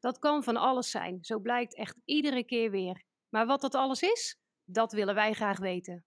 Dat 0.00 0.18
kan 0.18 0.44
van 0.44 0.56
alles 0.56 0.90
zijn, 0.90 1.18
zo 1.24 1.38
blijkt 1.38 1.74
echt 1.74 1.96
iedere 2.04 2.44
keer 2.44 2.70
weer. 2.70 3.02
Maar 3.28 3.46
wat 3.46 3.60
dat 3.60 3.74
alles 3.74 4.02
is, 4.02 4.40
dat 4.64 4.92
willen 4.92 5.14
wij 5.14 5.32
graag 5.32 5.58
weten. 5.58 6.04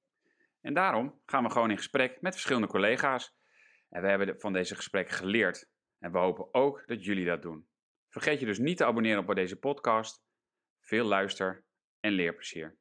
En 0.62 0.74
daarom 0.74 1.22
gaan 1.26 1.44
we 1.44 1.50
gewoon 1.50 1.70
in 1.70 1.78
gesprek 1.78 2.22
met 2.22 2.34
verschillende 2.34 2.68
collega's. 2.68 3.36
En 3.90 4.02
we 4.02 4.08
hebben 4.08 4.40
van 4.40 4.54
deze 4.54 4.76
gesprekken 4.76 5.16
geleerd. 5.16 5.70
En 6.00 6.12
we 6.12 6.18
hopen 6.18 6.54
ook 6.54 6.84
dat 6.86 7.06
jullie 7.06 7.26
dat 7.26 7.42
doen. 7.42 7.68
Vergeet 8.10 8.40
je 8.40 8.46
dus 8.46 8.58
niet 8.58 8.78
te 8.78 8.86
abonneren 8.86 9.28
op 9.28 9.36
deze 9.36 9.56
podcast. 9.56 10.24
Veel 10.80 11.06
luister- 11.06 11.64
en 12.00 12.12
leerplezier. 12.12 12.78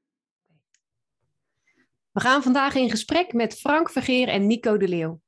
We 2.10 2.20
gaan 2.20 2.42
vandaag 2.42 2.74
in 2.74 2.90
gesprek 2.90 3.32
met 3.32 3.58
Frank 3.58 3.90
Vergeer 3.90 4.28
en 4.28 4.46
Nico 4.46 4.76
de 4.76 4.88
Leeuw. 4.88 5.20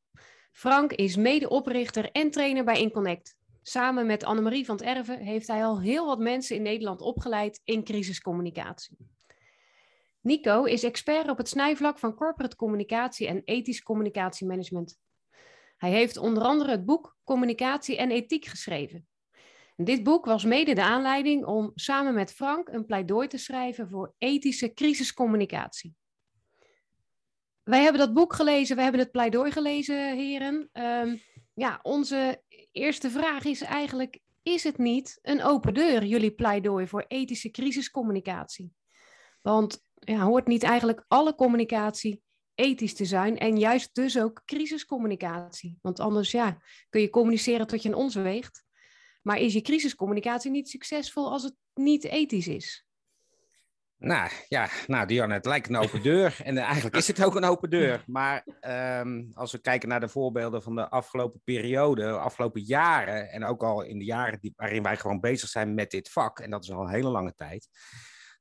Frank 0.52 0.92
is 0.92 1.16
medeoprichter 1.16 2.10
en 2.10 2.30
trainer 2.30 2.64
bij 2.64 2.80
Inconnect. 2.80 3.36
Samen 3.66 4.06
met 4.06 4.24
Annemarie 4.24 4.64
van 4.64 4.76
het 4.76 4.84
Erven 4.84 5.18
heeft 5.18 5.46
hij 5.46 5.64
al 5.64 5.80
heel 5.80 6.06
wat 6.06 6.18
mensen 6.18 6.56
in 6.56 6.62
Nederland 6.62 7.00
opgeleid 7.00 7.60
in 7.64 7.84
crisiscommunicatie. 7.84 8.96
Nico 10.20 10.64
is 10.64 10.82
expert 10.82 11.28
op 11.28 11.38
het 11.38 11.48
snijvlak 11.48 11.98
van 11.98 12.14
corporate 12.14 12.56
communicatie 12.56 13.26
en 13.26 13.42
ethisch 13.44 13.82
communicatiemanagement. 13.82 14.98
Hij 15.76 15.90
heeft 15.90 16.16
onder 16.16 16.42
andere 16.42 16.70
het 16.70 16.84
boek 16.84 17.16
Communicatie 17.24 17.96
en 17.96 18.10
Ethiek 18.10 18.44
geschreven. 18.44 19.08
dit 19.76 20.02
boek 20.02 20.24
was 20.24 20.44
mede 20.44 20.74
de 20.74 20.82
aanleiding 20.82 21.44
om 21.44 21.72
samen 21.74 22.14
met 22.14 22.32
Frank 22.32 22.68
een 22.68 22.86
pleidooi 22.86 23.28
te 23.28 23.38
schrijven 23.38 23.88
voor 23.88 24.14
ethische 24.18 24.74
crisiscommunicatie. 24.74 25.94
Wij 27.62 27.82
hebben 27.82 28.00
dat 28.00 28.14
boek 28.14 28.32
gelezen, 28.32 28.76
we 28.76 28.82
hebben 28.82 29.00
het 29.00 29.10
pleidooi 29.10 29.50
gelezen, 29.50 30.16
heren. 30.16 30.70
Um, 30.72 31.20
ja, 31.54 31.78
onze 31.82 32.42
eerste 32.72 33.10
vraag 33.10 33.44
is 33.44 33.60
eigenlijk: 33.60 34.18
is 34.42 34.64
het 34.64 34.78
niet 34.78 35.18
een 35.22 35.42
open 35.42 35.74
deur, 35.74 36.04
jullie 36.04 36.34
pleidooi 36.34 36.86
voor 36.86 37.04
ethische 37.08 37.50
crisiscommunicatie? 37.50 38.72
Want 39.42 39.80
ja, 39.94 40.18
hoort 40.18 40.46
niet 40.46 40.62
eigenlijk 40.62 41.04
alle 41.08 41.34
communicatie 41.34 42.22
ethisch 42.54 42.94
te 42.94 43.04
zijn 43.04 43.38
en 43.38 43.58
juist 43.58 43.94
dus 43.94 44.18
ook 44.18 44.42
crisiscommunicatie? 44.44 45.78
Want 45.82 46.00
anders 46.00 46.30
ja, 46.30 46.62
kun 46.90 47.00
je 47.00 47.10
communiceren 47.10 47.66
tot 47.66 47.82
je 47.82 47.88
een 47.88 47.94
ons 47.94 48.14
weegt. 48.14 48.64
Maar 49.22 49.38
is 49.38 49.52
je 49.52 49.60
crisiscommunicatie 49.60 50.50
niet 50.50 50.68
succesvol 50.68 51.30
als 51.30 51.42
het 51.42 51.54
niet 51.74 52.04
ethisch 52.04 52.48
is? 52.48 52.83
Nou 54.04 54.30
ja, 54.48 54.68
nou 54.86 55.06
Diane, 55.06 55.34
het 55.34 55.46
lijkt 55.46 55.68
een 55.68 55.76
open 55.76 56.02
deur. 56.02 56.36
En 56.44 56.58
eigenlijk 56.58 56.96
is 56.96 57.06
het 57.06 57.24
ook 57.24 57.34
een 57.34 57.44
open 57.44 57.70
deur. 57.70 58.04
Maar 58.06 58.46
um, 59.00 59.30
als 59.34 59.52
we 59.52 59.58
kijken 59.58 59.88
naar 59.88 60.00
de 60.00 60.08
voorbeelden 60.08 60.62
van 60.62 60.74
de 60.74 60.88
afgelopen 60.88 61.40
periode, 61.44 62.02
de 62.02 62.18
afgelopen 62.18 62.62
jaren, 62.62 63.30
en 63.30 63.44
ook 63.44 63.62
al 63.62 63.82
in 63.82 63.98
de 63.98 64.04
jaren 64.04 64.40
die, 64.40 64.52
waarin 64.56 64.82
wij 64.82 64.96
gewoon 64.96 65.20
bezig 65.20 65.48
zijn 65.48 65.74
met 65.74 65.90
dit 65.90 66.10
vak, 66.10 66.38
en 66.38 66.50
dat 66.50 66.64
is 66.64 66.70
al 66.70 66.82
een 66.82 66.94
hele 66.94 67.08
lange 67.08 67.34
tijd, 67.34 67.68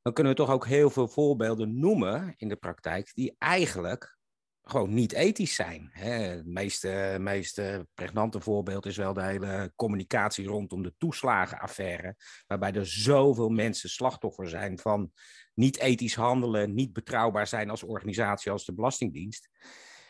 dan 0.02 0.14
kunnen 0.14 0.34
we 0.34 0.40
toch 0.40 0.52
ook 0.52 0.66
heel 0.66 0.90
veel 0.90 1.08
voorbeelden 1.08 1.80
noemen 1.80 2.34
in 2.38 2.48
de 2.48 2.56
praktijk 2.56 3.12
die 3.14 3.36
eigenlijk 3.38 4.18
gewoon 4.64 4.94
niet 4.94 5.14
ethisch 5.14 5.56
zijn. 5.56 5.90
Hè. 5.92 6.12
Het 6.12 6.46
meeste, 6.46 7.18
meeste 7.20 7.88
pregnante 7.94 8.42
voorbeeld 8.42 8.86
is 8.86 8.98
wel 8.98 9.14
de 9.14 9.24
hele 9.24 9.72
communicatie 9.76 10.48
rondom 10.48 10.84
de 10.84 10.94
toeslagenaffaire, 10.98 12.16
waarbij 12.48 12.74
er 12.74 12.88
zoveel 12.88 13.50
mensen 13.50 13.90
slachtoffer 13.90 14.50
zijn 14.50 14.80
van 14.80 15.12
niet 15.54 15.80
ethisch 15.80 16.16
handelen, 16.16 16.74
niet 16.74 16.94
betrouwbaar 16.94 17.48
zijn 17.48 17.70
als 17.70 17.84
organisatie 17.84 18.52
als 18.52 18.66
de 18.66 18.74
Belastingdienst. 18.74 19.50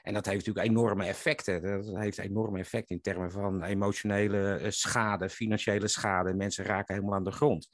En 0.01 0.13
dat 0.13 0.25
heeft 0.25 0.45
natuurlijk 0.45 0.75
enorme 0.75 1.05
effecten. 1.05 1.61
Dat 1.61 1.97
heeft 1.97 2.17
enorme 2.17 2.59
effecten 2.59 2.95
in 2.95 3.01
termen 3.01 3.31
van 3.31 3.63
emotionele 3.63 4.55
eh, 4.55 4.69
schade, 4.69 5.29
financiële 5.29 5.87
schade. 5.87 6.33
Mensen 6.33 6.65
raken 6.65 6.93
helemaal 6.95 7.15
aan 7.15 7.23
de 7.23 7.31
grond. 7.31 7.69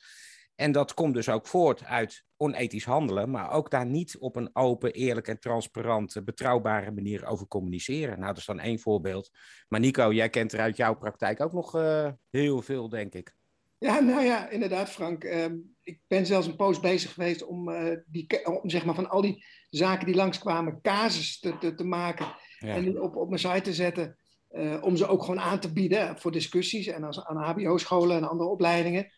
En 0.56 0.72
dat 0.72 0.94
komt 0.94 1.14
dus 1.14 1.30
ook 1.30 1.48
voort 1.48 1.84
uit 1.84 2.24
onethisch 2.38 2.86
handelen, 2.86 3.32
maar 3.32 3.52
ook 3.52 3.72
daar 3.72 3.86
niet 3.86 4.18
op 4.18 4.36
een 4.36 4.50
open, 4.54 4.92
eerlijk 4.92 5.28
en 5.28 5.40
transparante, 5.40 6.24
betrouwbare 6.24 6.92
manier 6.92 7.26
over 7.26 7.48
communiceren. 7.48 8.14
Nou, 8.14 8.28
dat 8.28 8.38
is 8.38 8.46
dan 8.46 8.60
één 8.60 8.80
voorbeeld. 8.80 9.30
Maar 9.68 9.80
Nico, 9.80 10.14
jij 10.14 10.30
kent 10.30 10.54
er 10.54 10.60
uit 10.60 10.78
jouw 10.78 10.96
praktijk 10.96 11.42
ook 11.42 11.54
nog 11.54 11.76
uh, 11.76 12.10
heel 12.30 12.62
veel, 12.62 12.90
denk 12.90 13.14
ik. 13.14 13.36
Ja, 13.78 14.00
nou 14.00 14.24
ja, 14.24 14.50
inderdaad, 14.50 14.90
Frank. 14.90 15.24
Uh, 15.24 15.46
ik 15.90 16.00
ben 16.08 16.26
zelfs 16.26 16.48
een 16.48 16.56
poos 16.56 16.80
bezig 16.80 17.14
geweest 17.14 17.46
om, 17.46 17.70
uh, 17.70 17.96
die, 18.06 18.46
om 18.46 18.70
zeg 18.70 18.86
maar, 18.86 18.96
van 18.96 19.10
al 19.10 19.22
die 19.22 19.46
zaken 19.70 20.06
die 20.06 20.16
langskwamen, 20.16 20.82
casus 20.82 21.40
te, 21.40 21.58
te, 21.58 21.76
te 21.76 21.84
maken 21.84 22.26
ja. 22.60 22.76
en 22.76 22.84
die 22.84 23.02
op, 23.02 23.16
op 23.16 23.28
mijn 23.30 23.40
site 23.40 23.62
te 23.62 23.74
zetten. 23.74 24.18
Uh, 24.52 24.84
om 24.84 24.98
ze 24.98 25.08
ook 25.08 25.22
gewoon 25.22 25.40
aan 25.40 25.60
te 25.60 25.74
bieden 25.74 26.20
voor 26.20 26.32
discussies 26.32 26.88
en 26.88 27.04
als, 27.04 27.26
aan 27.26 27.38
HBO-scholen 27.38 28.18
en 28.18 28.30
andere 28.30 28.50
opleidingen. 28.50 29.12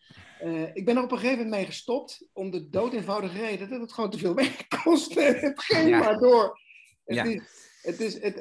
Uh, 0.44 0.76
ik 0.76 0.86
ben 0.86 0.98
er 0.98 1.04
op 1.04 1.12
een 1.12 1.18
gegeven 1.18 1.38
moment 1.38 1.56
mee 1.56 1.66
gestopt 1.66 2.28
om 2.34 2.52
de 2.52 2.70
dood 2.70 2.94
eenvoudige 2.94 3.38
reden 3.38 3.70
dat 3.70 3.82
het 3.82 3.94
gewoon 3.94 4.10
te 4.10 4.18
veel 4.18 4.36
werk 4.36 4.66
kost. 4.84 5.16
het 5.16 5.64
ging 5.64 5.90
ja. 5.90 6.00
maar 6.00 6.18
door. 6.18 6.60
Het 7.06 7.16
ja. 7.16 7.24
is, 7.24 7.42
het 7.82 8.00
is, 8.00 8.22
het, 8.22 8.38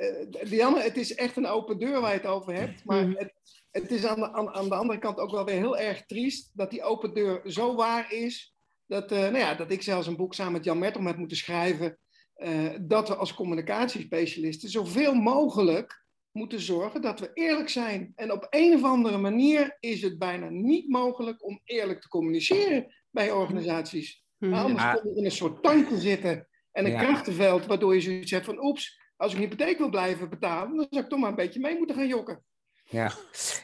Dianne, 0.49 0.81
het 0.81 0.97
is 0.97 1.15
echt 1.15 1.37
een 1.37 1.47
open 1.47 1.79
deur 1.79 2.01
waar 2.01 2.13
je 2.13 2.17
het 2.17 2.27
over 2.27 2.55
hebt. 2.55 2.85
Maar 2.85 3.09
het, 3.09 3.33
het 3.71 3.91
is 3.91 4.05
aan 4.05 4.21
de, 4.21 4.33
aan, 4.33 4.49
aan 4.49 4.69
de 4.69 4.75
andere 4.75 4.99
kant 4.99 5.19
ook 5.19 5.31
wel 5.31 5.45
weer 5.45 5.55
heel 5.55 5.79
erg 5.79 6.07
triest 6.07 6.51
dat 6.53 6.71
die 6.71 6.83
open 6.83 7.15
deur 7.15 7.41
zo 7.45 7.75
waar 7.75 8.13
is. 8.13 8.55
Dat, 8.87 9.13
uh, 9.13 9.19
nou 9.19 9.39
ja, 9.39 9.55
dat 9.55 9.71
ik 9.71 9.83
zelfs 9.83 10.07
een 10.07 10.17
boek 10.17 10.35
samen 10.35 10.53
met 10.53 10.65
Jan 10.65 10.79
Mertom 10.79 11.07
heb 11.07 11.17
moeten 11.17 11.37
schrijven. 11.37 11.99
Uh, 12.37 12.75
dat 12.81 13.09
we 13.09 13.15
als 13.15 13.35
communicatiespecialisten 13.35 14.69
zoveel 14.69 15.15
mogelijk 15.15 16.05
moeten 16.31 16.61
zorgen 16.61 17.03
dat 17.03 17.21
we 17.21 17.31
eerlijk 17.35 17.69
zijn. 17.69 18.13
En 18.15 18.33
op 18.33 18.47
een 18.51 18.75
of 18.75 18.83
andere 18.83 19.19
manier 19.19 19.77
is 19.81 20.03
het 20.03 20.19
bijna 20.19 20.49
niet 20.49 20.89
mogelijk 20.89 21.45
om 21.45 21.61
eerlijk 21.65 22.01
te 22.01 22.09
communiceren 22.09 22.95
bij 23.11 23.31
organisaties. 23.31 24.25
Mm 24.39 24.53
-hmm. 24.53 24.59
Anders 24.59 24.83
ja. 24.83 24.95
kom 24.95 25.11
je 25.11 25.19
in 25.19 25.25
een 25.25 25.31
soort 25.31 25.63
tank 25.63 25.89
te 25.89 26.01
zitten 26.01 26.49
en 26.73 26.85
een 26.85 26.91
ja. 26.91 27.03
krachtenveld, 27.03 27.67
waardoor 27.67 27.95
je 27.95 28.01
zoiets 28.01 28.31
hebt 28.31 28.45
van 28.45 28.65
oeps, 28.65 29.01
als 29.17 29.33
ik 29.33 29.39
een 29.39 29.45
hypotheek 29.45 29.79
wil 29.79 29.91
blijven 29.91 30.31
betalen, 30.31 30.77
dan 30.77 30.87
zou 30.91 31.05
ik 31.05 31.11
toch 31.11 31.19
maar 31.19 31.31
een 31.31 31.35
beetje 31.35 31.61
mee 31.61 31.77
moeten 31.77 31.97
gaan 31.97 32.09
jokken. 32.09 32.45
Ja, 32.91 33.13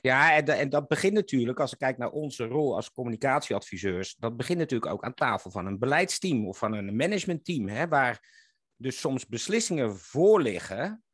ja 0.00 0.34
en, 0.34 0.47
en, 0.47 0.69
dat 0.69 0.88
begint 0.88 1.12
natuurlijk, 1.12 1.60
als 1.60 1.72
ik 1.72 1.78
kijk 1.78 1.98
naar 1.98 2.10
onze 2.10 2.44
rol 2.44 2.75
als 2.75 2.92
communicatieadviseurs, 2.92 4.16
dat 4.19 4.37
begint 4.37 4.59
natuurlijk 4.59 4.92
ook 4.92 5.04
aan 5.04 5.14
tafel 5.14 5.50
van 5.50 5.66
een 5.66 5.78
beleidsteam 5.78 6.48
of 6.48 6.59
van 6.59 6.72
een 6.72 6.97
managementteam, 6.97 7.69
hè, 7.69 7.88
waar 7.88 8.34
dus 8.76 9.00
soms 9.00 9.26
beslissingen 9.26 9.97
voor 9.97 10.42
liggen 10.42 11.04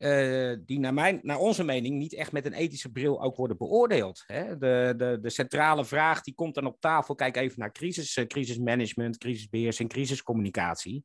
uh, 0.00 0.56
die 0.66 0.78
naar, 0.78 0.94
mijn, 0.94 1.18
naar 1.22 1.38
onze 1.38 1.64
mening 1.64 1.96
niet 1.96 2.14
echt 2.14 2.32
met 2.32 2.46
een 2.46 2.52
ethische 2.52 2.90
bril 2.90 3.22
ook 3.22 3.36
worden 3.36 3.56
beoordeeld. 3.56 4.24
Hè? 4.26 4.58
De, 4.58 4.94
de, 4.96 5.18
de 5.20 5.30
centrale 5.30 5.84
vraag 5.84 6.22
die 6.22 6.34
komt 6.34 6.54
dan 6.54 6.66
op 6.66 6.80
tafel, 6.80 7.14
kijk 7.14 7.36
even 7.36 7.58
naar 7.58 7.72
crisis, 7.72 8.16
uh, 8.16 8.26
crisismanagement, 8.26 9.18
crisisbeheersing, 9.18 9.88
crisiscommunicatie. 9.88 11.04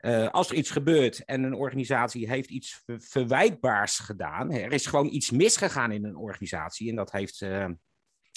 Uh, 0.00 0.28
als 0.28 0.50
er 0.50 0.56
iets 0.56 0.70
gebeurt 0.70 1.24
en 1.24 1.42
een 1.42 1.54
organisatie 1.54 2.28
heeft 2.28 2.50
iets 2.50 2.82
ver 2.84 3.00
verwijtbaars 3.00 3.98
gedaan, 3.98 4.52
er 4.52 4.72
is 4.72 4.86
gewoon 4.86 5.12
iets 5.12 5.30
misgegaan 5.30 5.92
in 5.92 6.04
een 6.04 6.16
organisatie 6.16 6.88
en 6.88 6.96
dat 6.96 7.12
heeft, 7.12 7.44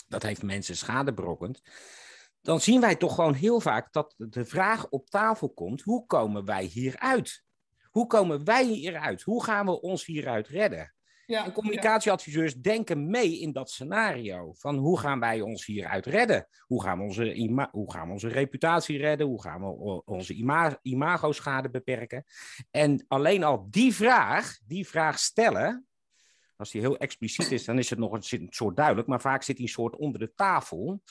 dat 0.07 0.23
heeft 0.23 0.43
mensen 0.43 0.77
schade 0.77 1.13
berokkend, 1.13 1.61
dan 2.41 2.61
zien 2.61 2.81
wij 2.81 2.95
toch 2.95 3.15
gewoon 3.15 3.33
heel 3.33 3.59
vaak 3.59 3.93
dat 3.93 4.13
de 4.17 4.45
vraag 4.45 4.89
op 4.89 5.09
tafel 5.09 5.49
komt, 5.49 5.81
hoe 5.81 6.05
komen 6.05 6.45
wij 6.45 6.63
hieruit? 6.63 7.43
Hoe 7.89 8.07
komen 8.07 8.43
wij 8.43 8.65
hieruit? 8.65 9.21
Hoe 9.21 9.43
gaan 9.43 9.65
we 9.65 9.81
ons 9.81 10.05
hieruit 10.05 10.47
redden? 10.47 10.93
Ja, 11.25 11.45
en 11.45 11.51
communicatieadviseurs 11.51 12.55
denken 12.55 13.09
mee 13.09 13.39
in 13.39 13.51
dat 13.51 13.69
scenario. 13.69 14.53
Van 14.53 14.77
hoe 14.77 14.99
gaan 14.99 15.19
wij 15.19 15.41
ons 15.41 15.65
hieruit 15.65 16.05
redden? 16.05 16.47
Hoe 16.59 16.83
gaan 16.83 16.97
we 16.97 17.03
onze, 17.03 17.33
ima 17.33 17.69
hoe 17.71 17.91
gaan 17.91 18.07
we 18.07 18.13
onze 18.13 18.27
reputatie 18.27 18.97
redden? 18.97 19.27
Hoe 19.27 19.41
gaan 19.41 19.61
we 19.61 20.01
onze 20.05 20.33
ima 20.33 20.79
imago-schade 20.81 21.69
beperken? 21.69 22.23
En 22.71 23.05
alleen 23.07 23.43
al 23.43 23.67
die 23.69 23.93
vraag, 23.93 24.57
die 24.65 24.87
vraag 24.87 25.19
stellen, 25.19 25.87
als 26.55 26.71
die 26.71 26.81
heel 26.81 26.97
expliciet 26.97 27.51
is, 27.51 27.65
dan 27.65 27.77
is 27.77 27.89
het 27.89 27.99
nog 27.99 28.11
een 28.11 28.47
soort 28.49 28.75
duidelijk, 28.75 29.07
maar 29.07 29.21
vaak 29.21 29.43
zit 29.43 29.55
die 29.55 29.65
een 29.65 29.71
soort 29.71 29.95
onder 29.95 30.19
de 30.19 30.33
tafel. 30.35 31.01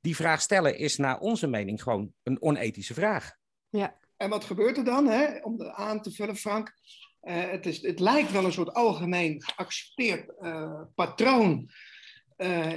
Die 0.00 0.16
vraag 0.16 0.40
stellen 0.40 0.78
is 0.78 0.96
naar 0.96 1.18
onze 1.18 1.46
mening 1.46 1.82
gewoon 1.82 2.12
een 2.22 2.42
onethische 2.42 2.94
vraag. 2.94 3.36
Ja, 3.68 3.96
en 4.16 4.30
wat 4.30 4.44
gebeurt 4.44 4.76
er 4.76 4.84
dan? 4.84 5.06
Hè? 5.06 5.38
Om 5.42 5.62
aan 5.62 6.02
te 6.02 6.10
vullen, 6.10 6.36
Frank. 6.36 6.74
Uh, 7.24 7.50
het, 7.50 7.66
is, 7.66 7.82
het 7.82 8.00
lijkt 8.00 8.32
wel 8.32 8.44
een 8.44 8.52
soort 8.52 8.74
algemeen 8.74 9.42
geaccepteerd 9.42 10.32
uh, 10.40 10.80
patroon. 10.94 11.70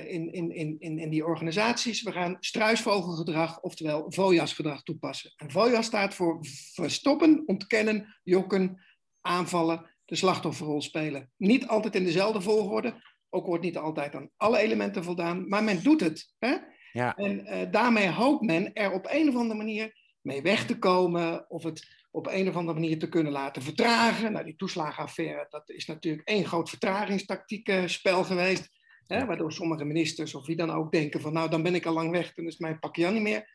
in, 0.07 0.31
in, 0.31 0.51
in, 0.79 0.99
in 0.99 1.09
die 1.09 1.25
organisaties. 1.25 2.03
We 2.03 2.11
gaan 2.11 2.37
struisvogelgedrag, 2.39 3.59
oftewel 3.59 4.05
VOJAS-gedrag 4.07 4.83
toepassen. 4.83 5.33
En 5.35 5.51
VOJAS 5.51 5.85
staat 5.85 6.13
voor 6.13 6.37
verstoppen, 6.73 7.43
ontkennen, 7.45 8.19
jokken, 8.23 8.85
aanvallen, 9.21 9.85
de 10.05 10.15
slachtofferrol 10.15 10.81
spelen. 10.81 11.31
Niet 11.37 11.67
altijd 11.67 11.95
in 11.95 12.03
dezelfde 12.03 12.41
volgorde, 12.41 13.01
ook 13.29 13.45
wordt 13.45 13.63
niet 13.63 13.77
altijd 13.77 14.15
aan 14.15 14.29
alle 14.37 14.57
elementen 14.57 15.03
voldaan, 15.03 15.47
maar 15.47 15.63
men 15.63 15.83
doet 15.83 16.01
het. 16.01 16.33
Hè? 16.39 16.55
Ja. 16.91 17.15
En 17.15 17.71
daarmee 17.71 18.09
hoopt 18.09 18.45
men 18.45 18.73
er 18.73 18.91
op 18.91 19.07
een 19.09 19.29
of 19.29 19.35
andere 19.35 19.57
manier 19.57 20.06
mee 20.27 20.41
weg 20.41 20.65
te 20.65 20.77
komen 20.77 21.49
of 21.49 21.63
het 21.63 21.95
op 22.11 22.27
een 22.27 22.49
of 22.49 22.55
andere 22.55 22.79
manier 22.79 22.99
te 22.99 23.09
kunnen 23.09 23.31
laten 23.31 23.61
vertragen. 23.61 24.31
Nou, 24.31 24.45
die 24.45 24.55
toeslagenaffaire, 24.55 25.45
dat 25.49 25.69
is 25.69 25.85
natuurlijk 25.85 26.27
één 26.27 26.45
groot 26.45 26.69
vertragingstactiek-spel 26.69 28.23
geweest. 28.23 28.69
Hè, 29.07 29.25
waardoor 29.25 29.51
sommige 29.51 29.85
ministers 29.85 30.35
of 30.35 30.45
wie 30.45 30.55
dan 30.55 30.71
ook 30.71 30.91
denken 30.91 31.21
van 31.21 31.33
nou, 31.33 31.49
dan 31.49 31.63
ben 31.63 31.75
ik 31.75 31.85
al 31.85 31.93
lang 31.93 32.11
weg, 32.11 32.33
dan 32.33 32.45
is 32.45 32.57
mijn 32.57 32.79
pakje 32.79 33.11
niet 33.11 33.21
meer. 33.21 33.49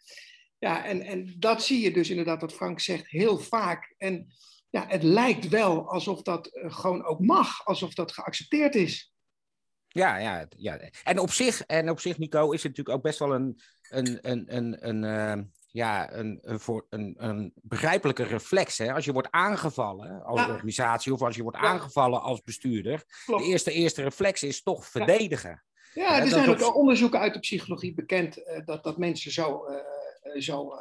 Ja, 0.58 0.84
en, 0.84 1.02
en 1.02 1.34
dat 1.38 1.62
zie 1.62 1.80
je 1.80 1.92
dus 1.92 2.10
inderdaad, 2.10 2.40
wat 2.40 2.52
Frank 2.52 2.80
zegt, 2.80 3.08
heel 3.08 3.38
vaak. 3.38 3.94
En 3.98 4.26
ja, 4.70 4.84
het 4.88 5.02
lijkt 5.02 5.48
wel 5.48 5.88
alsof 5.88 6.22
dat 6.22 6.46
eh, 6.46 6.72
gewoon 6.72 7.04
ook 7.04 7.20
mag, 7.20 7.66
alsof 7.66 7.94
dat 7.94 8.12
geaccepteerd 8.12 8.74
is. 8.74 9.12
Ja, 9.88 10.16
ja, 10.16 10.46
ja. 10.56 10.80
En 11.04 11.19
op 11.19 11.30
zich, 11.30 11.60
en 11.60 11.90
op 11.90 12.00
zich, 12.00 12.19
Nico, 12.19 12.50
is 12.50 12.62
het 12.62 12.76
natuurlijk 12.76 12.96
ook 12.96 13.02
best 13.02 13.19
wel 13.19 13.34
een, 13.34 13.60
een, 13.88 14.19
een, 14.30 14.56
een, 14.56 14.88
een, 14.88 15.04
eh, 15.04 15.44
ja, 15.72 16.12
een, 16.12 16.38
een, 16.42 16.60
voor, 16.60 16.86
een, 16.90 17.14
een 17.19 17.52
begrijpelijke 17.54 18.22
reflex. 18.22 18.78
Hè? 18.78 18.92
Als 18.92 19.04
je 19.04 19.12
wordt 19.12 19.30
aangevallen 19.30 20.24
als 20.24 20.46
organisatie 20.46 21.12
of 21.12 21.22
als 21.22 21.36
je 21.36 21.42
wordt 21.42 21.58
aangevallen 21.58 22.22
als 22.22 22.42
bestuurder. 22.42 23.04
De 23.26 23.44
eerste, 23.44 23.72
eerste 23.72 24.02
reflex 24.02 24.42
is 24.42 24.62
toch 24.62 24.86
verdedigen. 24.86 25.64
Ja, 25.94 26.20
er 26.20 26.28
zijn 26.28 26.48
ook 26.48 26.76
onderzoeken 26.76 27.20
uit 27.20 27.32
de 27.32 27.38
psychologie 27.38 27.94
bekend 27.94 28.38
uh, 28.38 28.44
dat, 28.64 28.84
dat 28.84 28.98
mensen 28.98 29.32
zo, 29.32 29.66
uh, 29.69 30.40
zo 30.40 30.72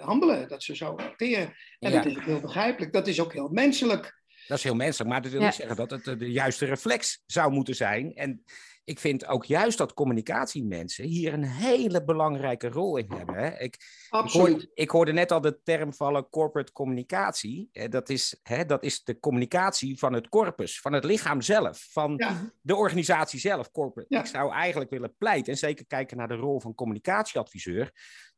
handelen, 0.00 0.48
dat 0.48 0.62
ze 0.62 0.76
zo 0.76 0.90
acteren. 0.90 1.54
En 1.78 1.92
dat 1.92 2.06
is 2.06 2.16
ook 2.16 2.24
heel 2.24 2.40
begrijpelijk. 2.40 2.92
Dat 2.92 3.06
is 3.06 3.20
ook 3.20 3.32
heel 3.32 3.48
menselijk. 3.48 4.18
Dat 4.46 4.58
is 4.58 4.64
heel 4.64 4.74
menselijk, 4.74 5.10
maar 5.10 5.22
dat 5.22 5.32
wil 5.32 5.40
niet 5.40 5.54
zeggen 5.54 5.76
dat 5.76 5.90
het 5.90 6.04
de 6.04 6.30
juiste 6.30 6.64
reflex 6.64 7.22
zou 7.26 7.52
moeten 7.52 7.74
zijn. 7.74 8.14
En 8.14 8.44
ik 8.84 8.98
vind 8.98 9.26
ook 9.26 9.44
juist 9.44 9.78
dat 9.78 9.94
communicatiemensen 9.94 11.04
hier 11.04 11.32
een 11.32 11.44
hele 11.44 12.04
belangrijke 12.04 12.68
rol 12.68 12.96
in 12.96 13.12
hebben. 13.12 13.34
Hè. 13.34 13.58
Ik, 13.58 13.76
Absoluut. 14.08 14.46
Ik 14.46 14.52
hoorde, 14.52 14.70
ik 14.74 14.90
hoorde, 14.90 15.12
net 15.12 15.32
al 15.32 15.40
de 15.40 15.60
term 15.62 15.94
vallen 15.94 16.28
corporate 16.28 16.72
communicatie. 16.72 17.70
Dat 17.88 18.08
is, 18.08 18.38
hè, 18.42 18.64
dat 18.64 18.84
is 18.84 19.02
de 19.02 19.18
communicatie 19.18 19.98
van 19.98 20.12
het 20.12 20.28
corpus, 20.28 20.80
van 20.80 20.92
het 20.92 21.04
lichaam 21.04 21.40
zelf, 21.40 21.88
van 21.90 22.22
de 22.60 22.76
organisatie 22.76 23.40
zelf. 23.40 23.70
Corporate. 23.70 24.16
Ik 24.16 24.26
zou 24.26 24.52
eigenlijk 24.52 24.90
willen 24.90 25.14
pleiten, 25.18 25.52
en 25.52 25.58
zeker 25.58 25.86
kijken 25.86 26.16
naar 26.16 26.28
de 26.28 26.34
rol 26.34 26.60
van 26.60 26.74
communicatieadviseur, 26.74 27.92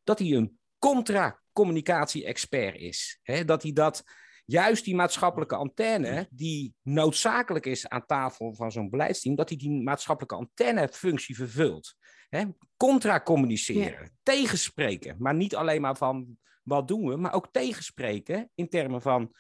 dat 0.05 0.19
hij 0.19 0.29
een 0.29 0.59
contra-communicatie-expert 0.79 2.77
is. 2.77 3.19
Hè, 3.23 3.45
dat 3.45 3.63
hij 3.63 3.73
dat 3.73 4.05
juist 4.45 4.85
die 4.85 4.95
maatschappelijke 4.95 5.57
antenne, 5.57 6.27
die 6.31 6.75
noodzakelijk 6.83 7.67
is 7.67 7.89
aan 7.89 8.07
tafel 8.07 8.55
van 8.55 8.73
zo'n 8.73 8.91
beleidsteam, 8.91 9.35
dat 9.35 9.49
hij 9.49 9.59
die, 9.59 9.69
die 9.69 9.83
maatschappelijke 9.83 10.37
antennefunctie 10.37 11.37
vervult. 11.37 11.95
Hè? 12.29 12.45
Contra 12.77 13.21
communiceren, 13.21 14.17
tegenspreken, 14.23 15.17
maar 15.19 15.35
niet 15.35 15.57
alleen 15.57 15.81
maar 15.81 15.97
van 15.97 16.37
wat 16.63 16.89
doen 16.89 17.09
we, 17.09 17.17
maar 17.17 17.33
ook 17.33 17.49
tegenspreken 17.51 18.51
in 18.55 18.69
termen 18.69 19.03
van 19.03 19.35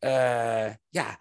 uh, 0.00 0.74
ja, 0.88 1.20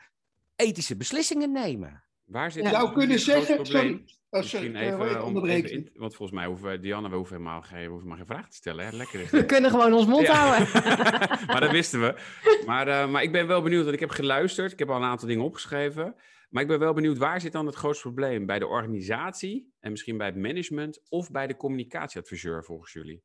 ethische 0.55 0.95
beslissingen 0.95 1.51
nemen. 1.51 2.03
Waar 2.29 2.51
zit 2.51 2.63
je 2.63 2.69
zou 2.69 2.93
kunnen 2.93 3.19
zeggen, 3.19 3.65
sorry, 3.65 4.03
Oh, 4.31 4.39
Misschien 4.39 4.75
eh, 4.75 4.87
even, 4.87 5.23
onderbreken. 5.23 5.89
want 5.93 6.15
volgens 6.15 6.37
mij 6.39 6.47
hoeven 6.47 6.81
Dianne, 6.81 7.09
we 7.09 7.15
hoeven 7.15 7.37
helemaal 7.37 7.61
geen, 7.61 7.83
we 7.83 7.89
hoeven 7.89 8.07
maar 8.07 8.17
geen 8.17 8.25
vraag 8.25 8.49
te 8.49 8.55
stellen. 8.55 8.85
Hè? 8.85 8.95
Lekker 8.97 9.19
is 9.19 9.29
we 9.29 9.45
kunnen 9.45 9.71
gewoon 9.71 9.93
ons 9.93 10.05
mond 10.05 10.27
houden. 10.27 10.67
maar 11.51 11.59
dat 11.59 11.71
wisten 11.71 12.01
we. 12.01 12.21
Maar, 12.65 12.87
uh, 12.87 13.09
maar 13.09 13.23
ik 13.23 13.31
ben 13.31 13.47
wel 13.47 13.61
benieuwd, 13.61 13.81
want 13.81 13.93
ik 13.93 13.99
heb 13.99 14.09
geluisterd. 14.09 14.71
Ik 14.71 14.79
heb 14.79 14.89
al 14.89 14.95
een 14.95 15.03
aantal 15.03 15.27
dingen 15.27 15.43
opgeschreven. 15.43 16.15
Maar 16.49 16.61
ik 16.61 16.67
ben 16.67 16.79
wel 16.79 16.93
benieuwd, 16.93 17.17
waar 17.17 17.41
zit 17.41 17.51
dan 17.51 17.65
het 17.65 17.75
grootste 17.75 18.03
probleem? 18.03 18.45
Bij 18.45 18.59
de 18.59 18.67
organisatie 18.67 19.73
en 19.79 19.91
misschien 19.91 20.17
bij 20.17 20.27
het 20.27 20.35
management 20.35 21.01
of 21.09 21.31
bij 21.31 21.47
de 21.47 21.55
communicatieadviseur 21.55 22.63
volgens 22.63 22.93
jullie? 22.93 23.23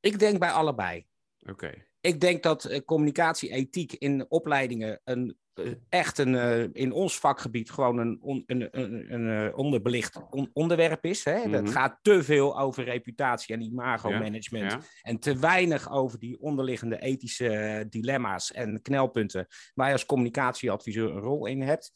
Ik 0.00 0.18
denk 0.18 0.38
bij 0.38 0.50
allebei. 0.50 1.06
Oké. 1.46 1.89
Ik 2.00 2.20
denk 2.20 2.42
dat 2.42 2.70
uh, 2.70 2.78
communicatieethiek 2.84 3.92
in 3.92 4.26
opleidingen 4.28 5.00
een 5.04 5.38
eh, 5.64 5.72
echt 5.88 6.18
een, 6.18 6.34
uh, 6.34 6.62
in 6.72 6.92
ons 6.92 7.18
vakgebied 7.18 7.70
gewoon 7.70 7.98
een, 7.98 8.18
on, 8.22 8.42
een, 8.46 8.68
een, 8.70 9.12
een 9.12 9.54
onderbelicht 9.54 10.20
on, 10.30 10.50
onderwerp 10.52 11.04
is. 11.04 11.24
Hè? 11.24 11.50
Dat 11.50 11.70
gaat 11.70 11.98
te 12.02 12.22
veel 12.22 12.58
over 12.58 12.84
reputatie 12.84 13.54
en 13.54 13.62
imago-management. 13.62 14.72
Ja, 14.72 14.78
ja. 14.78 14.84
En 15.02 15.18
te 15.18 15.38
weinig 15.38 15.90
over 15.92 16.18
die 16.18 16.40
onderliggende 16.40 16.98
ethische 16.98 17.86
dilemma's 17.88 18.52
en 18.52 18.82
knelpunten 18.82 19.46
waar 19.74 19.86
je 19.86 19.92
als 19.92 20.06
communicatieadviseur 20.06 21.10
een 21.10 21.20
rol 21.20 21.46
in 21.46 21.62
hebt. 21.62 21.92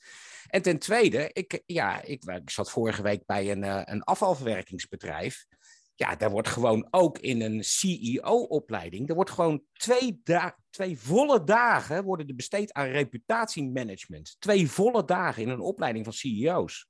En 0.46 0.62
ten 0.62 0.78
tweede, 0.78 1.30
ik, 1.32 1.62
ja, 1.66 2.02
ik, 2.02 2.24
ik 2.24 2.50
zat 2.50 2.70
vorige 2.70 3.02
week 3.02 3.26
bij 3.26 3.50
een, 3.50 3.92
een 3.92 4.02
afvalverwerkingsbedrijf. 4.02 5.46
Ja, 5.94 6.16
daar 6.16 6.30
wordt 6.30 6.48
gewoon 6.48 6.88
ook 6.90 7.18
in 7.18 7.42
een 7.42 7.64
CEO-opleiding, 7.64 9.08
er 9.08 9.14
wordt 9.14 9.30
gewoon 9.30 9.62
twee, 9.72 10.22
twee 10.70 10.98
volle 10.98 11.44
dagen 11.44 12.04
worden 12.04 12.28
er 12.28 12.34
besteed 12.34 12.72
aan 12.72 12.86
reputatiemanagement. 12.86 14.36
Twee 14.38 14.70
volle 14.70 15.04
dagen 15.04 15.42
in 15.42 15.48
een 15.48 15.60
opleiding 15.60 16.04
van 16.04 16.12
CEO's. 16.12 16.88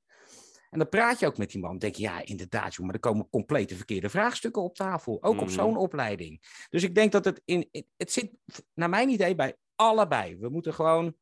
En 0.74 0.80
dan 0.80 0.88
praat 0.88 1.18
je 1.18 1.26
ook 1.26 1.38
met 1.38 1.50
die 1.50 1.60
man. 1.60 1.78
denk 1.78 1.94
je, 1.94 2.02
ja, 2.02 2.24
inderdaad, 2.24 2.74
joh, 2.74 2.84
maar 2.84 2.94
er 2.94 3.00
komen 3.00 3.28
complete 3.30 3.76
verkeerde 3.76 4.08
vraagstukken 4.08 4.62
op 4.62 4.74
tafel. 4.74 5.22
Ook 5.22 5.40
op 5.40 5.48
zo'n 5.48 5.76
opleiding. 5.76 6.40
Dus 6.70 6.82
ik 6.82 6.94
denk 6.94 7.12
dat 7.12 7.24
het 7.24 7.40
in. 7.44 7.68
Het 7.96 8.12
zit, 8.12 8.30
naar 8.74 8.88
mijn 8.88 9.08
idee, 9.08 9.34
bij 9.34 9.56
allebei. 9.74 10.36
We 10.36 10.48
moeten 10.48 10.74
gewoon 10.74 11.14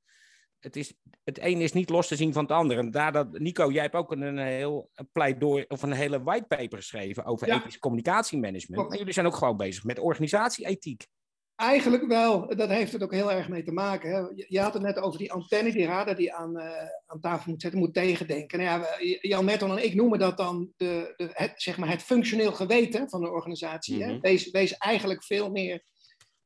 het, 0.62 0.76
is, 0.76 0.92
het 1.24 1.38
een 1.42 1.60
is 1.60 1.72
niet 1.72 1.90
los 1.90 2.08
te 2.08 2.16
zien 2.16 2.32
van 2.32 2.42
het 2.42 2.52
ander. 2.52 2.78
En 2.78 2.90
daar 2.90 3.12
dat, 3.12 3.38
Nico, 3.38 3.70
jij 3.70 3.82
hebt 3.82 3.94
ook 3.94 4.12
een, 4.12 4.38
heel 4.38 4.90
pleidooi 5.12 5.64
of 5.68 5.82
een 5.82 5.92
hele 5.92 6.22
whitepaper 6.22 6.78
geschreven 6.78 7.24
over 7.24 7.46
ja. 7.46 7.56
ethisch 7.56 7.78
communicatiemanagement. 7.78 8.88
Maar 8.88 8.98
jullie 8.98 9.12
zijn 9.12 9.26
ook 9.26 9.36
gewoon 9.36 9.56
bezig 9.56 9.84
met 9.84 9.98
organisatieethiek. 9.98 11.06
Eigenlijk 11.56 12.06
wel. 12.06 12.56
Dat 12.56 12.68
heeft 12.68 12.92
het 12.92 13.02
ook 13.02 13.12
heel 13.12 13.32
erg 13.32 13.48
mee 13.48 13.62
te 13.62 13.72
maken. 13.72 14.10
Hè. 14.10 14.44
Je 14.46 14.60
had 14.60 14.74
het 14.74 14.82
net 14.82 14.98
over 14.98 15.18
die 15.18 15.32
antenne, 15.32 15.72
die 15.72 15.86
radar 15.86 16.16
die 16.16 16.34
aan, 16.34 16.56
uh, 16.56 16.70
aan 17.06 17.20
tafel 17.20 17.50
moet 17.50 17.60
zetten, 17.60 17.80
moet 17.80 17.94
tegendenken. 17.94 18.58
Nou 18.58 18.70
ja, 18.80 19.18
Jan 19.20 19.44
Merton 19.44 19.70
en 19.70 19.84
ik 19.84 19.94
noemen 19.94 20.18
dat 20.18 20.36
dan 20.36 20.72
de, 20.76 21.14
de, 21.16 21.28
het, 21.32 21.52
zeg 21.56 21.76
maar 21.76 21.88
het 21.88 22.02
functioneel 22.02 22.52
geweten 22.52 23.08
van 23.08 23.20
de 23.20 23.30
organisatie. 23.30 23.96
Mm 23.96 24.02
-hmm. 24.02 24.10
hè. 24.10 24.20
Wees, 24.20 24.50
wees 24.50 24.76
eigenlijk 24.76 25.24
veel 25.24 25.50
meer 25.50 25.84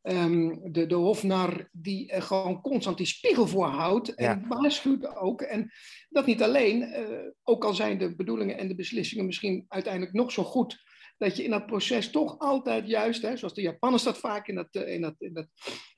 um, 0.09 0.73
de, 0.73 0.87
de 0.87 0.95
hofnar 0.95 1.69
die 1.73 2.13
uh, 2.13 2.21
gewoon 2.21 2.61
constant 2.61 2.97
die 2.97 3.07
spiegel 3.07 3.47
voorhoudt 3.47 4.15
en 4.15 4.25
ja. 4.25 4.49
waarschuwt 4.49 5.17
ook. 5.17 5.41
En 5.41 5.71
dat 6.09 6.27
niet 6.27 6.43
alleen, 6.43 6.83
uh, 6.83 7.19
ook 7.43 7.65
al 7.65 7.75
zijn 7.75 7.99
de 7.99 8.17
bedoelingen 8.17 8.59
en 8.59 8.69
de 8.69 8.75
beslissingen 8.75 9.27
misschien 9.27 9.65
uiteindelijk 9.69 10.13
nog 10.13 10.33
zo 10.33 10.43
goed, 10.43 10.85
dat 11.19 11.37
je 11.37 11.45
in 11.45 11.51
dat 11.51 11.67
proces 11.67 12.11
toch 12.11 12.39
altijd 12.39 12.89
juist, 12.89 13.23
hè, 13.23 13.37
zoals 13.37 13.55
de 13.55 13.63
Japanners 13.63 14.03
dat 14.03 14.19
vaak 14.19 14.49
in 14.49 14.55
dat, 14.55 14.75
uh, 14.75 14.95
in 14.95 15.01
dat, 15.01 15.15
in 15.19 15.33
dat, 15.33 15.47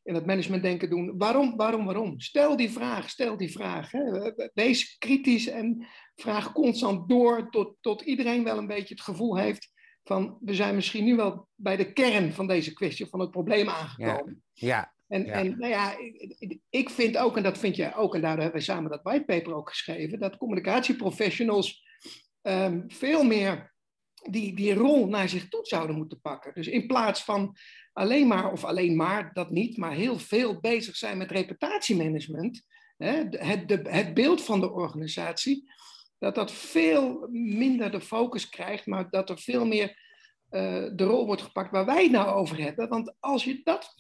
in 0.03 0.15
dat 0.15 0.27
managementdenken 0.27 0.91
doen, 0.91 1.19
waarom, 1.19 1.57
waarom, 1.57 1.85
waarom? 1.85 2.21
Stel 2.21 2.57
die 2.57 2.71
vraag, 2.71 3.11
stel 3.11 3.37
die 3.37 3.53
vraag. 3.53 3.91
Hè. 3.91 4.33
Wees 4.55 4.99
kritisch 4.99 5.47
en 5.47 5.87
vraag 6.15 6.53
constant 6.53 7.09
door 7.09 7.51
tot, 7.51 7.77
tot 7.81 8.03
iedereen 8.03 8.45
wel 8.45 8.59
een 8.59 8.67
beetje 8.67 8.95
het 8.95 9.03
gevoel 9.03 9.39
heeft 9.39 9.77
van 10.09 10.39
we 10.41 10.55
zijn 10.55 10.75
misschien 10.75 11.05
nu 11.05 11.17
wel 11.17 11.49
bij 11.55 11.77
de 11.77 11.93
kern 11.93 12.33
van 12.33 12.47
deze 12.47 12.73
kwestie, 12.73 13.07
van 13.07 13.21
het 13.21 13.31
probleem 13.31 13.69
aangekomen. 13.69 14.43
Ja. 14.53 14.69
ja. 14.69 14.93
En, 15.09 15.25
ja. 15.25 15.33
en 15.33 15.59
nou 15.59 15.73
ja, 15.73 15.99
ik, 16.39 16.59
ik, 16.71 16.91
vind 16.91 17.17
ook, 17.17 17.37
en 17.37 17.43
dat 17.43 17.59
vind 17.59 17.77
jij 17.77 17.97
ook, 17.97 18.15
en 18.15 18.21
daar 18.21 18.37
hebben 18.37 18.59
we 18.59 18.61
samen 18.61 18.91
dat 18.91 19.03
whitepaper 19.03 19.55
ook 19.55 19.69
geschreven, 19.69 20.19
dat 20.19 20.37
communicatieprofessionals 20.37 21.85
um, 22.43 22.85
veel 22.87 23.25
meer 23.25 23.75
die, 24.31 24.55
die 24.55 24.75
rol 24.75 25.07
naar 25.07 25.29
zich 25.29 25.49
toe 25.49 25.67
zouden 25.67 25.97
moeten 25.97 26.21
pakken. 26.21 26.55
Dus 26.55 26.67
in 26.67 26.87
plaats 26.87 27.25
van 27.25 27.57
alleen 27.93 28.27
maar, 28.27 28.53
of 28.53 28.65
alleen 28.65 28.97
maar, 28.97 29.31
dat 29.33 29.51
niet, 29.51 29.77
maar 29.77 29.93
heel 29.93 30.19
veel 30.19 30.61
bezig 30.61 30.97
zijn 30.97 31.19
met 31.19 31.31
reputatiemanagement, 31.31 32.67
hè, 32.97 33.25
het, 33.31 33.69
de, 33.69 33.81
het 33.83 34.15
beeld 34.15 34.43
van 34.43 34.61
de 34.61 34.71
organisatie, 34.71 35.71
dat 36.19 36.35
dat 36.35 36.53
veel 36.53 37.29
minder 37.31 37.91
de 37.91 38.01
focus 38.01 38.49
krijgt, 38.49 38.87
maar 38.87 39.11
dat 39.11 39.31
er 39.31 39.39
veel 39.39 39.67
meer 39.67 39.89
uh, 40.51 40.89
de 40.95 41.05
rol 41.05 41.27
wordt 41.27 41.43
gepakt 41.43 41.71
waar 41.71 41.87
wij 41.87 42.03
het 42.03 42.13
nou 42.13 42.29
over 42.29 42.59
hebben. 42.59 42.89
Want 42.89 43.15
als 43.21 43.45
je 43.45 43.61
dat 43.65 43.95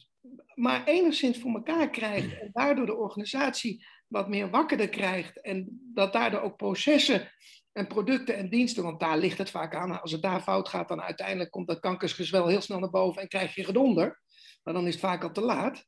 maar 0.55 0.85
enigszins 0.85 1.39
voor 1.39 1.55
elkaar 1.55 1.91
krijgt 1.91 2.41
en 2.41 2.51
daardoor 2.53 2.87
de 2.87 2.97
organisatie 2.97 3.87
wat 4.07 4.29
meer 4.29 4.51
wakkerder 4.51 4.89
krijgt 4.89 5.41
en 5.41 5.81
dat 5.95 6.13
daardoor 6.13 6.41
ook 6.41 6.57
processen 6.57 7.33
en 7.73 7.87
producten 7.87 8.37
en 8.37 8.49
diensten, 8.49 8.83
want 8.83 9.01
daar 9.01 9.19
ligt 9.19 9.39
het 9.39 9.51
vaak 9.51 9.75
aan. 9.75 10.01
Als 10.01 10.13
het 10.13 10.23
daar 10.23 10.41
fout 10.41 10.69
gaat, 10.69 10.89
dan 10.89 11.03
uiteindelijk 11.03 11.51
komt 11.51 11.67
dat 11.67 11.81
kankersgezwel 11.81 12.47
heel 12.47 12.61
snel 12.61 12.79
naar 12.79 12.91
boven 12.91 13.23
en 13.23 13.29
krijg 13.29 13.55
je 13.55 13.65
gedonder. 13.65 14.21
Maar 14.63 14.75
dan 14.75 14.87
is 14.87 14.93
het 14.93 15.03
vaak 15.03 15.23
al 15.23 15.33
te 15.33 15.41
laat. 15.41 15.87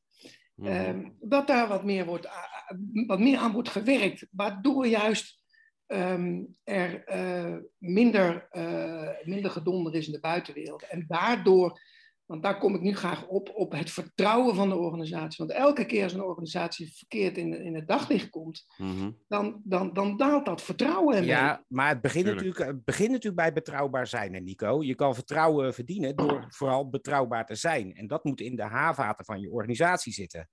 Mm. 0.55 0.67
Um, 0.67 1.17
dat 1.19 1.47
daar 1.47 1.67
wat 1.67 1.83
meer, 1.83 2.05
wordt, 2.05 2.29
wat 3.07 3.19
meer 3.19 3.37
aan 3.37 3.51
wordt 3.51 3.69
gewerkt, 3.69 4.27
waardoor 4.31 4.87
juist 4.87 5.40
ehm, 5.91 6.43
er 6.63 7.03
uh, 7.07 7.57
minder, 7.77 8.47
uh, 8.51 9.09
minder 9.23 9.51
gedonder 9.51 9.95
is 9.95 10.05
in 10.05 10.11
de 10.11 10.19
buitenwereld. 10.19 10.87
En 10.87 11.05
daardoor 11.07 11.79
want 12.31 12.43
daar 12.43 12.57
kom 12.57 12.75
ik 12.75 12.81
nu 12.81 12.95
graag 12.95 13.27
op, 13.27 13.51
op 13.53 13.71
het 13.71 13.91
vertrouwen 13.91 14.55
van 14.55 14.69
de 14.69 14.75
organisatie. 14.75 15.45
Want 15.45 15.59
elke 15.59 15.85
keer 15.85 16.03
als 16.03 16.13
een 16.13 16.23
organisatie 16.23 16.93
verkeerd 16.97 17.37
in, 17.37 17.61
in 17.63 17.75
het 17.75 17.87
daglicht 17.87 18.29
komt, 18.29 18.65
Mhm. 18.77 19.11
dan, 19.27 19.61
dan, 19.63 19.93
dan 19.93 20.17
daalt 20.17 20.45
dat 20.45 20.61
vertrouwen. 20.61 21.15
ermee. 21.15 21.29
Ja, 21.29 21.63
maar 21.67 21.87
het 21.89 22.01
begint, 22.01 22.25
Tuurlijk. 22.25 22.45
natuurlijk, 22.45 22.75
het 22.75 22.85
begint 22.85 23.09
natuurlijk 23.09 23.35
bij 23.41 23.53
betrouwbaar 23.53 24.07
zijn, 24.07 24.33
hè, 24.33 24.39
Nico. 24.39 24.83
Je 24.83 24.95
kan 24.95 25.15
vertrouwen 25.15 25.73
verdienen 25.73 26.15
door 26.15 26.45
vooral 26.49 26.89
betrouwbaar 26.89 27.45
te 27.45 27.55
zijn. 27.55 27.93
En 27.93 28.07
dat 28.07 28.23
moet 28.23 28.41
in 28.41 28.55
de 28.55 28.63
haarvaten 28.63 29.25
van 29.25 29.39
je 29.39 29.51
organisatie 29.51 30.13
zitten. 30.13 30.49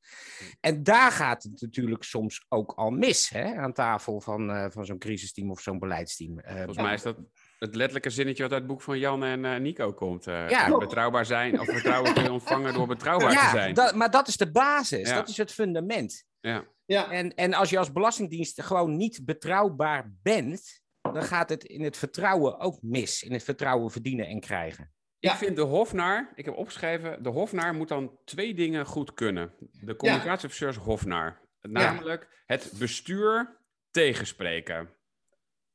En 0.61 0.83
daar 0.83 1.11
gaat 1.13 1.43
het 1.43 1.61
natuurlijk 1.61 2.03
soms 2.03 2.45
ook 2.49 2.73
al 2.73 2.91
mis, 2.91 3.29
hè, 3.29 3.55
aan 3.55 3.73
tafel 3.73 4.21
van, 4.21 4.51
eh, 4.51 4.67
van 4.71 4.85
zo'n 4.85 4.99
crisisteam 4.99 5.51
of 5.51 5.61
zo'n 5.61 5.79
beleidsteam. 5.79 6.39
Eh, 6.39 6.57
Volgens 6.57 6.77
mij 6.77 6.95
is 6.95 7.03
dat 7.03 7.17
het 7.59 7.75
letterlijke 7.75 8.11
zinnetje 8.11 8.43
wat 8.43 8.53
uit 8.53 8.61
het 8.63 8.71
boek 8.71 8.83
van 8.83 8.99
Jan 8.99 9.25
en 9.25 9.45
eh, 9.45 9.61
Nico 9.61 9.93
komt. 9.93 10.27
eh, 10.27 10.49
Ja. 10.49 10.79
betrouwbaar 10.79 11.27
zijn, 11.27 11.61
of 11.61 11.67
vertrouwen 11.67 12.15
kun 12.15 12.23
je 12.23 12.33
ontvangen 12.33 12.75
door 12.75 12.87
betrouwbaar 12.87 13.31
te 13.31 13.49
zijn. 13.51 13.75
dat, 13.75 13.95
maar 13.95 14.11
dat 14.11 14.29
is 14.29 14.37
de 14.37 14.51
basis, 14.51 15.09
Ja. 15.09 15.15
dat 15.15 15.29
is 15.29 15.37
het 15.37 15.53
fundament. 15.53 16.25
Ja. 16.41 16.65
Ja, 16.85 17.11
En, 17.11 17.35
en 17.35 17.55
als 17.55 17.71
je 17.71 17.79
als 17.79 17.93
belastingdienst 17.93 18.63
gewoon 18.63 18.97
niet 18.97 19.21
betrouwbaar 19.25 20.13
bent, 20.23 20.81
dan 21.01 21.23
gaat 21.23 21.49
het 21.49 21.65
in 21.65 21.83
het 21.83 21.97
vertrouwen 21.97 22.59
ook 22.61 22.79
mis. 22.83 23.23
In 23.23 23.33
het 23.33 23.45
vertrouwen 23.45 23.91
verdienen 23.91 24.27
en 24.27 24.41
krijgen. 24.41 24.93
Ik 25.19 25.31
Ja. 25.31 25.37
vind 25.37 25.57
de 25.57 25.63
hofnaar, 25.63 26.33
ik 26.35 26.45
heb 26.45 26.57
opgeschreven, 26.57 27.23
de 27.23 27.29
hofnaar 27.29 27.75
moet 27.75 27.89
dan 27.89 28.19
twee 28.25 28.55
dingen 28.55 28.87
goed 28.87 29.15
kunnen. 29.15 29.53
De 29.73 29.97
communicatieofficier 29.97 30.69
is 30.69 30.77
hofnaar. 30.77 31.41
Namelijk 31.61 32.43
het 32.47 32.73
bestuur 32.79 33.59
tegenspreken. 33.91 34.89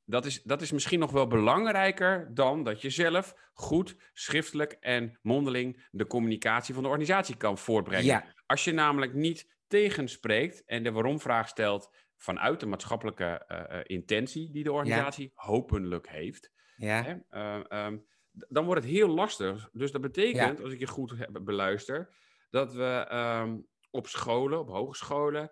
Dat 0.06 0.26
is, 0.26 0.44
dat 0.44 0.62
is 0.62 0.72
misschien 0.72 1.00
nog 1.00 1.12
wel 1.12 1.28
belangrijker 1.28 2.30
dan 2.34 2.64
dat 2.64 2.82
je 2.82 2.90
zelf 2.90 3.36
goed 3.54 3.96
schriftelijk 4.14 4.72
en 4.80 5.20
mondeling 5.22 5.86
de 5.92 6.08
communicatie 6.08 6.74
van 6.74 6.84
de 6.84 6.90
organisatie 6.90 7.38
kan 7.38 7.58
voortbrengen. 7.58 8.06
Ja, 8.06 8.26
Als 8.46 8.64
je 8.64 8.72
namelijk 8.72 9.14
niet 9.14 9.52
tegenspreekt 9.68 10.66
en 10.66 10.84
de 10.84 10.92
waarom-vraag 10.92 11.48
stelt 11.48 11.90
vanuit 12.16 12.60
de 12.60 12.66
maatschappelijke 12.66 13.26
eh, 13.26 13.80
eh, 13.80 13.84
intentie 13.84 14.52
die 14.52 14.64
de 14.64 14.72
organisatie 14.72 15.32
hopelijk 15.36 16.10
heeft, 16.10 16.52
ja. 16.76 17.04
Hè? 17.04 17.16
Eh, 17.30 17.60
ehm, 17.68 17.98
dan 18.32 18.66
wordt 18.66 18.84
het 18.84 18.92
heel 18.92 19.08
lastig. 19.08 19.70
Dus 19.72 19.92
dat 19.92 20.02
betekent, 20.02 20.62
als 20.64 20.74
ik 20.74 20.80
je 20.80 20.88
goed 20.88 21.18
heb- 21.18 21.40
beluister, 21.44 22.14
dat 22.50 22.74
we 22.74 23.06
ehm, 23.10 23.58
op 23.92 24.08
scholen, 24.08 24.60
op 24.60 24.68
hogescholen. 24.70 25.52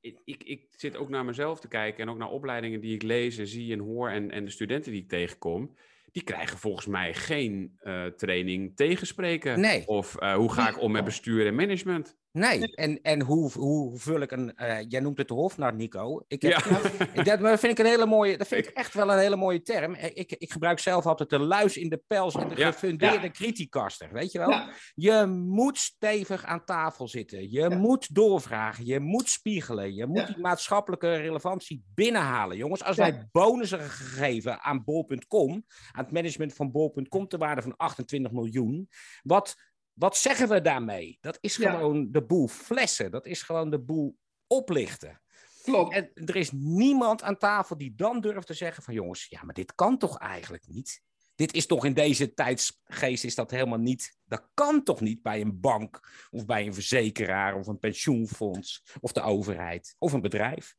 Ik, 0.00 0.18
ik, 0.24 0.44
ik 0.44 0.66
zit 0.70 0.96
ook 0.96 1.08
naar 1.08 1.24
mezelf 1.24 1.60
te 1.60 1.68
kijken 1.68 2.02
en 2.02 2.08
ook 2.08 2.18
naar 2.18 2.30
opleidingen 2.30 2.80
die 2.80 2.94
ik 2.94 3.02
lees 3.02 3.38
en 3.38 3.46
zie 3.46 3.72
en 3.72 3.78
hoor 3.78 4.10
en, 4.10 4.30
en 4.30 4.44
de 4.44 4.50
studenten 4.50 4.92
die 4.92 5.02
ik 5.02 5.08
tegenkom. 5.08 5.76
Die 6.12 6.22
krijgen 6.22 6.58
volgens 6.58 6.86
mij 6.86 7.14
geen 7.14 7.76
eh, 7.80 8.06
training 8.06 8.76
tegenspreken. 8.76 9.60
Nee. 9.60 9.86
Of 9.86 10.16
eh, 10.16 10.34
hoe 10.34 10.52
ga 10.52 10.68
ik 10.68 10.80
om 10.80 10.92
met 10.92 11.04
bestuur 11.04 11.46
en 11.46 11.54
management? 11.54 12.16
Nee, 12.38 12.74
en, 12.74 13.00
en 13.02 13.22
hoe, 13.22 13.52
hoe 13.52 13.98
vul 13.98 14.20
ik 14.20 14.30
een. 14.30 14.56
eh, 14.56 14.84
jij 14.88 15.00
noemt 15.00 15.18
het 15.18 15.28
de 15.28 15.34
hofnar, 15.34 15.74
Nico. 15.74 16.24
Ik 16.28 16.42
heb, 16.42 16.52
Ja. 16.52 16.80
Ik- 17.14 17.24
dat 17.24 17.40
maar 17.40 17.58
vind 17.58 17.72
ik 17.72 17.78
een 17.84 17.90
hele 17.90 18.06
mooie. 18.06 18.36
Dat 18.38 18.46
vind 18.46 18.66
ik 18.66 18.72
echt 18.72 18.94
wel 18.94 19.12
een 19.12 19.18
hele 19.18 19.36
mooie 19.36 19.62
term. 19.62 19.94
Eh, 19.94 20.10
Ik, 20.14 20.32
ik 20.32 20.52
gebruik 20.52 20.78
zelf 20.78 21.06
altijd 21.06 21.30
de 21.30 21.38
luis 21.38 21.76
in 21.76 21.88
de 21.88 22.02
pels 22.06 22.34
en 22.34 22.48
de 22.48 22.56
Ja. 22.56 22.70
gefundeerde 22.72 23.30
criticaster. 23.30 24.12
Weet 24.12 24.32
je 24.32 24.38
wel? 24.38 24.50
ja, 24.50 24.70
Je 24.94 25.26
moet 25.26 25.78
stevig 25.78 26.44
aan 26.44 26.64
tafel 26.64 27.08
zitten. 27.08 27.42
Je 27.50 27.60
Ja. 27.60 27.68
moet 27.68 28.14
doorvragen. 28.14 28.86
Je 28.86 29.00
moet 29.00 29.28
spiegelen. 29.28 29.94
Je 29.94 30.06
moet 30.06 30.18
Ja. 30.18 30.26
die 30.26 30.38
maatschappelijke 30.38 31.14
relevantie 31.16 31.84
binnenhalen. 31.94 32.56
Jongens, 32.56 32.84
als 32.84 32.96
Ja. 32.96 33.02
wij 33.02 33.28
bonussen 33.32 33.78
gaan 33.80 33.88
geven 34.08 34.60
aan 34.62 34.84
bol.com, 34.84 35.64
aan 35.92 36.04
het 36.04 36.12
management 36.12 36.54
van 36.54 36.70
bol.com 36.70 37.28
ter 37.28 37.38
waarde 37.38 37.62
van 37.62 37.76
28 37.76 38.32
miljoen, 38.32 38.88
wat, 39.22 39.54
wat 39.94 40.16
zeggen 40.16 40.48
we 40.48 40.60
daarmee? 40.60 41.18
Dat 41.20 41.38
is 41.40 41.56
Ja. 41.56 41.70
gewoon 41.70 42.10
de 42.10 42.22
boel 42.24 42.48
flessen. 42.48 43.10
Dat 43.10 43.26
is 43.26 43.42
gewoon 43.42 43.70
de 43.70 43.80
boel 43.80 44.16
oplichten. 44.46 45.18
klopt. 45.62 45.94
En 45.94 46.10
er 46.14 46.36
is 46.36 46.50
niemand 46.52 47.22
aan 47.22 47.38
tafel 47.38 47.78
die 47.78 47.94
dan 47.94 48.20
durft 48.20 48.46
te 48.46 48.54
zeggen 48.54 48.82
van 48.82 48.94
jongens, 48.94 49.26
ja, 49.28 49.42
maar 49.42 49.54
dit 49.54 49.74
kan 49.74 49.98
toch 49.98 50.18
eigenlijk 50.18 50.66
niet? 50.66 51.02
Dit 51.34 51.54
is 51.54 51.66
toch 51.66 51.84
in 51.84 51.94
deze 51.94 52.34
tijdsgeest 52.34 53.24
is 53.24 53.34
dat 53.34 53.50
helemaal 53.50 53.78
niet. 53.78 54.16
Dat 54.24 54.48
kan 54.54 54.82
toch 54.82 55.00
niet 55.00 55.22
bij 55.22 55.40
een 55.40 55.60
bank 55.60 56.00
of 56.30 56.44
bij 56.46 56.66
een 56.66 56.74
verzekeraar 56.74 57.54
of 57.54 57.66
een 57.66 57.78
pensioenfonds 57.78 58.84
of 59.00 59.12
de 59.12 59.20
overheid 59.22 59.94
of 59.98 60.12
een 60.12 60.20
bedrijf. 60.20 60.76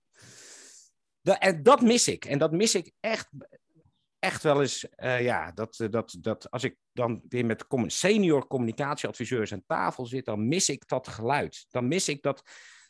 Da- 1.21 1.39
en 1.39 1.63
dat 1.63 1.81
mis 1.81 2.07
ik. 2.07 2.25
En 2.25 2.37
dat 2.37 2.51
mis 2.51 2.75
ik 2.75 2.91
echt, 2.99 3.29
echt 4.25 4.43
wel 4.43 4.61
eens. 4.61 4.89
eh, 4.89 5.21
ja, 5.21 5.51
dat, 5.51 5.79
eh, 5.79 5.89
dat, 5.89 6.15
dat 6.19 6.51
als 6.51 6.63
ik 6.63 6.75
dan 6.93 7.21
weer 7.29 7.45
met 7.45 7.65
senior 7.85 8.47
communicatieadviseurs 8.47 9.53
aan 9.53 9.63
tafel 9.67 10.05
zit, 10.05 10.25
dan 10.25 10.47
mis 10.47 10.69
ik 10.69 10.87
dat 10.87 11.07
geluid. 11.07 11.65
Dan 11.69 11.87
mis 11.87 12.09
ik 12.09 12.21
dat, 12.21 12.43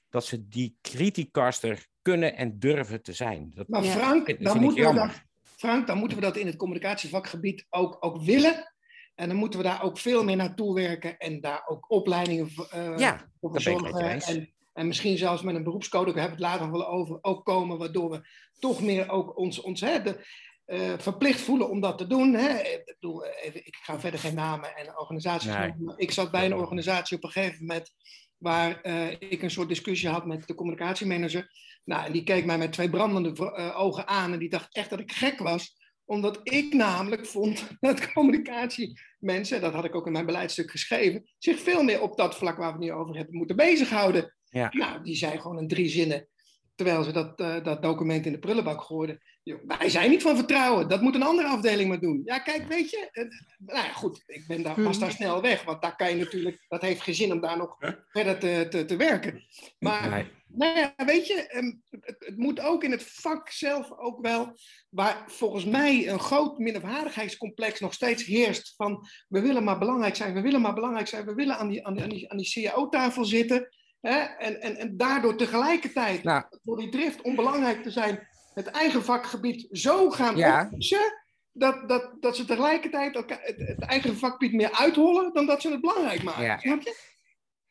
dat 0.10 0.26
ze 0.26 0.48
die 0.48 0.78
criticaster 0.82 1.88
kunnen 2.02 2.36
en 2.36 2.60
durven 2.60 3.02
te 3.02 3.14
zijn. 3.14 3.52
Dat, 3.54 3.68
Maar. 3.68 3.84
Frank, 3.84 4.44
dan 4.44 4.60
moeten 4.60 4.88
we 4.88 4.94
dat, 4.94 5.24
Frank, 5.44 5.88
dan 5.88 5.98
moeten 5.98 6.18
we 6.18 6.24
dat 6.24 6.38
in 6.38 6.46
het 6.46 6.56
communicatievakgebied 6.56 7.66
ook, 7.70 7.98
ook 8.00 8.22
willen. 8.22 8.74
En 9.16 9.28
dan 9.28 9.38
moeten 9.38 9.60
we 9.60 9.66
daar 9.66 9.84
ook 9.84 9.98
veel 9.98 10.24
meer 10.24 10.36
naartoe 10.36 10.76
werken 10.76 11.18
en 11.18 11.42
daar 11.42 11.64
ook 11.68 11.92
opleidingen 11.92 12.50
Ja, 12.98 13.30
voor 13.40 13.52
verzorgen. 13.52 14.22
En, 14.22 14.54
en 14.74 14.88
misschien 14.88 15.18
zelfs 15.18 15.42
met 15.42 15.56
een 15.56 15.64
beroepscode, 15.64 16.12
daar 16.12 16.22
hebben 16.22 16.40
we 16.40 16.46
het 16.46 16.54
later 16.54 16.72
nog 16.72 16.82
wel 16.82 16.88
over, 16.94 17.18
ook 17.22 17.46
komen, 17.46 17.78
waardoor 17.78 18.10
we 18.10 18.28
toch 18.60 18.82
meer 18.82 19.10
ook 19.10 19.38
ons, 19.38 19.62
ons 19.62 19.82
hè, 19.82 20.02
de, 20.02 20.26
eh, 20.66 20.94
verplicht 20.98 21.42
voelen 21.42 21.70
om 21.70 21.82
dat 21.82 21.98
te 21.98 22.08
doen. 22.08 22.34
Hè. 22.34 22.60
Ik, 22.60 22.82
bedoel, 22.86 23.26
even, 23.26 23.66
ik 23.66 23.76
ga 23.76 24.00
verder 24.00 24.20
geen 24.20 24.36
namen 24.36 24.76
en 24.76 25.00
organisaties 25.00 25.52
Nee. 25.52 25.68
noemen, 25.68 25.84
maar 25.84 25.98
Ik 25.98 26.12
zat 26.12 26.32
bij 26.32 26.46
een 26.46 26.56
organisatie 26.56 27.18
op 27.18 27.24
een 27.24 27.32
gegeven 27.32 27.66
moment 27.66 27.94
waar 28.38 28.82
eh, 28.82 29.12
ik 29.12 29.42
een 29.42 29.52
soort 29.52 29.68
discussie 29.68 30.10
had 30.10 30.26
met 30.26 30.48
de 30.48 30.56
communicatiemanager. 30.56 31.52
Nou, 31.84 32.06
en 32.06 32.12
die 32.12 32.24
keek 32.24 32.46
mij 32.46 32.58
met 32.58 32.72
twee 32.72 32.90
brandende 32.90 33.52
eh, 33.56 33.80
ogen 33.80 34.08
aan 34.08 34.34
en 34.34 34.40
die 34.40 34.50
dacht 34.50 34.76
echt 34.76 34.90
dat 34.90 35.00
ik 35.00 35.12
gek 35.12 35.40
was 35.40 35.84
omdat 36.06 36.40
ik 36.44 36.74
namelijk 36.74 37.26
vond 37.26 37.68
dat 37.80 38.12
communicatiemensen, 38.14 39.62
dat 39.62 39.74
had 39.74 39.86
ik 39.86 39.96
ook 39.96 40.06
in 40.06 40.12
mijn 40.12 40.26
beleidstuk 40.26 40.72
geschreven, 40.72 41.30
zich 41.38 41.60
veel 41.60 41.84
meer 41.84 42.02
op 42.02 42.18
dat 42.18 42.36
vlak 42.36 42.58
waar 42.58 42.68
we 42.68 42.74
het 42.74 42.82
nu 42.82 42.92
over 42.92 43.16
hebben 43.16 43.36
moeten 43.36 43.56
bezighouden. 43.56 44.36
Ja. 44.44 44.70
Nou, 44.72 45.04
die 45.04 45.16
zei 45.16 45.40
gewoon 45.40 45.60
in 45.60 45.68
drie 45.68 45.90
zinnen, 45.90 46.28
terwijl 46.76 47.04
ze 47.04 47.12
dat, 47.12 47.38
dat 47.38 47.82
document 47.82 48.26
in 48.26 48.32
de 48.32 48.40
prullenbak 48.40 48.82
gooiden. 48.82 49.20
"Joh, 49.46 49.60
Wij 49.68 49.90
zijn 49.90 50.10
niet 50.10 50.22
van 50.22 50.36
vertrouwen, 50.36 50.88
dat 50.90 51.02
moet 51.02 51.16
een 51.16 51.24
andere 51.24 51.48
afdeling 51.48 51.90
maar 51.90 52.00
doen. 52.00 52.22
Ja, 52.26 52.40
kijk, 52.40 52.68
weet 52.68 52.90
je, 52.90 53.10
eh, 53.12 53.24
nou 53.58 53.86
ja, 53.86 53.94
goed, 53.94 54.24
ik 54.28 54.48
ben 54.48 54.62
daar, 54.64 54.84
was 54.84 55.00
daar 55.00 55.12
snel 55.12 55.42
weg, 55.42 55.64
want 55.64 55.82
daar 55.82 55.96
kan 55.96 56.10
je 56.10 56.16
natuurlijk, 56.16 56.66
dat 56.68 56.82
heeft 56.82 57.02
geen 57.02 57.16
zin 57.16 57.32
om 57.32 57.42
daar 57.42 57.58
nog 57.58 57.78
verder 58.08 58.40
te, 58.40 58.68
te, 58.70 58.86
te 58.86 58.96
werken. 58.96 59.44
Maar 59.80 60.10
Nee. 60.10 60.28
nou 60.48 60.78
ja, 60.80 60.94
weet 61.06 61.28
je, 61.28 61.48
ehm, 61.48 61.72
het, 61.90 62.16
het 62.20 62.38
moet 62.38 62.60
ook 62.60 62.84
in 62.84 62.92
het 62.92 63.04
vak 63.04 63.50
zelf 63.50 63.92
ook 63.98 64.22
wel, 64.22 64.58
waar 64.90 65.24
volgens 65.28 65.66
mij 65.66 66.10
een 66.10 66.20
groot 66.20 66.58
minderwaardigheidscomplex 66.58 67.80
nog 67.80 67.94
steeds 67.94 68.24
heerst 68.24 68.74
van 68.76 69.08
we 69.28 69.42
willen 69.42 69.64
maar 69.64 69.80
belangrijk 69.80 70.16
zijn, 70.16 70.34
we 70.34 70.42
willen 70.42 70.62
maar 70.62 70.74
belangrijk 70.74 71.08
zijn, 71.08 71.26
we 71.26 71.34
willen 71.34 71.58
aan 71.58 71.70
die, 71.70 71.86
aan 71.88 71.94
die, 71.94 72.04
aan 72.04 72.10
die, 72.10 72.32
aan 72.32 72.38
die 72.38 72.52
CAO-tafel 72.52 73.26
zitten. 73.26 73.70
Hè? 74.02 74.18
En, 74.20 74.62
en, 74.62 74.76
en 74.78 74.98
daardoor 74.98 75.36
tegelijkertijd, 75.36 76.24
Nou. 76.24 76.44
door 76.64 76.78
die 76.78 76.90
drift 76.90 77.22
om 77.22 77.36
belangrijk 77.36 77.84
te 77.84 77.92
zijn, 77.92 78.28
het 78.56 78.68
eigen 78.68 79.04
vakgebied 79.04 79.68
zo 79.72 80.10
gaan 80.10 80.38
Ja. 80.38 80.66
oplossen, 80.66 81.24
dat, 81.52 81.90
dat, 81.90 82.16
dat 82.20 82.36
ze 82.36 82.46
tegelijkertijd 82.46 83.16
elkaar, 83.16 83.40
het, 83.42 83.58
het 83.58 83.82
eigen 83.82 84.18
vakgebied 84.18 84.54
meer 84.54 84.72
uithollen 84.72 85.34
dan 85.34 85.46
dat 85.46 85.62
ze 85.62 85.72
het 85.72 85.82
belangrijk 85.82 86.24
maken. 86.24 86.44
Ja. 86.44 86.58
Snap 86.58 86.82
je? 86.82 86.96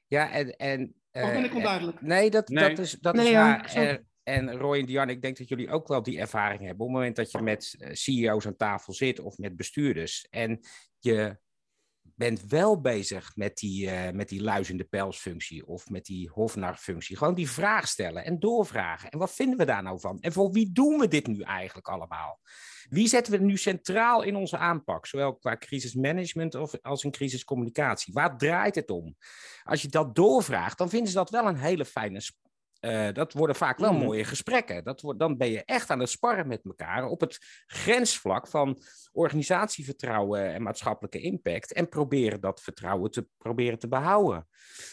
Ja, 0.07 0.31
en. 0.31 0.57
en 0.57 0.95
Of 1.13 1.23
eh, 1.23 1.33
ben 1.33 1.45
ik 1.45 1.55
onduidelijk? 1.55 2.01
Nee, 2.01 2.31
dat, 2.31 2.49
Nee. 2.49 2.69
dat 2.69 2.79
is, 2.79 2.93
dat 2.93 3.15
Nee, 3.15 3.27
is 3.27 3.33
waar. 3.33 3.73
En, 3.75 4.09
en 4.23 4.57
Roy 4.57 4.79
en 4.79 4.87
Diane, 4.87 5.13
ik 5.13 5.23
denk 5.23 5.37
dat 5.37 5.49
jullie 5.49 5.71
ook 5.71 5.89
wel 5.89 6.03
die 6.03 6.19
ervaring 6.19 6.61
hebben. 6.61 6.87
Op 6.87 6.93
het 6.93 6.97
moment 6.97 7.17
dat 7.17 7.31
je 7.31 7.43
met 7.43 7.75
eh, 7.79 7.89
CEO's 7.93 8.47
aan 8.47 8.57
tafel 8.57 8.93
zit 8.93 9.21
of 9.21 9.39
met 9.39 9.57
bestuurders. 9.57 10.27
En 10.31 10.61
je 10.99 11.37
bent 12.15 12.47
wel 12.47 12.81
bezig 12.81 13.37
met 13.37 13.57
die, 13.57 13.91
eh 13.91 14.13
met 14.13 14.29
die 14.29 14.43
luis 14.43 14.71
in 14.71 14.77
de 14.77 14.85
pelsfunctie 14.85 15.67
of 15.67 15.89
met 15.89 16.05
die 16.05 16.31
hofnarfunctie. 16.31 17.17
Gewoon 17.17 17.35
die 17.35 17.51
vraag 17.51 17.89
stellen 17.89 18.25
en 18.25 18.39
doorvragen. 18.39 19.11
En 19.11 19.19
wat 19.19 19.35
vinden 19.35 19.59
we 19.59 19.65
daar 19.65 19.83
nou 19.83 20.01
van? 20.01 20.21
En 20.21 20.33
voor 20.33 20.53
wie 20.53 20.73
doen 20.73 20.99
we 20.99 21.09
dit 21.09 21.27
nu 21.27 21.41
eigenlijk 21.41 21.89
allemaal? 21.89 22.41
Wie 22.89 23.09
zetten 23.09 23.33
we 23.33 23.39
nu 23.39 23.57
centraal 23.57 24.23
in 24.23 24.37
onze 24.37 24.59
aanpak? 24.59 25.07
Zowel 25.07 25.37
qua 25.37 25.57
crisismanagement 25.57 26.55
of 26.55 26.75
als 26.83 27.05
in 27.05 27.11
crisiscommunicatie. 27.11 28.13
Waar 28.13 28.39
draait 28.39 28.75
het 28.75 28.91
om? 28.91 29.17
Als 29.63 29.83
je 29.83 29.89
dat 29.89 30.15
doorvraagt, 30.15 30.79
dan 30.79 30.89
vinden 30.89 31.09
ze 31.09 31.15
dat 31.15 31.31
wel 31.31 31.47
een 31.47 31.57
hele 31.57 31.85
fijne 31.85 32.21
uh, 32.85 33.09
dat 33.13 33.33
worden 33.33 33.57
vaak 33.57 33.79
wel 33.79 33.93
Mm. 33.93 33.99
mooie 33.99 34.25
gesprekken. 34.25 34.85
Dat 34.85 35.01
wordt, 35.01 35.19
dan 35.19 35.37
ben 35.37 35.51
je 35.51 35.65
echt 35.65 35.91
aan 35.91 36.01
het 36.01 36.11
sparren 36.11 36.47
met 36.47 36.61
elkaar 36.65 37.07
op 37.07 37.21
het 37.21 37.39
grensvlak 37.67 38.47
van 38.49 38.79
organisatievertrouwen 39.13 40.53
en 40.55 40.63
maatschappelijke 40.63 41.21
impact. 41.21 41.73
En 41.73 41.89
proberen 41.89 42.41
dat 42.41 42.61
vertrouwen 42.63 43.11
te, 43.11 43.27
proberen 43.39 43.79
te 43.79 43.89
behouden. 43.89 44.49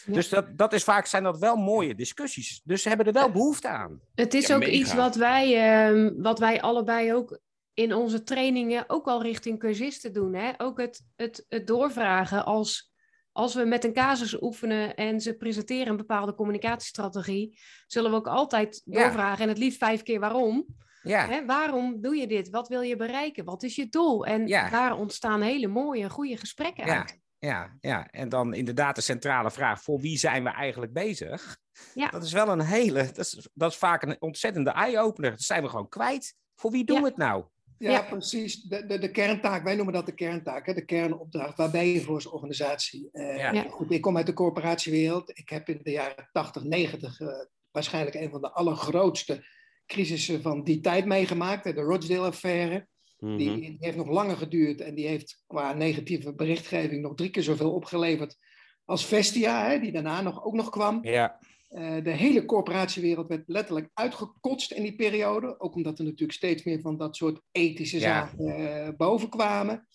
Ja. 0.06 0.12
Dus 0.12 0.28
dat, 0.28 0.58
dat 0.58 0.72
is 0.72 0.84
vaak 0.84 1.06
zijn 1.06 1.22
dat 1.22 1.38
wel 1.38 1.56
mooie 1.56 1.94
discussies. 1.94 2.60
Dus 2.64 2.82
ze 2.82 2.88
hebben 2.88 3.06
er 3.06 3.12
wel 3.12 3.30
behoefte 3.30 3.68
aan. 3.68 4.00
Het 4.14 4.34
is 4.34 4.46
Ja, 4.46 4.54
ook 4.54 4.60
mega. 4.60 4.72
iets 4.72 4.94
wat 4.94 5.14
wij, 5.16 5.56
ehm, 5.56 6.12
wat 6.16 6.38
wij 6.38 6.60
allebei 6.60 7.14
ook 7.14 7.38
in 7.74 7.94
onze 7.94 8.22
trainingen 8.22 8.84
ook 8.86 9.06
al 9.06 9.22
richting 9.22 9.58
cursisten 9.58 10.12
doen. 10.12 10.34
Hè? 10.34 10.50
Ook 10.56 10.80
het, 10.80 11.00
het, 11.16 11.46
het 11.48 11.66
doorvragen 11.66 12.44
als, 12.44 12.91
als 13.32 13.54
we 13.54 13.64
met 13.64 13.84
een 13.84 13.92
casus 13.92 14.42
oefenen 14.42 14.94
en 14.94 15.20
ze 15.20 15.34
presenteren 15.36 15.86
een 15.88 15.96
bepaalde 15.96 16.34
communicatiestrategie, 16.34 17.58
zullen 17.86 18.10
we 18.10 18.16
ook 18.16 18.26
altijd 18.26 18.82
Ja. 18.84 19.02
doorvragen 19.02 19.42
en 19.42 19.48
het 19.48 19.58
liefst 19.58 19.78
vijf 19.78 20.02
keer 20.02 20.20
waarom. 20.20 20.66
Ja, 21.02 21.26
Hè? 21.26 21.44
Waarom 21.44 22.00
doe 22.00 22.16
je 22.16 22.26
dit? 22.26 22.50
Wat 22.50 22.68
wil 22.68 22.80
je 22.80 22.96
bereiken? 22.96 23.44
Wat 23.44 23.62
is 23.62 23.74
je 23.76 23.88
doel? 23.88 24.26
En 24.26 24.46
Ja. 24.46 24.70
daar 24.70 24.96
ontstaan 24.96 25.40
hele 25.40 25.66
mooie, 25.66 26.10
goede 26.10 26.36
gesprekken 26.36 26.86
Ja. 26.86 26.98
uit. 26.98 27.20
ja, 27.38 27.76
ja. 27.80 28.06
En 28.10 28.28
dan 28.28 28.54
inderdaad 28.54 28.94
de 28.94 29.00
centrale 29.00 29.50
vraag: 29.50 29.82
voor 29.82 30.00
wie 30.00 30.18
zijn 30.18 30.44
we 30.44 30.50
eigenlijk 30.50 30.92
bezig? 30.92 31.56
Ja. 31.94 32.08
Dat 32.08 32.22
is 32.22 32.32
wel 32.32 32.48
een 32.48 32.60
hele, 32.60 33.04
dat 33.12 33.18
is, 33.18 33.48
dat 33.54 33.70
is 33.70 33.76
vaak 33.76 34.02
een 34.02 34.16
ontzettende 34.20 34.70
eye-opener. 34.70 35.30
Dat 35.30 35.40
zijn 35.40 35.62
we 35.62 35.68
gewoon 35.68 35.88
kwijt. 35.88 36.34
Voor 36.54 36.70
wie 36.70 36.84
doen 36.84 37.00
we 37.02 37.08
het 37.08 37.16
nou? 37.16 37.44
Ja, 37.82 37.90
Ja. 37.90 38.02
precies. 38.02 38.62
De, 38.62 38.86
de, 38.86 38.98
de 38.98 39.10
kerntaak, 39.10 39.62
wij 39.64 39.74
noemen 39.74 39.94
dat 39.94 40.06
de 40.06 40.14
kerntaak, 40.14 40.66
hè, 40.66 40.74
de 40.74 40.84
kernopdracht. 40.84 41.56
Waar 41.56 41.70
ben 41.70 41.86
je 41.86 42.00
voor 42.00 42.14
als 42.14 42.26
organisatie? 42.26 43.08
Eh, 43.12 43.36
Ja. 43.36 43.62
Goed, 43.62 43.90
ik 43.90 44.00
kom 44.00 44.16
uit 44.16 44.26
de 44.26 44.32
corporatiewereld. 44.32 45.38
Ik 45.38 45.48
heb 45.48 45.68
in 45.68 45.80
de 45.82 45.90
jaren 45.90 46.28
80, 46.32 46.64
90 46.64 47.20
eh, 47.20 47.28
waarschijnlijk 47.70 48.16
een 48.16 48.30
van 48.30 48.40
de 48.40 48.50
allergrootste 48.52 49.44
crisissen 49.86 50.42
van 50.42 50.64
die 50.64 50.80
tijd 50.80 51.04
meegemaakt. 51.06 51.64
hè, 51.64 51.72
De 51.72 51.80
Rochdale-affaire. 51.80 52.86
Mhm. 53.18 53.36
Die, 53.36 53.54
die 53.60 53.76
heeft 53.80 53.96
nog 53.96 54.08
langer 54.08 54.36
geduurd 54.36 54.80
en 54.80 54.94
die 54.94 55.06
heeft 55.06 55.42
qua 55.46 55.72
negatieve 55.72 56.34
berichtgeving 56.34 57.02
nog 57.02 57.14
drie 57.14 57.30
keer 57.30 57.42
zoveel 57.42 57.72
opgeleverd 57.72 58.36
als 58.84 59.06
Vestia, 59.06 59.68
hè, 59.70 59.78
die 59.78 59.92
daarna 59.92 60.20
nog, 60.20 60.44
ook 60.44 60.54
nog 60.54 60.70
kwam. 60.70 60.98
Ja, 61.02 61.38
Eh, 61.72 62.02
de 62.02 62.10
hele 62.10 62.44
corporatiewereld 62.44 63.28
werd 63.28 63.42
letterlijk 63.46 63.90
uitgekotst 63.94 64.72
in 64.72 64.82
die 64.82 64.94
periode. 64.94 65.60
Ook 65.60 65.74
omdat 65.74 65.98
er 65.98 66.04
natuurlijk 66.04 66.32
steeds 66.32 66.62
meer 66.62 66.80
van 66.80 66.96
dat 66.98 67.16
soort 67.16 67.40
ethische 67.52 67.98
Ja. 67.98 68.02
zaken 68.02 68.46
eh, 68.46 68.88
boven 68.96 69.28
kwamen. 69.28 69.86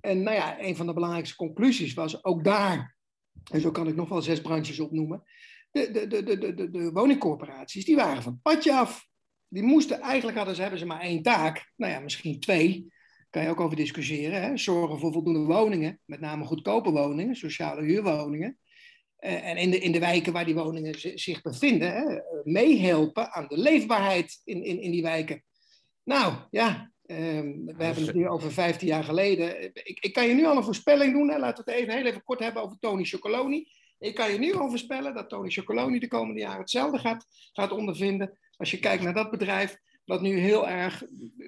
En 0.00 0.22
nou 0.22 0.36
ja, 0.36 0.60
een 0.60 0.76
van 0.76 0.86
de 0.86 0.92
belangrijkste 0.92 1.36
conclusies 1.36 1.94
was 1.94 2.24
ook 2.24 2.44
daar, 2.44 2.96
en 3.52 3.60
zo 3.60 3.70
kan 3.70 3.88
ik 3.88 3.96
nog 3.96 4.08
wel 4.08 4.22
zes 4.22 4.40
branches 4.40 4.80
opnoemen, 4.80 5.22
de, 5.70 5.90
de, 5.90 6.06
de, 6.06 6.22
de, 6.22 6.38
de, 6.38 6.54
de, 6.54 6.70
de 6.70 6.90
woningcorporaties, 6.92 7.84
die 7.84 7.96
waren 7.96 8.22
van 8.22 8.32
het 8.32 8.42
padje 8.42 8.74
af. 8.74 9.08
Die 9.48 9.62
moesten, 9.62 10.00
eigenlijk 10.00 10.36
hadden 10.36 10.54
ze, 10.54 10.60
hebben 10.60 10.78
ze 10.80 10.86
maar 10.86 11.00
één 11.00 11.22
taak, 11.22 11.72
nou 11.76 11.92
ja, 11.92 12.00
misschien 12.00 12.40
twee, 12.40 12.92
kan 13.30 13.42
je 13.42 13.48
ook 13.48 13.60
over 13.60 13.76
discussiëren. 13.76 14.42
Hè? 14.42 14.56
Zorgen 14.56 14.98
voor 14.98 15.12
voldoende 15.12 15.54
woningen, 15.54 16.00
met 16.04 16.20
name 16.20 16.44
goedkope 16.44 16.90
woningen, 16.90 17.36
sociale 17.36 17.82
huurwoningen. 17.82 18.58
Eh, 19.20 19.48
en 19.48 19.56
in 19.56 19.70
de, 19.70 19.78
in 19.78 19.92
de 19.92 19.98
wijken 19.98 20.32
waar 20.32 20.44
die 20.44 20.54
woningen 20.54 21.00
zi- 21.00 21.18
zich 21.18 21.42
bevinden, 21.42 21.92
hè, 21.92 22.16
eh, 22.16 22.22
meehelpen 22.44 23.32
aan 23.32 23.46
de 23.48 23.58
leefbaarheid 23.58 24.40
in, 24.44 24.64
in, 24.64 24.80
in 24.80 24.90
die 24.90 25.02
wijken. 25.02 25.44
Nou 26.04 26.34
ja, 26.50 26.92
ehm, 27.06 27.64
we 27.64 27.84
hebben 27.84 28.06
het 28.06 28.14
nu 28.14 28.28
over 28.28 28.52
15 28.52 28.88
jaar 28.88 29.04
geleden. 29.04 29.62
Ik, 29.72 29.98
ik 30.00 30.12
kan 30.12 30.26
je 30.26 30.34
nu 30.34 30.44
al 30.46 30.56
een 30.56 30.64
voorspelling 30.64 31.12
doen. 31.12 31.30
Hè. 31.30 31.38
Laten 31.38 31.64
we 31.64 31.70
het 31.70 31.80
even, 31.80 31.94
heel 31.94 32.06
even 32.06 32.22
kort 32.22 32.40
hebben 32.40 32.62
over 32.62 32.78
Tony 32.78 33.04
Chocoloni. 33.04 33.68
Ik 33.98 34.14
kan 34.14 34.32
je 34.32 34.38
nu 34.38 34.54
al 34.54 34.68
voorspellen 34.68 35.14
dat 35.14 35.28
Tony 35.28 35.50
Chocoloni 35.50 35.98
de 35.98 36.08
komende 36.08 36.40
jaren 36.40 36.60
hetzelfde 36.60 36.98
gaat, 36.98 37.26
gaat 37.52 37.72
ondervinden. 37.72 38.38
Als 38.56 38.70
je 38.70 38.78
kijkt 38.78 39.02
naar 39.02 39.14
dat 39.14 39.30
bedrijf, 39.30 39.76
dat 40.04 40.20
nu 40.20 40.38
heel 40.38 40.68
erg. 40.68 41.04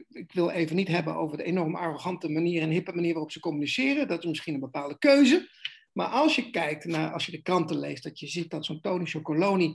Ik 0.08 0.32
wil 0.32 0.50
even 0.50 0.76
niet 0.76 0.88
hebben 0.88 1.14
over 1.14 1.36
de 1.36 1.44
enorm 1.44 1.76
arrogante 1.76 2.28
manier 2.28 2.62
en 2.62 2.70
hippe 2.70 2.92
manier 2.94 3.12
waarop 3.12 3.32
ze 3.32 3.40
communiceren. 3.40 4.08
Dat 4.08 4.18
is 4.18 4.28
misschien 4.28 4.54
een 4.54 4.60
bepaalde 4.60 4.98
keuze. 4.98 5.48
Maar 5.92 6.06
als 6.06 6.36
je 6.36 6.50
kijkt 6.50 6.84
naar, 6.84 7.12
als 7.12 7.26
je 7.26 7.32
de 7.32 7.42
kranten 7.42 7.78
leest, 7.78 8.02
dat 8.02 8.18
je 8.20 8.26
ziet 8.26 8.50
dat 8.50 8.64
zo'n 8.64 8.80
Tony 8.80 9.04
Chocoloni 9.06 9.74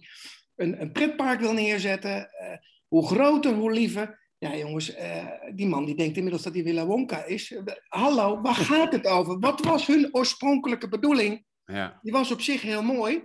een, 0.55 0.81
een 0.81 0.91
pretpark 0.91 1.39
wil 1.39 1.53
neerzetten. 1.53 2.29
eh, 2.29 2.57
hoe 2.87 3.07
groter, 3.07 3.53
hoe 3.53 3.71
liever. 3.71 4.25
Ja, 4.37 4.55
jongens, 4.55 4.93
eh, 4.93 5.25
die 5.55 5.67
man 5.67 5.85
die 5.85 5.95
denkt 5.95 6.15
inmiddels 6.15 6.43
dat 6.43 6.53
hij 6.53 6.63
Willa 6.63 6.85
Wonka 6.85 7.23
is. 7.23 7.55
Hallo, 7.87 8.41
waar 8.41 8.55
gaat 8.71 8.91
het 8.91 9.07
over? 9.07 9.39
Wat 9.39 9.65
was 9.65 9.87
hun 9.87 10.09
oorspronkelijke 10.15 10.87
bedoeling? 10.89 11.45
Ja. 11.65 11.99
Die 12.01 12.11
was 12.11 12.31
op 12.31 12.41
zich 12.41 12.61
heel 12.61 12.83
mooi. 12.83 13.23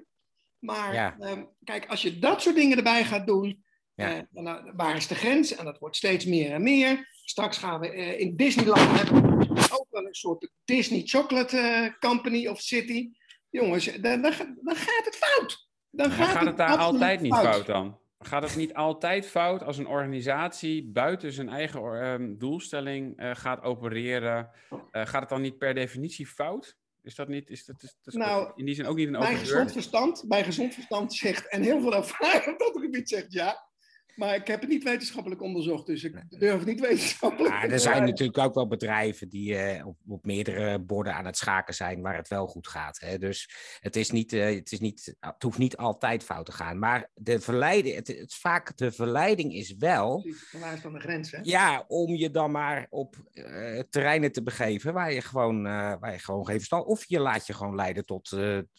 Maar 0.59 0.95
Ja. 0.95 1.17
ehm, 1.19 1.45
kijk, 1.65 1.87
als 1.87 2.03
je 2.03 2.19
dat 2.19 2.43
soort 2.43 2.57
dingen 2.57 2.77
erbij 2.77 3.05
gaat 3.05 3.27
doen, 3.27 3.65
Ja. 3.95 4.15
eh, 4.17 4.23
dan, 4.31 4.73
waar 4.77 4.97
is 4.97 5.07
de 5.07 5.15
grens? 5.15 5.55
En 5.55 5.65
dat 5.65 5.79
wordt 5.79 5.97
steeds 5.97 6.25
meer 6.25 6.51
en 6.53 6.63
meer. 6.63 7.09
Straks 7.25 7.59
gaan 7.59 7.81
we 7.81 7.89
eh, 7.91 8.21
in 8.21 8.37
Disneyland 8.37 8.91
hebben 8.99 9.39
we 9.39 9.69
ook 9.73 9.87
wel 9.91 10.07
een 10.07 10.15
soort 10.15 10.51
Disney 10.65 11.03
Chocolate 11.05 11.59
eh, 11.59 11.99
Company 12.11 12.47
of 12.47 12.61
City. 12.61 13.11
Jongens, 13.51 13.85
dan, 14.01 14.23
dan, 14.23 14.33
ga- 14.33 14.55
dan 14.63 14.77
gaat 14.77 15.05
het 15.05 15.17
fout. 15.17 15.69
Dan 15.91 16.11
gaat, 16.11 16.29
gaat 16.29 16.47
het 16.47 16.57
daar 16.57 16.77
altijd 16.77 17.21
niet 17.21 17.35
fout 17.35 17.67
dan? 17.67 18.01
Gaat 18.19 18.43
het 18.43 18.57
niet 18.57 18.75
altijd 18.75 19.27
fout 19.27 19.63
als 19.63 19.79
een 19.79 19.87
organisatie 19.87 20.85
buiten 20.93 21.33
zijn 21.33 21.49
eigen 21.49 22.39
doelstelling 22.39 23.17
eh, 23.19 23.31
gaat 23.35 23.63
opereren? 23.63 24.51
Eh, 24.91 25.07
gaat 25.07 25.21
het 25.21 25.29
dan 25.29 25.41
niet 25.41 25.59
per 25.59 25.75
definitie 25.75 26.27
fout? 26.27 26.77
Is 27.03 27.15
dat 27.15 27.29
niet, 27.29 27.51
is 27.51 27.65
dat, 27.65 27.83
is, 27.83 27.97
dat 28.03 28.15
is 28.15 28.21
Nou, 28.21 28.53
in 28.57 28.65
die 28.65 28.75
zin 28.75 28.87
ook 28.87 28.97
niet 28.97 29.07
een 29.07 29.13
Bij 29.13 29.23
open 29.23 29.39
gezond 29.39 29.63
deur? 29.65 29.73
verstand, 29.73 30.25
bij 30.29 30.45
gezond 30.45 30.75
verstand 30.75 31.15
zegt, 31.15 31.49
en 31.49 31.63
heel 31.63 31.81
veel 31.81 31.95
ervaring 31.95 32.47
op 32.53 32.59
dat 32.59 32.73
gebied 32.81 33.09
zegt 33.09 33.33
ja. 33.33 33.71
Maar 34.17 34.35
ik 34.35 34.47
heb 34.47 34.61
het 34.61 34.71
niet 34.71 34.85
wetenschappelijk 34.85 35.43
onderzocht, 35.43 35.87
dus 35.87 36.05
ik 36.05 36.23
durf 36.29 36.59
het 36.59 36.67
niet 36.69 36.81
wetenschappelijk 36.81 37.55
Maar 37.55 37.69
er 37.69 37.81
zijn 37.81 38.05
natuurlijk 38.05 38.39
ook 38.39 38.55
wel 38.55 38.67
bedrijven 38.67 39.29
die 39.29 39.57
eh, 39.57 39.87
op, 39.87 39.97
op 40.09 40.25
meerdere 40.25 40.79
borden 40.79 41.15
aan 41.15 41.25
het 41.25 41.37
schaken 41.37 41.75
zijn 41.75 42.01
waar 42.03 42.17
het 42.17 42.29
wel 42.29 42.47
goed 42.47 42.69
gaat. 42.69 43.01
Hè? 43.01 43.19
Dus 43.19 43.51
het, 43.81 43.97
is 43.97 44.11
niet, 44.11 44.33
eh, 44.33 44.55
het, 44.55 44.73
is 44.73 44.81
niet, 44.81 45.17
het 45.21 45.43
hoeft 45.43 45.59
niet 45.59 45.77
altijd 45.77 46.25
fout 46.25 46.47
te 46.47 46.53
gaan. 46.53 46.79
Maar 46.79 47.11
de 47.15 47.41
verleiding, 47.41 47.95
het, 47.97 48.07
het, 48.07 48.35
vaak 48.35 48.77
de 48.77 48.93
verleiding 48.93 49.55
is 49.55 49.75
wel 49.79 50.27
Waar 50.61 50.75
is 50.75 50.83
dan 50.83 50.93
de 50.93 51.01
grens, 51.01 51.31
hè? 51.31 51.39
ja, 51.43 51.85
om 51.89 52.15
je 52.15 52.31
dan 52.31 52.51
maar 52.51 52.87
op 52.91 53.17
eh, 53.33 53.79
terreinen 53.91 54.33
te 54.33 54.43
begeven 54.43 54.93
waar 54.93 55.13
je 55.13 55.21
gewoon, 55.21 55.67
eh, 55.67 55.73
waar 56.01 56.13
je 56.13 56.19
gewoon 56.19 56.47
geen 56.47 56.57
verstand... 56.57 56.87
Of 56.87 57.05
je 57.05 57.21
laat 57.21 57.47
je 57.47 57.53
gewoon 57.53 57.75
leiden 57.75 58.05
tot, 58.07 58.25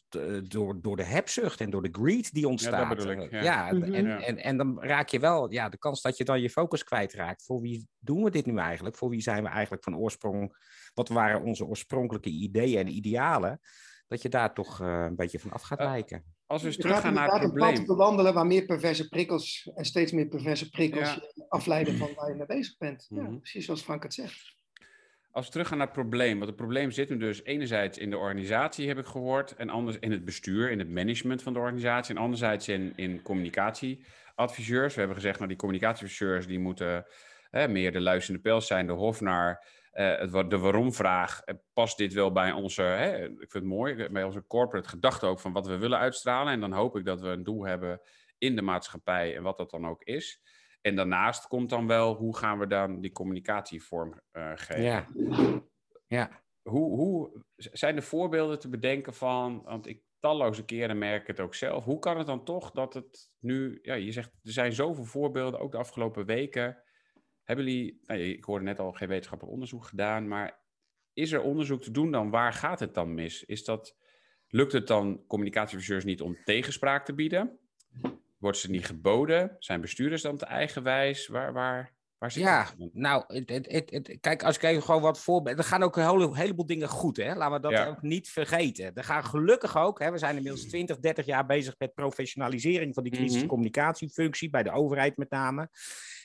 t- 0.09 0.51
door, 0.51 0.81
door 0.81 0.97
de 0.97 1.03
hebzucht 1.03 1.61
en 1.61 1.69
door 1.69 1.81
de 1.81 1.89
greed 2.01 2.33
die 2.33 2.47
ontstaat. 2.47 2.89
bedoel 2.89 3.11
ik, 3.11 3.31
ja. 3.31 3.67
en, 3.69 3.77
Mhm. 3.77 3.93
en, 3.93 4.05
Ja. 4.05 4.19
en, 4.21 4.37
en 4.37 4.57
dan 4.57 4.81
raak 4.83 5.09
je 5.09 5.19
wel 5.23 5.51
ja, 5.51 5.69
de 5.69 5.77
kans 5.77 6.01
dat 6.01 6.17
je 6.17 6.23
dan 6.23 6.41
je 6.41 6.49
focus 6.49 6.83
kwijtraakt. 6.83 7.43
Voor 7.45 7.61
wie 7.61 7.87
doen 7.99 8.23
we 8.23 8.29
dit 8.29 8.45
nu 8.45 8.57
eigenlijk? 8.57 8.95
Voor 8.97 9.09
wie 9.09 9.21
zijn 9.21 9.43
we 9.43 9.49
eigenlijk 9.49 9.83
van 9.83 9.97
oorsprong? 9.97 10.55
Wat 10.93 11.09
waren 11.09 11.41
onze 11.43 11.65
oorspronkelijke 11.65 12.29
ideeën 12.29 12.79
en 12.79 12.87
idealen? 12.95 13.59
Dat 14.07 14.21
je 14.21 14.29
daar 14.29 14.53
toch 14.53 14.81
eh, 14.81 15.03
een 15.07 15.15
beetje 15.15 15.39
van 15.39 15.51
af 15.51 15.61
gaat 15.61 15.79
Eh, 15.79 15.85
wijken. 15.85 16.23
Als 16.45 16.61
we 16.61 16.67
eens 16.67 16.77
teruggaan 16.77 17.13
naar 17.13 17.23
het 17.23 17.33
inderdaad 17.33 17.53
een 17.53 17.59
pad 17.59 17.73
probleem. 17.73 17.97
bewandelen 17.97 18.33
waar 18.33 18.45
meer 18.45 18.65
perverse 18.65 19.07
prikkels 19.09 19.71
en 19.75 19.85
steeds 19.85 20.11
meer 20.11 20.27
perverse 20.27 20.69
prikkels 20.69 21.13
Ja. 21.13 21.45
afleiden 21.47 21.97
van 21.97 22.09
waar 22.15 22.29
je 22.29 22.35
mee 22.35 22.45
bezig 22.45 22.77
bent. 22.77 23.05
Ja, 23.09 23.21
Mhm. 23.21 23.37
precies 23.37 23.65
zoals 23.65 23.81
Frank 23.81 24.03
het 24.03 24.13
zegt. 24.13 24.53
Als 25.31 25.45
we 25.45 25.51
teruggaan 25.51 25.77
naar 25.77 25.87
het 25.87 25.95
probleem. 25.95 26.33
Want 26.35 26.47
het 26.47 26.55
probleem 26.55 26.91
zit 26.91 27.09
nu 27.09 27.17
dus 27.17 27.43
enerzijds 27.43 27.97
in 27.97 28.09
de 28.09 28.17
organisatie, 28.17 28.87
heb 28.87 28.97
ik 28.97 29.05
gehoord. 29.05 29.55
En 29.55 29.69
anders 29.69 29.97
in 29.99 30.11
het 30.11 30.25
bestuur, 30.25 30.71
in 30.71 30.79
het 30.79 30.89
management 30.89 31.41
van 31.41 31.53
de 31.53 31.59
organisatie. 31.59 32.15
En 32.15 32.21
anderzijds 32.21 32.67
in, 32.67 32.93
in 32.95 33.21
communicatieadviseurs. 34.35 34.93
We 34.93 34.99
hebben 34.99 35.17
gezegd, 35.17 35.37
nou 35.37 35.49
die 35.49 35.57
communicatieadviseurs 35.57 36.47
die 36.47 36.59
moeten 36.59 37.05
hè, 37.49 37.67
meer 37.67 37.91
de 37.91 38.01
luisterende 38.01 38.49
pels 38.49 38.67
zijn, 38.67 38.87
de 38.87 38.93
hofnaar. 38.93 39.81
eh, 39.91 40.49
de 40.49 40.57
waarom-vraag, 40.57 41.41
eh, 41.41 41.55
past 41.73 41.97
dit 41.97 42.13
wel 42.13 42.31
bij 42.31 42.51
onze, 42.51 42.81
hè, 42.81 43.23
ik 43.25 43.37
vind 43.37 43.53
het 43.53 43.63
mooi, 43.63 44.09
bij 44.09 44.23
onze 44.23 44.47
corporate 44.47 44.89
gedachte 44.89 45.25
ook 45.25 45.39
van 45.39 45.53
wat 45.53 45.67
we 45.67 45.77
willen 45.77 45.99
uitstralen. 45.99 46.53
En 46.53 46.59
dan 46.59 46.71
hoop 46.71 46.97
ik 46.97 47.05
dat 47.05 47.21
we 47.21 47.27
een 47.27 47.43
doel 47.43 47.65
hebben 47.65 48.01
in 48.37 48.55
de 48.55 48.61
maatschappij 48.61 49.35
en 49.35 49.43
wat 49.43 49.57
dat 49.57 49.69
dan 49.69 49.87
ook 49.87 50.03
is. 50.03 50.41
En 50.81 50.95
daarnaast 50.95 51.47
komt 51.47 51.69
dan 51.69 51.87
wel, 51.87 52.15
hoe 52.15 52.37
gaan 52.37 52.59
we 52.59 52.67
dan 52.67 53.01
die 53.01 53.11
communicatie 53.11 53.83
vorm 53.83 54.21
eh, 54.31 54.51
geven? 54.55 54.83
Ja. 54.83 55.07
ja. 56.07 56.41
Hoe, 56.61 56.95
hoe 56.95 57.43
zijn 57.55 57.95
er 57.95 58.03
voorbeelden 58.03 58.59
te 58.59 58.69
bedenken 58.69 59.13
van, 59.13 59.61
want 59.63 59.87
ik 59.87 60.01
talloze 60.23 60.65
keren 60.65 60.97
merk 60.97 61.21
ik 61.21 61.27
het 61.27 61.39
ook 61.39 61.55
zelf. 61.55 61.83
Hoe 61.83 61.99
kan 61.99 62.17
het 62.17 62.27
dan 62.27 62.43
toch 62.43 62.71
dat 62.71 62.93
het 62.93 63.31
nu, 63.39 63.79
ja, 63.81 63.93
je 63.93 64.11
zegt 64.11 64.29
er 64.43 64.51
zijn 64.51 64.73
zoveel 64.73 65.05
voorbeelden, 65.05 65.59
ook 65.59 65.71
de 65.71 65.77
afgelopen 65.77 66.25
weken. 66.25 66.83
Hebben 67.43 67.65
jullie, 67.65 68.01
nou, 68.05 68.19
ik 68.19 68.43
hoorde 68.43 68.65
net 68.65 68.79
al 68.79 68.91
geen 68.91 69.07
wetenschappelijk 69.07 69.53
onderzoek 69.53 69.85
gedaan, 69.85 70.27
maar 70.27 70.59
is 71.13 71.31
er 71.31 71.41
onderzoek 71.41 71.81
te 71.81 71.91
doen 71.91 72.11
dan? 72.11 72.29
Waar 72.29 72.53
gaat 72.53 72.79
het 72.79 72.93
dan 72.93 73.13
mis? 73.13 73.43
Is 73.43 73.63
dat, 73.63 73.97
lukt 74.47 74.71
het 74.71 74.87
dan 74.87 75.23
communicatieadviseurs 75.27 76.03
niet 76.03 76.21
om 76.21 76.43
tegenspraak 76.43 77.05
te 77.05 77.13
bieden? 77.13 77.59
Wordt 78.37 78.57
ze 78.57 78.71
niet 78.71 78.85
geboden? 78.85 79.55
Zijn 79.59 79.81
bestuurders 79.81 80.21
dan 80.21 80.37
te 80.37 80.45
eigenwijs? 80.45 81.27
Waar, 81.27 81.53
waar, 81.53 81.95
Waar 82.23 82.31
zit 82.31 82.43
Ja, 82.43 82.67
nou, 82.93 83.23
het, 83.27 83.49
het, 83.49 83.89
het, 83.89 84.17
kijk, 84.21 84.43
als 84.43 84.55
ik 84.55 84.63
even 84.63 84.83
gewoon 84.83 85.01
wat 85.01 85.19
voorbeelden... 85.19 85.63
Er 85.63 85.69
gaan 85.69 85.83
ook 85.83 85.97
een 85.97 86.09
hele, 86.09 86.35
heleboel 86.37 86.65
dingen 86.65 86.87
goed, 86.87 87.17
hè. 87.17 87.35
Laten 87.35 87.53
we 87.55 87.59
dat 87.59 87.71
Ja. 87.71 87.87
ook 87.87 88.01
niet 88.01 88.29
vergeten. 88.29 88.91
Er 88.93 89.03
gaan 89.03 89.25
gelukkig 89.25 89.77
ook, 89.77 89.99
hè, 89.99 90.11
we 90.11 90.17
zijn 90.17 90.35
inmiddels 90.35 90.65
20, 90.67 90.99
30 90.99 91.25
jaar 91.25 91.45
bezig 91.45 91.75
met 91.77 91.93
professionalisering 91.93 92.93
van 92.93 93.03
die 93.03 93.11
Mhm. 93.11 93.21
crisiscommunicatiefunctie, 93.21 94.49
bij 94.49 94.63
de 94.63 94.71
overheid 94.71 95.17
met 95.17 95.29
name. 95.29 95.69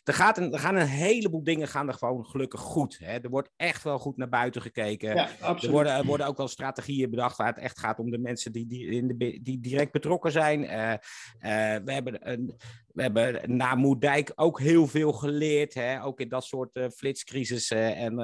Er, 0.04 0.14
gaat 0.14 0.38
een, 0.38 0.52
er 0.52 0.58
gaan 0.58 0.76
een 0.76 0.87
heleboel 0.87 1.44
dingen 1.44 1.68
gaan 1.68 1.88
er 1.88 1.94
gewoon 1.94 2.24
gelukkig 2.24 2.61
goed. 2.61 2.98
Hè. 2.98 3.18
Er 3.18 3.30
wordt 3.30 3.50
echt 3.56 3.82
wel 3.82 3.98
goed 3.98 4.16
naar 4.16 4.28
buiten 4.28 4.62
gekeken. 4.62 5.14
Ja, 5.14 5.28
Er 5.40 5.70
worden, 5.70 5.92
er 5.92 6.04
worden 6.04 6.26
ook 6.26 6.37
wel 6.37 6.48
strategieën 6.48 7.11
bedacht 7.11 7.37
waar 7.37 7.46
het 7.46 7.58
echt 7.58 7.78
gaat 7.78 7.98
om 7.98 8.11
de 8.11 8.18
mensen 8.18 8.52
die, 8.52 8.66
die, 8.66 8.87
in 8.87 9.08
de, 9.08 9.40
die 9.42 9.61
direct 9.61 9.92
betrokken 9.92 10.32
zijn. 10.32 10.64
Eh, 10.64 10.92
eh, 10.92 11.82
we, 11.84 11.92
hebben 11.92 12.30
een, 12.30 12.56
we 12.92 13.02
hebben 13.02 13.56
na 13.56 13.74
Moerdijk 13.74 14.32
ook 14.34 14.61
heel 14.61 14.87
veel 14.87 15.12
geleerd. 15.12 15.74
Hè? 15.74 16.02
Ook 16.02 16.20
in 16.20 16.28
dat 16.28 16.44
soort 16.44 16.76
eh 16.76 16.88
flitscrisissen. 16.88 17.96
En 17.96 18.18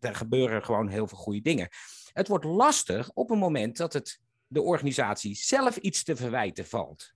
er 0.00 0.14
gebeuren 0.14 0.64
gewoon 0.64 0.88
heel 0.88 1.06
veel 1.06 1.18
goede 1.18 1.40
dingen. 1.40 1.68
Het 2.12 2.28
wordt 2.28 2.44
lastig 2.44 3.10
op 3.14 3.28
het 3.28 3.38
moment 3.38 3.76
dat 3.76 3.92
het 3.92 4.20
de 4.46 4.62
organisatie 4.62 5.34
zelf 5.34 5.76
iets 5.76 6.04
te 6.04 6.16
verwijten 6.16 6.66
valt. 6.66 7.14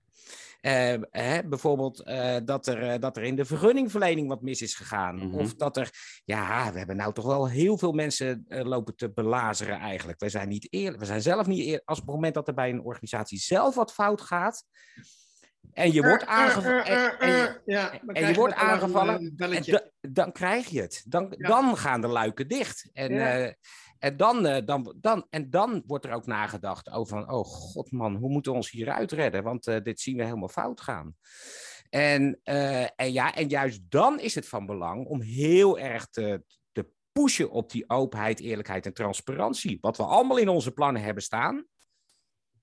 Eh, 0.61 0.95
hè, 1.11 1.43
bijvoorbeeld 1.47 2.03
eh, 2.03 2.37
dat, 2.45 2.67
er, 2.67 2.89
eh, 2.89 2.99
dat 2.99 3.17
er 3.17 3.23
in 3.23 3.35
de 3.35 3.45
vergunningverlening 3.45 4.27
wat 4.27 4.41
mis 4.41 4.61
is 4.61 4.75
gegaan. 4.75 5.15
Mhm. 5.15 5.35
Of 5.39 5.55
dat 5.55 5.77
er, 5.77 5.89
ja, 6.25 6.71
we 6.71 6.77
hebben 6.77 6.95
nou 6.95 7.13
toch 7.13 7.25
wel 7.25 7.47
heel 7.49 7.77
veel 7.77 7.91
mensen 7.91 8.45
eh, 8.47 8.63
lopen 8.65 8.95
te 8.95 9.11
belazeren 9.11 9.79
eigenlijk. 9.79 10.19
We 10.19 10.29
zijn 10.29 10.49
niet 10.49 10.67
eerlijk, 10.69 10.99
we 10.99 11.05
zijn 11.05 11.21
zelf 11.21 11.47
niet 11.47 11.65
eerlijk. 11.65 11.89
Als 11.89 11.99
op 11.99 12.05
het 12.05 12.15
moment 12.15 12.33
dat 12.33 12.47
er 12.47 12.53
bij 12.53 12.69
een 12.69 12.83
organisatie 12.83 13.39
zelf 13.39 13.75
wat 13.75 13.93
fout 13.93 14.21
gaat. 14.21 14.63
En 15.73 15.93
je 15.93 16.01
wordt 16.01 16.25
aangevallen. 16.25 16.85
en- 16.85 17.61
je- 17.65 18.33
wordt 18.35 18.53
aangevallen 18.53 19.33
dan 20.01 20.31
krijg 20.31 20.67
je 20.67 20.81
het. 20.81 21.03
Dan, 21.07 21.33
Ja. 21.37 21.47
dan 21.47 21.77
gaan 21.77 22.01
de 22.01 22.07
luiken 22.07 22.47
dicht. 22.47 22.89
En, 22.93 23.13
Ja. 23.13 23.39
eh, 23.39 23.53
en, 23.99 24.17
dan, 24.17 24.45
eh, 24.45 24.65
dan, 24.65 24.95
dan, 24.97 25.27
en 25.29 25.49
dan 25.49 25.83
wordt 25.85 26.05
er 26.05 26.13
ook 26.13 26.25
nagedacht 26.25 26.89
over 26.89 27.17
van... 27.17 27.31
oh 27.31 27.45
god 27.45 27.91
man, 27.91 28.15
hoe 28.15 28.29
moeten 28.29 28.51
we 28.51 28.57
ons 28.57 28.71
hieruit 28.71 29.11
redden? 29.11 29.43
Want 29.43 29.67
eh, 29.67 29.81
dit 29.83 29.99
zien 29.99 30.17
we 30.17 30.23
helemaal 30.23 30.47
fout 30.47 30.81
gaan. 30.81 31.15
En, 31.89 32.39
eh, 32.43 32.99
en, 32.99 33.11
ja, 33.13 33.35
en 33.35 33.47
juist 33.47 33.81
dan 33.89 34.19
is 34.19 34.35
het 34.35 34.47
van 34.47 34.65
belang 34.65 35.05
om 35.05 35.21
heel 35.21 35.79
erg 35.79 36.07
te, 36.07 36.43
te 36.71 36.89
pushen 37.11 37.49
op 37.51 37.71
die 37.71 37.89
openheid, 37.89 38.39
eerlijkheid 38.39 38.85
en 38.85 38.93
transparantie. 38.93 39.77
Wat 39.81 39.97
we 39.97 40.03
allemaal 40.03 40.37
in 40.37 40.49
onze 40.49 40.71
plannen 40.71 41.01
hebben 41.01 41.23
staan. 41.23 41.65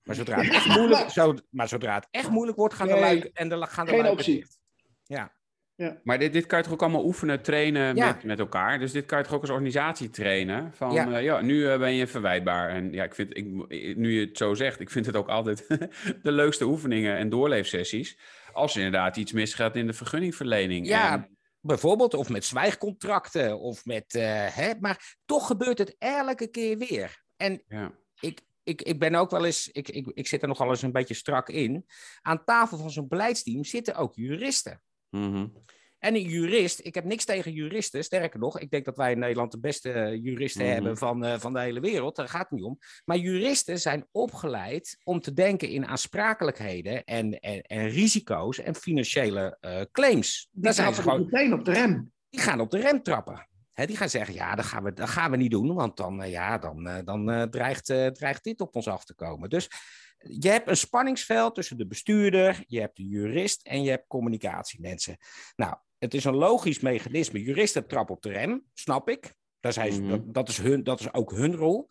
Maar 0.03 0.15
zodra 0.15 0.41
het 0.41 0.53
echt 0.53 0.67
moeilijk, 0.77 1.09
zo, 1.09 1.33
maar 1.49 1.67
zodra 1.67 1.95
het 1.95 2.07
echt 2.11 2.29
moeilijk 2.29 2.57
wordt, 2.57 2.73
gaan 2.73 2.87
de 2.87 2.93
Nee, 2.93 3.01
luiken, 3.01 3.31
en 3.33 3.49
de, 3.49 3.65
gaan 3.65 3.85
de 3.85 3.91
geen 3.91 4.01
luiken 4.01 4.19
optie. 4.19 4.35
dicht. 4.35 4.59
Ja. 5.03 5.35
Maar 6.03 6.19
dit, 6.19 6.33
dit 6.33 6.45
kan 6.45 6.57
je 6.57 6.63
toch 6.63 6.73
ook 6.73 6.81
allemaal 6.81 7.05
oefenen, 7.05 7.41
trainen 7.41 7.95
Ja. 7.95 8.05
met, 8.05 8.23
met 8.23 8.39
elkaar. 8.39 8.79
Dus 8.79 8.91
dit 8.91 9.05
kan 9.05 9.17
je 9.17 9.23
toch 9.23 9.33
ook 9.33 9.41
als 9.41 9.49
organisatie 9.49 10.09
trainen. 10.09 10.73
Van 10.73 10.93
Ja. 10.93 11.09
ja, 11.09 11.17
ja 11.17 11.41
nu 11.41 11.69
eh, 11.69 11.79
ben 11.79 11.93
je 11.93 12.07
verwijtbaar. 12.07 12.69
En 12.69 12.91
ja, 12.91 13.03
ik 13.03 13.15
vind, 13.15 13.37
ik, 13.37 13.45
nu 13.97 14.19
je 14.19 14.25
het 14.25 14.37
zo 14.37 14.53
zegt, 14.53 14.79
ik 14.79 14.89
vind 14.89 15.05
het 15.05 15.15
ook 15.15 15.29
altijd 15.29 15.67
de 16.23 16.31
leukste 16.31 16.65
oefeningen 16.65 17.17
en 17.17 17.29
doorleefsessies. 17.29 18.17
Als 18.53 18.75
er 18.75 18.81
inderdaad 18.83 19.17
iets 19.17 19.31
misgaat 19.31 19.75
in 19.75 19.87
de 19.87 19.93
vergunningverlening. 19.93 20.87
Ja, 20.87 21.13
En- 21.13 21.37
bijvoorbeeld, 21.61 22.13
of 22.13 22.29
met 22.29 22.45
zwijgcontracten, 22.45 23.59
of 23.59 23.85
met, 23.85 24.15
eh, 24.15 24.45
hè, 24.55 24.71
maar 24.79 25.15
toch 25.25 25.47
gebeurt 25.47 25.77
het 25.77 25.95
elke 25.97 26.47
keer 26.47 26.77
weer. 26.77 27.23
En 27.35 27.63
ja. 27.67 27.91
ik, 28.19 28.41
ik, 28.63 28.81
ik 28.81 28.99
ben 28.99 29.15
ook 29.15 29.31
wel 29.31 29.45
eens, 29.45 29.69
ik, 29.71 29.89
ik, 29.89 30.07
ik 30.13 30.27
zit 30.27 30.41
er 30.41 30.47
nogal 30.47 30.69
eens 30.69 30.81
een 30.81 30.91
beetje 30.91 31.13
strak 31.13 31.49
in. 31.49 31.85
Aan 32.21 32.43
tafel 32.43 32.77
van 32.77 32.91
zo'n 32.91 33.07
beleidsteam 33.07 33.63
zitten 33.63 33.95
ook 33.95 34.15
juristen. 34.15 34.81
Mhm. 35.09 35.47
En 35.99 36.15
een 36.15 36.21
jurist, 36.29 36.79
ik 36.85 36.95
heb 36.95 37.03
niks 37.03 37.25
tegen 37.25 37.51
juristen. 37.51 38.03
Sterker 38.03 38.39
nog, 38.39 38.59
ik 38.59 38.69
denk 38.69 38.85
dat 38.85 38.97
wij 38.97 39.11
in 39.11 39.19
Nederland 39.19 39.51
de 39.51 39.59
beste 39.59 40.19
juristen 40.21 40.63
Mhm. 40.65 40.73
hebben 40.73 40.97
van, 40.97 41.25
eh, 41.25 41.39
van 41.39 41.53
de 41.53 41.59
hele 41.59 41.79
wereld. 41.79 42.15
Daar 42.15 42.29
gaat 42.29 42.41
het 42.41 42.51
niet 42.51 42.63
om. 42.63 42.77
Maar 43.05 43.17
juristen 43.17 43.79
zijn 43.79 44.07
opgeleid 44.11 44.97
om 45.03 45.19
te 45.19 45.33
denken 45.33 45.69
in 45.69 45.85
aansprakelijkheden 45.87 47.03
en, 47.03 47.39
en, 47.39 47.61
en 47.61 47.89
risico's 47.89 48.59
en 48.59 48.75
financiële 48.75 49.57
eh, 49.59 49.81
claims. 49.91 50.47
Die 50.51 50.63
Daar 50.63 50.73
zijn 50.73 50.93
ze 50.93 51.01
gewoon, 51.01 51.25
meteen 51.29 51.53
op 51.53 51.65
de 51.65 51.71
rem. 51.73 52.11
die 52.29 52.41
gaan 52.41 52.59
op 52.59 52.71
de 52.71 52.79
rem 52.79 53.03
trappen. 53.03 53.47
Hè, 53.73 53.85
die 53.85 53.97
gaan 53.97 54.09
zeggen, 54.09 54.33
ja, 54.33 54.55
dat 54.55 54.65
gaan 54.65 54.83
we, 54.83 54.93
dat 54.93 55.09
gaan 55.09 55.31
we 55.31 55.37
niet 55.37 55.51
doen, 55.51 55.73
want 55.73 55.97
dan, 55.97 56.21
eh, 56.21 56.31
ja, 56.31 56.57
dan, 56.57 56.87
eh, 56.87 56.97
dan 57.05 57.31
eh, 57.31 57.41
dreigt, 57.43 57.89
eh, 57.89 58.07
dreigt 58.07 58.43
dit 58.43 58.61
op 58.61 58.75
ons 58.75 58.87
af 58.87 59.05
te 59.05 59.15
komen. 59.15 59.49
Dus 59.49 59.69
je 60.17 60.49
hebt 60.49 60.67
een 60.67 60.77
spanningsveld 60.77 61.55
tussen 61.55 61.77
de 61.77 61.87
bestuurder, 61.87 62.63
je 62.67 62.79
hebt 62.79 62.97
de 62.97 63.07
jurist 63.07 63.61
en 63.61 63.83
je 63.83 63.89
hebt 63.89 64.07
communicatiemensen. 64.07 65.17
Nou, 65.55 65.75
het 65.97 66.13
is 66.13 66.23
een 66.23 66.35
logisch 66.35 66.79
mechanisme. 66.79 67.41
Juristen 67.41 67.87
trappen 67.87 68.15
op 68.15 68.21
de 68.21 68.29
rem, 68.29 68.63
snap 68.73 69.09
ik. 69.09 69.33
Daar 69.59 69.73
zijn 69.73 69.93
ze, 69.93 70.07
dat, 70.07 70.33
dat, 70.33 70.49
is 70.49 70.57
hun, 70.57 70.83
dat 70.83 70.99
is 70.99 71.13
ook 71.13 71.31
hun 71.31 71.55
rol. 71.55 71.87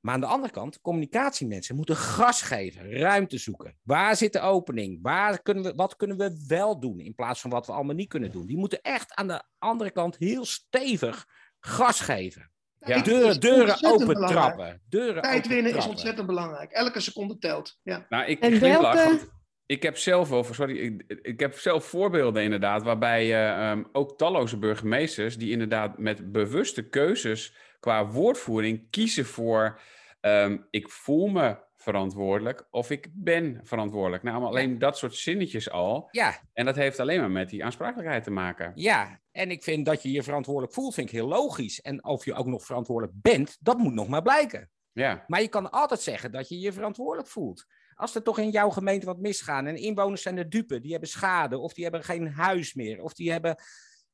Maar 0.00 0.14
aan 0.14 0.20
de 0.20 0.26
andere 0.26 0.52
kant, 0.52 0.80
communicatiemensen 0.80 1.76
moeten 1.76 1.96
gas 1.96 2.42
geven, 2.42 2.90
ruimte 2.90 3.38
zoeken. 3.38 3.78
Waar 3.82 4.16
zit 4.16 4.32
de 4.32 4.40
opening? 4.40 4.98
Waar 5.02 5.42
kunnen 5.42 5.64
we, 5.64 5.74
wat 5.74 5.96
kunnen 5.96 6.16
we 6.16 6.44
wel 6.46 6.80
doen 6.80 7.00
in 7.00 7.14
plaats 7.14 7.40
van 7.40 7.50
wat 7.50 7.66
we 7.66 7.72
allemaal 7.72 7.94
niet 7.94 8.08
kunnen 8.08 8.30
doen? 8.30 8.46
Die 8.46 8.56
moeten 8.56 8.82
echt 8.82 9.14
aan 9.14 9.26
de 9.26 9.42
andere 9.58 9.90
kant 9.90 10.16
heel 10.16 10.44
stevig 10.44 11.26
gas 11.58 12.00
geven. 12.00 12.50
Ja. 12.86 13.02
Deuren, 13.02 13.40
deuren 13.40 13.76
open 13.84 14.06
belangrijk. 14.06 14.54
trappen. 14.54 14.80
Deuren 14.88 15.22
Tijd 15.22 15.46
winnen 15.48 15.76
is 15.76 15.86
ontzettend 15.86 16.26
belangrijk. 16.26 16.70
Elke 16.72 17.00
seconde 17.00 17.38
telt. 17.38 17.78
Ja. 17.82 18.06
Nou, 18.08 18.24
ik 18.24 18.40
En 18.40 18.60
welke- 18.60 19.34
Ik 19.66 19.82
heb 19.82 19.96
zelf 19.96 20.28
wel, 20.28 20.44
sorry, 20.44 20.76
ik, 20.76 21.18
ik 21.22 21.40
heb 21.40 21.58
zelf 21.58 21.84
voorbeelden 21.84 22.42
inderdaad, 22.42 22.82
waarbij 22.82 23.22
eh, 23.22 23.70
ehm, 23.70 23.84
ook 23.92 24.18
talloze 24.18 24.58
burgemeesters 24.58 25.36
die 25.38 25.50
inderdaad 25.50 25.98
met 25.98 26.32
bewuste 26.32 26.88
keuzes 26.88 27.54
qua 27.80 28.06
woordvoering 28.06 28.90
kiezen 28.90 29.24
voor 29.24 29.80
ehm, 30.20 30.56
ik 30.70 30.90
voel 30.90 31.26
me 31.26 31.56
verantwoordelijk 31.86 32.66
of 32.70 32.90
ik 32.90 33.08
ben 33.12 33.60
verantwoordelijk. 33.62 34.22
Nou, 34.22 34.40
maar 34.40 34.48
alleen 34.48 34.78
dat 34.78 34.98
soort 34.98 35.14
zinnetjes 35.14 35.70
al. 35.70 36.08
Ja, 36.10 36.40
En 36.52 36.64
dat 36.64 36.76
heeft 36.76 37.00
alleen 37.00 37.20
maar 37.20 37.30
met 37.30 37.50
die 37.50 37.64
aansprakelijkheid 37.64 38.24
te 38.24 38.30
maken. 38.30 38.72
ja, 38.74 39.20
en 39.32 39.50
ik 39.50 39.62
vind 39.62 39.86
dat 39.86 40.02
je 40.02 40.10
je 40.10 40.22
verantwoordelijk 40.22 40.72
voelt, 40.72 40.94
vind 40.94 41.08
ik 41.08 41.14
heel 41.14 41.28
logisch. 41.28 41.80
En 41.80 42.04
of 42.04 42.24
je 42.24 42.34
ook 42.34 42.46
nog 42.46 42.64
verantwoordelijk 42.64 43.14
bent, 43.22 43.56
dat 43.60 43.78
moet 43.78 43.94
nog 43.94 44.08
maar 44.08 44.22
blijken. 44.22 44.70
Ja, 44.92 45.24
Maar 45.26 45.40
je 45.40 45.48
kan 45.48 45.70
altijd 45.70 46.00
zeggen 46.00 46.32
dat 46.32 46.48
je 46.48 46.58
je 46.60 46.72
verantwoordelijk 46.72 47.28
voelt. 47.28 47.66
Als 47.94 48.14
er 48.14 48.22
toch 48.22 48.38
in 48.38 48.50
jouw 48.50 48.70
gemeente 48.70 49.06
wat 49.06 49.18
misgaan 49.18 49.66
en 49.66 49.76
inwoners 49.76 50.22
zijn 50.22 50.36
de 50.36 50.48
dupe, 50.48 50.80
die 50.80 50.90
hebben 50.90 51.08
schade 51.08 51.58
of 51.58 51.72
die 51.72 51.84
hebben 51.84 52.04
geen 52.04 52.28
huis 52.32 52.74
meer 52.74 53.02
of 53.02 53.12
die 53.14 53.32
hebben 53.32 53.56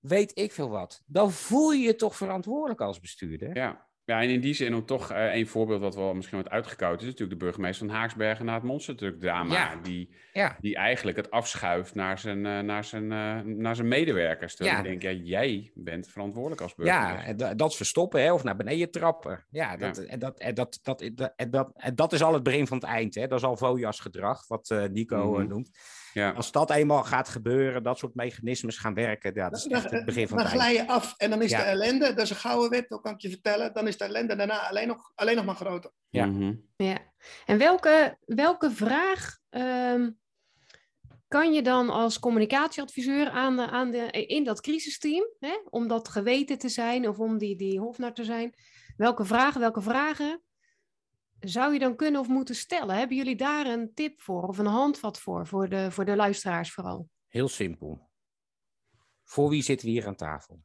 weet 0.00 0.38
ik 0.38 0.52
veel 0.52 0.68
wat, 0.68 1.02
dan 1.06 1.32
voel 1.32 1.70
je 1.70 1.86
je 1.86 1.94
toch 1.94 2.16
verantwoordelijk 2.16 2.80
als 2.80 3.00
bestuurder. 3.00 3.56
ja. 3.56 3.90
Ja, 4.04 4.22
en 4.22 4.28
in 4.30 4.40
die 4.40 4.54
zin, 4.54 4.74
om 4.74 4.86
toch 4.86 5.10
eh 5.10 5.34
een 5.34 5.46
voorbeeld 5.46 5.80
wat 5.80 5.94
wel 5.94 6.14
misschien 6.14 6.38
wat 6.38 6.48
uitgekoud 6.50 6.94
is, 7.00 7.02
is 7.06 7.10
natuurlijk 7.10 7.38
de 7.38 7.44
burgemeester 7.44 7.86
van 7.86 7.96
Haaksbergen 7.96 8.44
na 8.44 8.54
het 8.54 8.62
monsterdruk-drama. 8.62 9.54
Ja. 9.54 9.76
Die, 9.82 10.14
Ja, 10.32 10.56
die 10.60 10.76
eigenlijk 10.76 11.16
het 11.16 11.30
afschuift 11.30 11.94
naar 11.94 12.18
zijn, 12.18 12.46
eh, 12.46 12.58
naar 12.60 12.84
zijn, 12.84 13.12
eh, 13.12 13.40
naar 13.40 13.74
zijn 13.76 13.88
medewerkers. 13.88 14.56
Terwijl 14.56 14.76
Ja. 14.84 14.90
ik 14.90 15.00
denk, 15.00 15.16
ja, 15.16 15.22
jij 15.24 15.70
bent 15.74 16.08
verantwoordelijk 16.08 16.60
als 16.60 16.74
ja 16.76 16.84
burgemeester. 17.04 17.36
da- 17.36 17.54
dat 17.54 17.76
verstoppen 17.76 18.22
hè, 18.22 18.32
of 18.32 18.42
naar 18.44 18.56
beneden 18.56 18.90
trappen. 18.90 19.46
Ja, 19.50 19.76
dat, 19.76 19.98
En, 19.98 20.18
dat, 20.18 20.38
en, 20.40 20.54
dat, 20.54 20.78
dat, 20.82 21.10
dat, 21.50 21.72
dat 21.94 22.12
is 22.12 22.22
al 22.22 22.34
het 22.34 22.42
begin 22.42 22.66
van 22.66 22.76
het 22.76 22.86
eind. 22.86 23.14
Hè. 23.14 23.26
Dat 23.26 23.38
is 23.38 23.44
al 23.44 23.56
Vojas 23.56 24.00
gedrag, 24.00 24.46
wat 24.48 24.70
eh, 24.70 24.84
Nico 24.84 25.34
eh, 25.34 25.38
Mhm. 25.40 25.48
noemt. 25.48 25.70
Ja. 26.12 26.30
Als 26.30 26.52
dat 26.52 26.70
eenmaal 26.70 27.04
gaat 27.04 27.28
gebeuren, 27.28 27.82
dat 27.82 27.98
soort 27.98 28.14
mechanismes 28.14 28.78
gaan 28.78 28.94
werken, 28.94 29.34
ja, 29.34 29.48
dat 29.48 29.58
is 29.58 29.66
echt 29.66 29.90
het 29.90 30.04
begin 30.04 30.28
van 30.28 30.36
dan 30.38 30.46
glij 30.46 30.72
je 30.72 30.88
af 30.88 31.14
en 31.16 31.30
dan 31.30 31.42
is 31.42 31.50
Ja. 31.50 31.58
de 31.58 31.64
ellende, 31.64 32.06
dat 32.14 32.24
is 32.24 32.30
een 32.30 32.36
gouden 32.36 32.70
wet, 32.70 32.88
dat 32.88 33.00
kan 33.00 33.12
ik 33.12 33.20
je 33.20 33.28
vertellen. 33.28 33.72
Dan 33.72 33.86
is 33.86 33.96
de 33.96 34.04
ellende 34.04 34.36
daarna 34.36 34.68
alleen 34.68 34.88
nog, 34.88 35.12
alleen 35.14 35.36
nog 35.36 35.44
maar 35.44 35.54
groter. 35.54 35.90
Ja. 36.08 36.26
Mhm. 36.26 36.54
Ja. 36.76 36.98
En 37.46 37.58
welke, 37.58 38.16
welke 38.24 38.70
vraag 38.70 39.38
ehm, 39.50 40.10
kan 41.28 41.52
je 41.52 41.62
dan 41.62 41.90
als 41.90 42.18
communicatieadviseur 42.18 43.30
aan 43.30 43.56
de, 43.56 43.70
aan 43.70 43.90
de, 43.90 44.10
in 44.10 44.44
dat 44.44 44.60
crisisteam, 44.60 45.26
hè, 45.38 45.58
om 45.70 45.88
dat 45.88 46.08
geweten 46.08 46.58
te 46.58 46.68
zijn 46.68 47.08
of 47.08 47.18
om 47.18 47.38
die, 47.38 47.56
die 47.56 47.80
hofnar 47.80 48.12
te 48.14 48.24
zijn, 48.24 48.54
welke 48.96 49.24
vragen, 49.24 49.60
welke 49.60 49.80
vragen 49.80 50.42
zou 51.44 51.72
je 51.72 51.78
dan 51.78 51.96
kunnen 51.96 52.20
of 52.20 52.28
moeten 52.28 52.54
stellen? 52.54 52.96
Hebben 52.96 53.16
jullie 53.16 53.36
daar 53.36 53.66
een 53.66 53.94
tip 53.94 54.20
voor 54.20 54.42
of 54.42 54.58
een 54.58 54.66
handvat 54.66 55.20
voor, 55.20 55.46
voor 55.46 55.68
de, 55.68 55.90
voor 55.90 56.04
de 56.04 56.16
luisteraars 56.16 56.72
vooral? 56.72 57.08
Heel 57.28 57.48
simpel. 57.48 58.10
Voor 59.24 59.48
wie 59.48 59.62
zitten 59.62 59.86
we 59.86 59.92
hier 59.92 60.06
aan 60.06 60.16
tafel? 60.16 60.62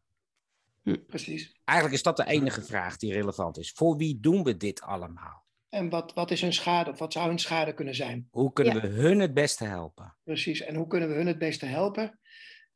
Precies. 1.08 1.60
Eigenlijk 1.64 1.98
is 1.98 2.04
dat 2.04 2.18
de 2.18 2.26
enige 2.26 2.62
vraag 2.62 2.98
die 2.98 3.14
relevant 3.14 3.58
is. 3.58 3.72
Voor 3.72 3.98
wie 3.98 4.20
doen 4.20 4.44
we 4.44 4.58
dit 4.58 4.82
allemaal? 4.82 5.46
En 5.70 5.90
wat, 5.90 6.14
wat 6.14 6.32
is 6.32 6.42
hun 6.42 6.54
schade, 6.54 6.92
of 6.92 7.00
wat 7.00 7.14
zou 7.14 7.28
hun 7.28 7.40
schade 7.40 7.74
kunnen 7.74 7.96
zijn? 7.96 8.28
Hoe 8.32 8.54
kunnen 8.54 8.76
Ja. 8.76 8.82
we 8.82 8.88
hun 8.88 9.20
het 9.20 9.34
beste 9.34 9.66
helpen? 9.66 10.18
Precies. 10.24 10.62
En 10.62 10.76
hoe 10.76 10.88
kunnen 10.88 11.10
we 11.10 11.16
hun 11.16 11.28
het 11.28 11.38
beste 11.38 11.66
helpen? 11.66 12.20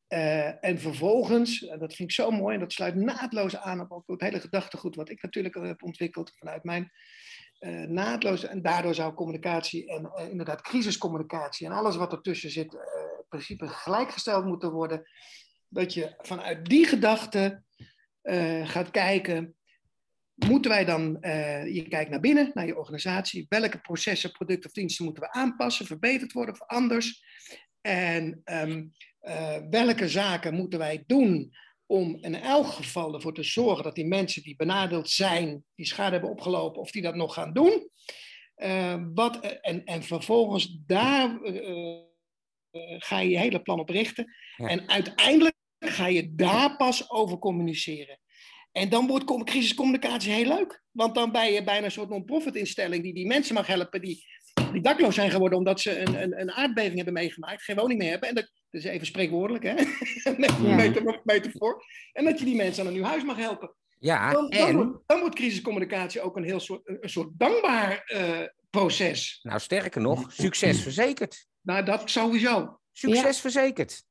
Eh, 0.08 0.66
en 0.66 0.80
vervolgens, 0.80 1.66
en 1.68 1.80
dat 1.80 1.94
vind 1.94 2.10
ik 2.10 2.16
zo 2.16 2.32
mooi, 2.32 2.54
en 2.54 2.60
dat 2.60 2.72
sluit 2.74 2.96
naadloos 2.96 3.56
aan 3.58 3.80
op 3.80 3.92
ook 3.92 4.08
het 4.08 4.22
hele 4.22 4.40
gedachtegoed 4.40 4.96
wat 4.96 5.10
ik 5.10 5.22
natuurlijk 5.22 5.56
heb 5.56 5.84
ontwikkeld 5.84 6.32
vanuit 6.36 6.64
mijn 6.64 6.92
eh, 7.62 7.84
naadloos. 7.84 8.43
En 8.43 8.62
daardoor 8.62 8.95
zou 8.95 9.13
communicatie 9.13 9.88
en 9.88 10.12
eh, 10.15 10.30
inderdaad 10.30 10.62
crisiscommunicatie 10.62 11.65
en 11.67 11.74
alles 11.74 11.95
wat 11.95 12.12
ertussen 12.12 12.50
zit, 12.50 12.74
eh, 12.74 12.82
in 13.17 13.26
principe 13.30 13.67
gelijkgesteld 13.67 14.45
moeten 14.45 14.71
worden. 14.71 15.10
dat 15.67 15.93
je 15.93 16.13
vanuit 16.17 16.65
die 16.65 16.86
gedachte 16.86 17.63
gaat 18.63 18.91
kijken, 18.91 19.56
moeten 20.34 20.71
wij 20.71 20.86
dan, 20.86 21.17
je 21.74 21.86
kijkt 21.89 22.10
naar 22.10 22.19
binnen, 22.19 22.52
naar 22.54 22.65
je 22.65 22.78
organisatie, 22.78 23.45
welke 23.50 23.80
processen, 23.80 24.32
producten 24.32 24.69
of 24.69 24.76
diensten 24.76 25.06
moeten 25.06 25.24
we 25.24 25.32
aanpassen, 25.32 25.86
verbeterd 25.86 26.32
worden 26.32 26.54
of 26.54 26.67
anders? 26.67 27.24
En 27.82 28.41
uh, 28.45 29.58
welke 29.69 30.08
zaken 30.08 30.54
moeten 30.54 30.80
wij 30.80 31.04
doen 31.08 31.56
om 31.91 32.17
in 32.21 32.36
elk 32.36 32.67
geval 32.67 33.13
ervoor 33.13 33.34
te 33.34 33.43
zorgen 33.43 33.84
dat 33.84 33.95
die 33.95 34.06
mensen 34.06 34.43
die 34.43 34.56
benadeeld 34.56 35.10
zijn, 35.10 35.63
die 35.75 35.86
schade 35.86 36.12
hebben 36.12 36.30
opgelopen, 36.30 36.82
of 36.82 36.91
die 36.91 37.01
dat 37.01 37.15
nog 37.15 37.34
gaan 37.34 37.54
doen? 37.54 37.89
Uh, 38.58 39.04
wat, 39.13 39.39
en, 39.39 39.84
en 39.86 40.04
vervolgens 40.04 40.77
daar 40.86 41.39
ga 42.97 43.19
je 43.19 43.30
je 43.30 43.38
hele 43.38 43.62
plan 43.62 43.80
op 43.80 43.89
richten. 43.89 44.34
Ja. 44.58 44.67
En 44.67 44.89
uiteindelijk 44.89 45.56
ga 45.80 46.08
je 46.08 46.36
daar 46.36 46.75
pas 46.75 47.10
over 47.10 47.38
communiceren. 47.38 48.19
En 48.71 48.89
dan 48.89 49.08
wordt 49.08 49.43
crisiscommunicatie 49.43 50.32
heel 50.32 50.47
leuk. 50.47 50.84
Want 50.91 51.15
dan 51.15 51.32
ben 51.32 51.51
je 51.51 51.63
bijna 51.63 51.86
een 51.86 51.91
soort 51.91 52.10
non-profit 52.10 52.56
instelling 52.56 53.04
die 53.04 53.13
die 53.13 53.27
mensen 53.27 53.56
mag 53.56 53.67
helpen 53.67 54.01
die, 54.01 54.25
die 54.71 54.82
dakloos 54.82 55.15
zijn 55.15 55.32
geworden 55.32 55.58
omdat 55.58 55.80
ze 55.80 56.00
een, 56.00 56.21
een, 56.21 56.41
een 56.41 56.52
aardbeving 56.52 56.95
hebben 56.95 57.13
meegemaakt, 57.13 57.63
geen 57.63 57.76
woning 57.76 58.00
meer 58.00 58.10
hebben. 58.10 58.30
En 58.30 58.36
dat, 58.36 58.52
dat 58.69 58.82
is 58.82 58.88
even 58.88 59.08
spreekwoordelijk, 59.08 59.63
hè? 59.63 59.74
ja. 60.67 61.19
metafoor. 61.24 61.84
En 62.13 62.26
dat 62.26 62.39
je 62.39 62.45
die 62.45 62.56
mensen 62.56 62.82
aan 62.82 62.88
een 62.88 62.95
nieuw 62.95 63.04
huis 63.04 63.24
mag 63.24 63.38
helpen. 63.38 63.76
Ja, 64.00 64.32
dan, 64.32 64.50
en... 64.50 64.65
dan, 64.65 64.76
wordt, 64.76 65.04
dan 65.06 65.19
wordt 65.19 65.36
crisiscommunicatie 65.36 66.21
ook 66.21 66.38
een 66.38 66.43
heel 66.43 66.60
soort, 66.60 66.82
een, 66.88 66.97
een 67.02 67.10
soort 67.10 67.30
dankbaar 67.32 68.12
uh, 68.13 68.47
proces. 68.69 69.39
Nou, 69.41 69.60
sterker 69.60 70.02
nog, 70.02 70.32
succes 70.34 70.82
verzekerd. 70.82 71.47
Nou, 71.62 71.86
dat 71.86 72.10
sowieso. 72.10 72.80
Succes 72.91 73.36
ja. 73.36 73.41
verzekerd. 73.41 74.04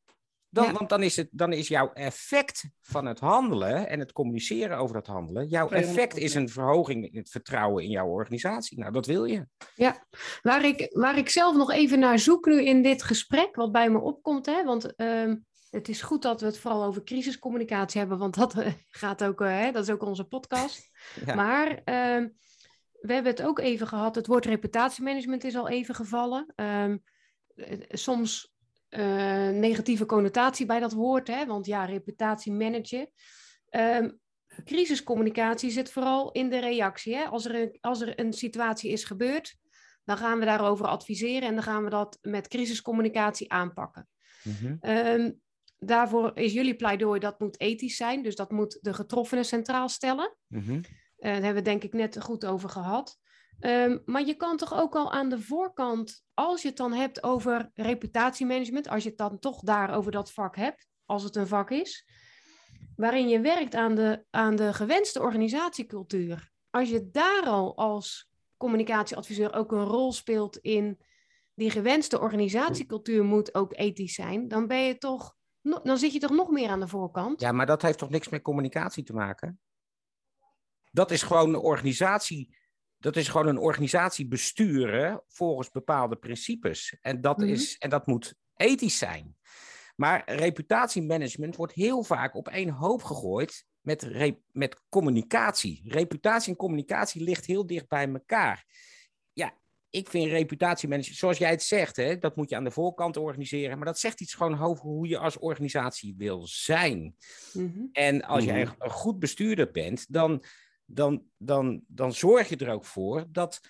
Dan, 0.53 0.65
ja. 0.65 0.73
Want 0.73 0.89
dan 0.89 1.03
is, 1.03 1.17
het, 1.17 1.29
dan 1.31 1.53
is 1.53 1.69
jouw 1.69 1.93
effect 1.93 2.71
van 2.81 3.07
het 3.07 3.21
handelen 3.21 3.89
en 3.89 3.99
het 3.99 4.13
communiceren 4.13 4.79
over 4.79 4.95
dat 4.95 5.07
handelen, 5.07 5.47
jouw 5.47 5.69
effect 5.69 6.17
is 6.17 6.35
een 6.35 6.49
verhoging 6.49 7.13
in 7.13 7.19
het 7.19 7.31
vertrouwen 7.31 7.85
in 7.85 7.91
jouw 7.91 8.09
organisatie. 8.09 8.79
Nou, 8.79 8.93
dat 8.93 9.07
wil 9.07 9.25
je. 9.25 9.47
Ja, 9.75 10.07
waar 10.43 10.65
ik, 10.65 10.89
waar 10.93 11.19
ik 11.19 11.29
zelf 11.29 11.57
nog 11.57 11.71
even 11.71 11.99
naar 11.99 12.19
zoek 12.19 12.47
nu 12.47 12.65
in 12.65 12.83
dit 12.83 13.03
gesprek, 13.03 13.57
wat 13.57 13.73
bij 13.73 13.91
me 13.91 13.99
opkomt, 13.99 14.47
hè, 14.47 14.65
want 14.65 14.93
uh, 14.97 15.35
het 15.71 15.89
is 15.89 16.03
goed 16.03 16.23
dat 16.23 16.41
we 16.41 16.47
het 16.47 16.59
vooral 16.59 16.85
over 16.85 17.03
crisiscommunicatie 17.03 18.01
hebben, 18.01 18.19
want 18.19 18.35
dat 18.35 18.55
gaat 18.89 19.25
ook, 19.25 19.41
uh, 19.41 19.49
hè, 19.49 19.73
dat 19.73 19.83
is 19.83 19.91
ook 19.91 20.03
onze 20.03 20.25
podcast. 20.25 20.89
Ja. 21.27 21.35
Maar 21.35 21.69
uh, 21.69 22.29
we 23.01 23.13
hebben 23.13 23.33
het 23.33 23.43
ook 23.43 23.59
even 23.59 23.87
gehad, 23.87 24.15
het 24.15 24.27
woord 24.27 24.45
reputatiemanagement 24.45 25.45
is 25.45 25.57
al 25.57 25.69
even 25.69 25.95
gevallen. 25.95 26.55
soms 27.89 28.53
uh, 28.91 29.49
negatieve 29.49 30.07
connotatie 30.07 30.67
bij 30.67 30.81
dat 30.81 30.93
woord, 30.93 31.29
hè? 31.29 31.47
want 31.47 31.67
ja, 31.67 31.85
reputatie 31.85 32.53
managen. 32.53 33.11
Um, 33.71 34.19
crisiscommunicatie 34.65 35.71
zit 35.71 35.91
vooral 35.91 36.33
in 36.33 36.51
de 36.51 36.59
reactie. 36.59 37.17
Hè? 37.17 37.25
Als, 37.25 37.45
er 37.45 37.55
een, 37.55 37.79
als 37.81 38.01
er 38.01 38.21
een 38.21 38.33
situatie 38.33 38.91
is 38.91 39.05
gebeurd, 39.05 39.57
dan 40.05 40.17
gaan 40.17 40.39
we 40.39 40.45
daarover 40.45 40.87
adviseren 40.87 41.49
en 41.49 41.55
dan 41.55 41.63
gaan 41.63 41.85
we 41.85 41.91
dat 41.91 42.19
met 42.21 42.49
crisiscommunicatie 42.49 43.53
aanpakken. 43.53 44.09
Mm-hmm. 44.43 44.79
Um, 44.81 45.41
daarvoor 45.79 46.31
is 46.35 46.53
jullie 46.53 46.77
pleidooi 46.77 47.21
dat 47.21 47.41
moet 47.41 47.61
ethisch 47.61 47.97
zijn, 47.97 48.23
dus 48.23 48.35
dat 48.35 48.51
moet 48.51 48.79
de 48.81 48.95
getroffenen 48.95 49.45
centraal 49.45 49.89
stellen. 49.89 50.37
Mm-hmm. 50.47 50.75
Uh, 50.77 50.83
daar 51.17 51.33
hebben 51.33 51.55
we 51.55 51.63
denk 51.63 51.83
ik 51.83 51.93
net 51.93 52.23
goed 52.23 52.45
over 52.45 52.69
gehad. 52.69 53.19
Um, 53.61 54.03
maar 54.05 54.27
je 54.27 54.35
kan 54.35 54.57
toch 54.57 54.75
ook 54.75 54.95
al 54.95 55.13
aan 55.13 55.29
de 55.29 55.41
voorkant, 55.41 56.25
als 56.35 56.63
je 56.63 56.69
het 56.69 56.77
dan 56.77 56.93
hebt 56.93 57.23
over 57.23 57.71
reputatiemanagement, 57.75 58.89
als 58.89 59.03
je 59.03 59.09
het 59.09 59.19
dan 59.19 59.39
toch 59.39 59.61
daar 59.61 59.95
over 59.95 60.13
dat 60.13 60.33
vak 60.33 60.57
hebt, 60.57 60.89
als 61.05 61.23
het 61.23 61.37
een 61.37 61.47
vak 61.47 61.71
is, 61.71 62.09
waarin 62.97 63.29
je 63.29 63.41
werkt 63.41 63.75
aan 63.75 63.95
de, 63.95 64.25
aan 64.31 64.57
de 64.57 64.75
gewenste 64.75 65.21
organisatiecultuur. 65.21 66.51
Als 66.71 66.89
je 66.89 67.11
daar 67.11 67.43
al 67.45 67.77
als 67.77 68.31
communicatieadviseur 68.57 69.55
ook 69.55 69.73
een 69.73 69.85
rol 69.85 70.13
speelt 70.13 70.57
in 70.57 70.99
die 71.55 71.71
gewenste 71.71 72.21
organisatiecultuur 72.21 73.25
moet 73.25 73.55
ook 73.55 73.73
ethisch 73.77 74.15
zijn, 74.15 74.49
dan 74.49 74.67
ben 74.67 74.85
je 74.85 74.99
toch, 74.99 75.35
dan 75.63 75.99
zit 75.99 76.13
je 76.13 76.19
toch 76.19 76.31
nog 76.31 76.51
meer 76.51 76.69
aan 76.69 76.81
de 76.81 76.89
voorkant. 76.89 77.41
Ja, 77.41 77.53
maar 77.53 77.67
dat 77.67 77.83
heeft 77.83 77.99
toch 77.99 78.11
niks 78.11 78.29
met 78.29 78.43
communicatie 78.43 79.05
te 79.05 79.13
maken? 79.13 79.61
Dat 80.91 81.11
is 81.11 81.23
gewoon 81.23 81.49
een 81.49 81.61
organisatie 81.61 82.59
dat 83.01 83.17
is 83.17 83.29
gewoon 83.29 83.47
een 83.47 83.59
organisatie 83.59 84.27
besturen 84.27 85.23
volgens 85.29 85.71
bepaalde 85.71 86.17
principes. 86.17 86.97
En 87.01 87.21
dat, 87.21 87.37
mm 87.37 87.45
-hmm. 87.45 87.53
is, 87.53 87.79
en 87.79 87.91
dat 87.91 88.07
moet 88.07 88.35
ethisch 88.57 88.99
zijn. 88.99 89.37
Maar 89.97 90.23
reputatiemanagement 90.27 91.57
wordt 91.57 91.73
heel 91.73 92.03
vaak 92.03 92.35
op 92.35 92.49
één 92.49 92.69
hoop 92.69 93.03
gegooid 93.03 93.65
met, 93.81 94.09
met 94.53 94.83
communicatie. 94.89 95.83
Reputatie 95.87 96.53
en 96.53 96.59
communicatie 96.59 97.23
ligt 97.23 97.47
heel 97.47 97.67
dicht 97.67 97.89
bij 97.89 98.09
elkaar. 98.09 98.65
Ja, 99.33 99.59
ik 99.91 100.09
vind 100.09 100.31
reputatiemanagement, 100.31 101.19
zoals 101.19 101.39
jij 101.39 101.51
het 101.51 101.63
zegt, 101.63 101.97
hè, 101.97 102.19
dat 102.19 102.37
moet 102.37 102.51
je 102.51 102.57
aan 102.57 102.65
de 102.65 102.71
voorkant 102.71 103.17
organiseren. 103.17 103.77
Maar 103.77 103.87
dat 103.87 103.99
zegt 103.99 104.21
iets 104.21 104.35
gewoon 104.35 104.61
over 104.61 104.85
hoe 104.85 105.09
je 105.09 105.19
als 105.19 105.39
organisatie 105.39 106.15
wil 106.17 106.47
zijn. 106.47 107.17
Mm 107.53 107.73
-hmm. 107.75 107.89
En 107.93 108.23
als 108.23 108.45
jij 108.45 108.61
een 108.61 108.91
goed 108.91 109.19
bestuurder 109.19 109.71
bent, 109.71 110.13
dan 110.13 110.45
dan, 110.93 111.25
dan, 111.37 111.85
dan 111.87 112.13
zorg 112.13 112.49
je 112.49 112.57
er 112.57 112.73
ook 112.73 112.85
voor 112.85 113.25
dat 113.29 113.61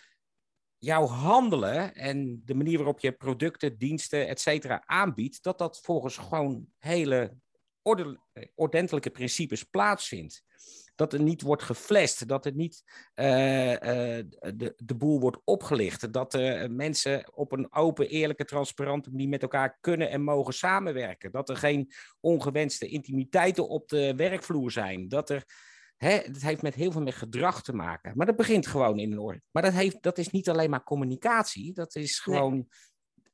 jouw 0.78 1.06
handelen 1.06 1.94
en 1.94 2.42
de 2.44 2.54
manier 2.54 2.76
waarop 2.76 3.00
je 3.00 3.12
producten, 3.12 3.78
diensten, 3.78 4.28
et 4.28 4.40
cetera 4.40 4.82
aanbiedt, 4.86 5.42
dat 5.42 5.58
dat 5.58 5.80
volgens 5.80 6.16
gewoon 6.16 6.66
hele 6.78 7.36
ordentelijke 8.54 9.10
principes 9.10 9.64
plaatsvindt. 9.64 10.42
Dat 10.94 11.12
er 11.12 11.22
niet 11.22 11.42
wordt 11.42 11.62
geflasht, 11.62 12.28
dat 12.28 12.46
er 12.46 12.54
niet 12.54 12.82
uh, 13.14 13.70
uh, 13.70 13.76
de, 14.54 14.74
de 14.76 14.94
boel 14.94 15.20
wordt 15.20 15.40
opgelicht, 15.44 16.12
dat 16.12 16.34
uh, 16.34 16.66
mensen 16.66 17.36
op 17.36 17.52
een 17.52 17.72
open, 17.72 18.08
eerlijke, 18.08 18.44
transparante 18.44 19.10
manier 19.10 19.28
met 19.28 19.42
elkaar 19.42 19.78
kunnen 19.80 20.10
en 20.10 20.22
mogen 20.22 20.54
samenwerken, 20.54 21.32
dat 21.32 21.48
er 21.48 21.56
geen 21.56 21.92
ongewenste 22.20 22.86
intimiteiten 22.86 23.68
op 23.68 23.88
de 23.88 24.14
werkvloer 24.14 24.70
zijn, 24.70 25.08
dat 25.08 25.30
er 25.30 25.44
Hè, 26.00 26.10
het 26.10 26.42
heeft 26.42 26.62
met 26.62 26.74
heel 26.74 26.92
veel 26.92 27.02
met 27.02 27.14
gedrag 27.14 27.62
te 27.62 27.72
maken. 27.72 28.12
Maar 28.16 28.26
dat 28.26 28.36
begint 28.36 28.66
gewoon 28.66 28.98
in 28.98 29.12
een 29.12 29.18
orde. 29.18 29.42
Maar 29.50 29.62
dat, 29.62 29.72
heeft, 29.72 30.02
dat 30.02 30.18
is 30.18 30.30
niet 30.30 30.48
alleen 30.48 30.70
maar 30.70 30.82
communicatie. 30.82 31.72
Dat 31.72 31.94
is 31.94 32.18
gewoon 32.18 32.68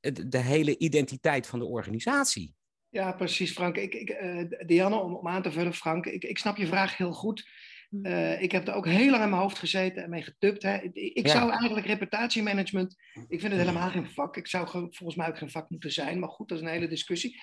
nee. 0.01 0.13
de, 0.13 0.29
de, 0.29 0.39
hele 0.39 0.79
identiteit 0.79 1.47
van 1.47 1.59
de 1.59 1.65
organisatie. 1.65 2.55
Ja, 2.89 3.13
precies, 3.13 3.53
Frank. 3.53 3.77
Ik, 3.77 3.95
ik, 3.95 4.11
uh, 4.11 4.43
Dianne, 4.67 4.97
om, 4.97 5.15
om 5.15 5.29
aan 5.29 5.43
te 5.43 5.53
vullen, 5.53 5.75
Frank. 5.75 6.07
Ik, 6.07 6.25
ik 6.25 6.39
snap 6.39 6.57
je 6.57 6.67
vraag 6.67 6.97
heel 6.97 7.13
goed. 7.13 7.49
Uh, 7.91 8.43
ik 8.43 8.53
heb 8.53 8.69
er 8.69 8.75
ook 8.75 8.87
heel 8.87 9.11
lang 9.11 9.23
in 9.23 9.31
mijn 9.31 9.43
hoofd 9.43 9.59
gezeten 9.59 10.03
en 10.03 10.11
mee 10.11 10.23
getupt. 10.23 10.63
Hè. 10.63 10.77
Ik, 10.77 10.95
ik 10.95 11.27
ja. 11.27 11.33
zou 11.33 11.51
eigenlijk 11.51 11.87
reputatiemanagement. 11.87 12.97
Ik 13.29 13.41
vind 13.41 13.53
het 13.53 13.61
helemaal 13.61 13.91
geen 13.91 14.11
vak. 14.11 14.37
Ik 14.37 14.47
zou 14.47 14.69
volgens 14.69 15.15
mij 15.15 15.29
ook 15.29 15.39
geen 15.39 15.51
vak 15.51 15.71
moeten 15.71 15.93
zijn. 15.93 16.19
Maar 16.19 16.29
goed, 16.29 16.49
dat 16.49 16.59
is 16.59 16.65
een 16.65 16.71
hele 16.71 16.89
discussie. 16.89 17.41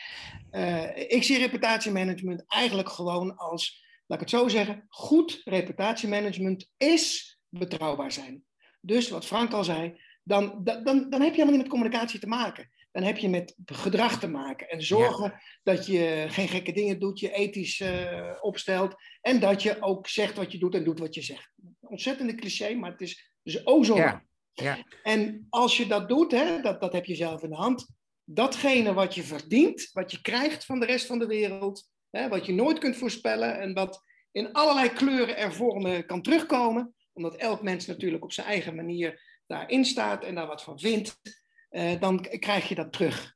Uh, 0.51 0.97
ik 0.97 1.23
zie 1.23 1.37
reputatiemanagement 1.37 2.43
eigenlijk 2.47 2.89
gewoon 2.89 3.35
als 3.35 3.81
laat 4.05 4.21
ik 4.21 4.29
het 4.29 4.39
zo 4.39 4.47
zeggen, 4.47 4.85
goed 4.89 5.41
reputatiemanagement 5.43 6.71
is 6.77 7.37
betrouwbaar 7.49 8.11
zijn. 8.11 8.43
Dus 8.81 9.09
wat 9.09 9.25
Frank 9.25 9.53
al 9.53 9.63
zei, 9.63 10.01
dan, 10.23 10.59
dan, 10.63 10.83
dan 10.83 11.21
heb 11.21 11.21
je 11.21 11.41
helemaal 11.41 11.51
niet 11.51 11.61
met 11.61 11.67
communicatie 11.67 12.19
te 12.19 12.27
maken. 12.27 12.71
Dan 12.91 13.03
heb 13.03 13.17
je 13.17 13.29
met 13.29 13.55
gedrag 13.65 14.19
te 14.19 14.27
maken. 14.27 14.69
En 14.69 14.83
zorgen 14.83 15.23
ja. 15.23 15.41
dat 15.63 15.85
je 15.85 16.25
geen 16.29 16.47
gekke 16.47 16.71
dingen 16.71 16.99
doet, 16.99 17.19
je 17.19 17.31
ethisch 17.31 17.79
uh, 17.79 18.31
opstelt. 18.41 18.95
En 19.21 19.39
dat 19.39 19.61
je 19.61 19.81
ook 19.81 20.07
zegt 20.07 20.35
wat 20.35 20.51
je 20.51 20.57
doet 20.57 20.75
en 20.75 20.83
doet 20.83 20.99
wat 20.99 21.15
je 21.15 21.21
zegt. 21.21 21.53
Ontzettende 21.79 22.35
cliché, 22.35 22.73
maar 22.73 22.91
het 22.91 23.01
is 23.01 23.31
dus 23.43 23.65
o 23.65 23.83
zo. 23.83 23.95
Ja. 23.95 24.23
Ja. 24.53 24.85
En 25.03 25.47
als 25.49 25.77
je 25.77 25.87
dat 25.87 26.09
doet, 26.09 26.31
hè, 26.31 26.61
dat, 26.61 26.81
dat 26.81 26.93
heb 26.93 27.05
je 27.05 27.15
zelf 27.15 27.43
in 27.43 27.49
de 27.49 27.55
hand. 27.55 27.87
Datgene 28.23 28.93
wat 28.93 29.15
je 29.15 29.23
verdient, 29.23 29.89
wat 29.91 30.11
je 30.11 30.21
krijgt 30.21 30.65
van 30.65 30.79
de 30.79 30.85
rest 30.85 31.05
van 31.05 31.19
de 31.19 31.25
wereld, 31.25 31.89
Hè, 32.17 32.27
wat 32.27 32.45
je 32.45 32.53
nooit 32.53 32.77
kunt 32.77 32.97
voorspellen 32.97 33.59
en 33.59 33.73
wat 33.73 34.03
in 34.31 34.51
allerlei 34.51 34.89
kleuren 34.89 35.37
en 35.37 35.53
vormen 35.53 36.05
kan 36.05 36.21
terugkomen. 36.21 36.93
Omdat 37.13 37.35
elk 37.35 37.61
mens 37.61 37.85
natuurlijk 37.85 38.23
op 38.23 38.31
zijn 38.31 38.47
eigen 38.47 38.75
manier 38.75 39.21
daarin 39.47 39.85
staat 39.85 40.23
en 40.23 40.35
daar 40.35 40.47
wat 40.47 40.63
van 40.63 40.79
vindt. 40.79 41.19
Uh, 41.71 41.99
dan 41.99 42.21
krijg 42.21 42.69
je 42.69 42.75
dat 42.75 42.93
terug. 42.93 43.35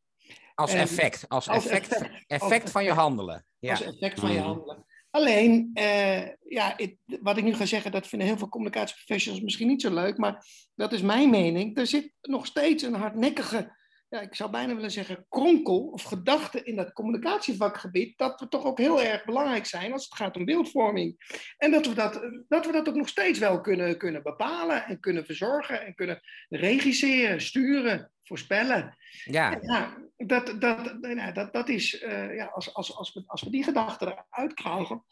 Als 0.55 0.73
en, 0.73 0.79
effect, 0.79 1.25
als, 1.27 1.49
als 1.49 1.65
effect, 1.65 1.93
effect, 1.93 2.23
effect 2.27 2.61
als 2.61 2.71
van 2.71 2.83
je 2.83 2.91
handelen. 2.91 3.45
Ja. 3.59 3.71
Als 3.71 3.81
effect 3.81 4.19
van 4.19 4.31
je 4.31 4.39
handelen. 4.39 4.85
Alleen, 5.09 5.71
uh, 5.73 6.27
ja, 6.43 6.73
het, 6.77 6.95
wat 7.05 7.37
ik 7.37 7.43
nu 7.43 7.53
ga 7.53 7.65
zeggen, 7.65 7.91
dat 7.91 8.07
vinden 8.07 8.27
heel 8.27 8.37
veel 8.37 8.49
communicatieprofessionals 8.49 9.43
misschien 9.43 9.67
niet 9.67 9.81
zo 9.81 9.93
leuk, 9.93 10.17
maar 10.17 10.45
dat 10.75 10.93
is 10.93 11.01
mijn 11.01 11.29
mening. 11.29 11.77
Er 11.77 11.87
zit 11.87 12.13
nog 12.21 12.45
steeds 12.45 12.83
een 12.83 12.93
hardnekkige 12.93 13.75
ja, 14.09 14.21
ik 14.21 14.35
zou 14.35 14.51
bijna 14.51 14.75
willen 14.75 14.91
zeggen, 14.91 15.25
kronkel 15.29 15.87
of 15.87 16.03
gedachte 16.03 16.63
in 16.63 16.75
dat 16.75 16.93
communicatievakgebied, 16.93 18.17
dat 18.17 18.39
we 18.39 18.47
toch 18.47 18.65
ook 18.65 18.77
heel 18.77 19.01
erg 19.01 19.25
belangrijk 19.25 19.65
zijn 19.65 19.91
als 19.93 20.03
het 20.03 20.15
gaat 20.15 20.35
om 20.35 20.45
beeldvorming. 20.45 21.41
En 21.57 21.71
dat 21.71 21.85
we 21.85 21.93
dat, 21.93 22.21
dat, 22.47 22.65
we 22.65 22.71
dat 22.71 22.89
ook 22.89 22.95
nog 22.95 23.07
steeds 23.07 23.39
wel 23.39 23.61
kunnen, 23.61 23.97
kunnen 23.97 24.23
bepalen 24.23 24.85
en 24.85 24.99
kunnen 24.99 25.25
verzorgen 25.25 25.85
en 25.85 25.95
kunnen 25.95 26.21
regisseren, 26.49 27.41
sturen, 27.41 28.11
voorspellen. 28.23 28.97
Ja. 29.23 29.57
ja 29.61 29.97
dat, 30.17 30.55
dat, 30.61 30.97
nou, 31.01 31.33
dat, 31.33 31.53
dat 31.53 31.69
is, 31.69 32.01
uh, 32.01 32.35
ja, 32.35 32.45
als, 32.45 32.73
als, 32.73 32.95
als, 32.95 33.13
we, 33.13 33.23
als 33.25 33.41
we 33.41 33.49
die 33.49 33.63
gedachte 33.63 34.05
eruit 34.05 34.53
krijgen, 34.53 35.03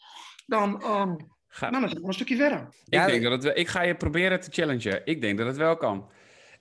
dan, 0.46 0.84
um, 0.84 1.34
Ga... 1.48 1.70
nou, 1.70 1.82
dan 1.82 1.90
zijn 1.90 2.02
we 2.02 2.08
een 2.08 2.14
stukje 2.14 2.36
verder. 2.36 2.68
Ik, 2.86 3.06
denk 3.06 3.24
dat 3.24 3.44
het, 3.44 3.58
ik 3.58 3.68
ga 3.68 3.82
je 3.82 3.96
proberen 3.96 4.40
te 4.40 4.52
challengen. 4.52 5.02
Ik 5.06 5.22
denk 5.22 5.38
dat 5.38 5.48
het 5.48 5.58
wel 5.58 5.78
kan. 5.78 6.10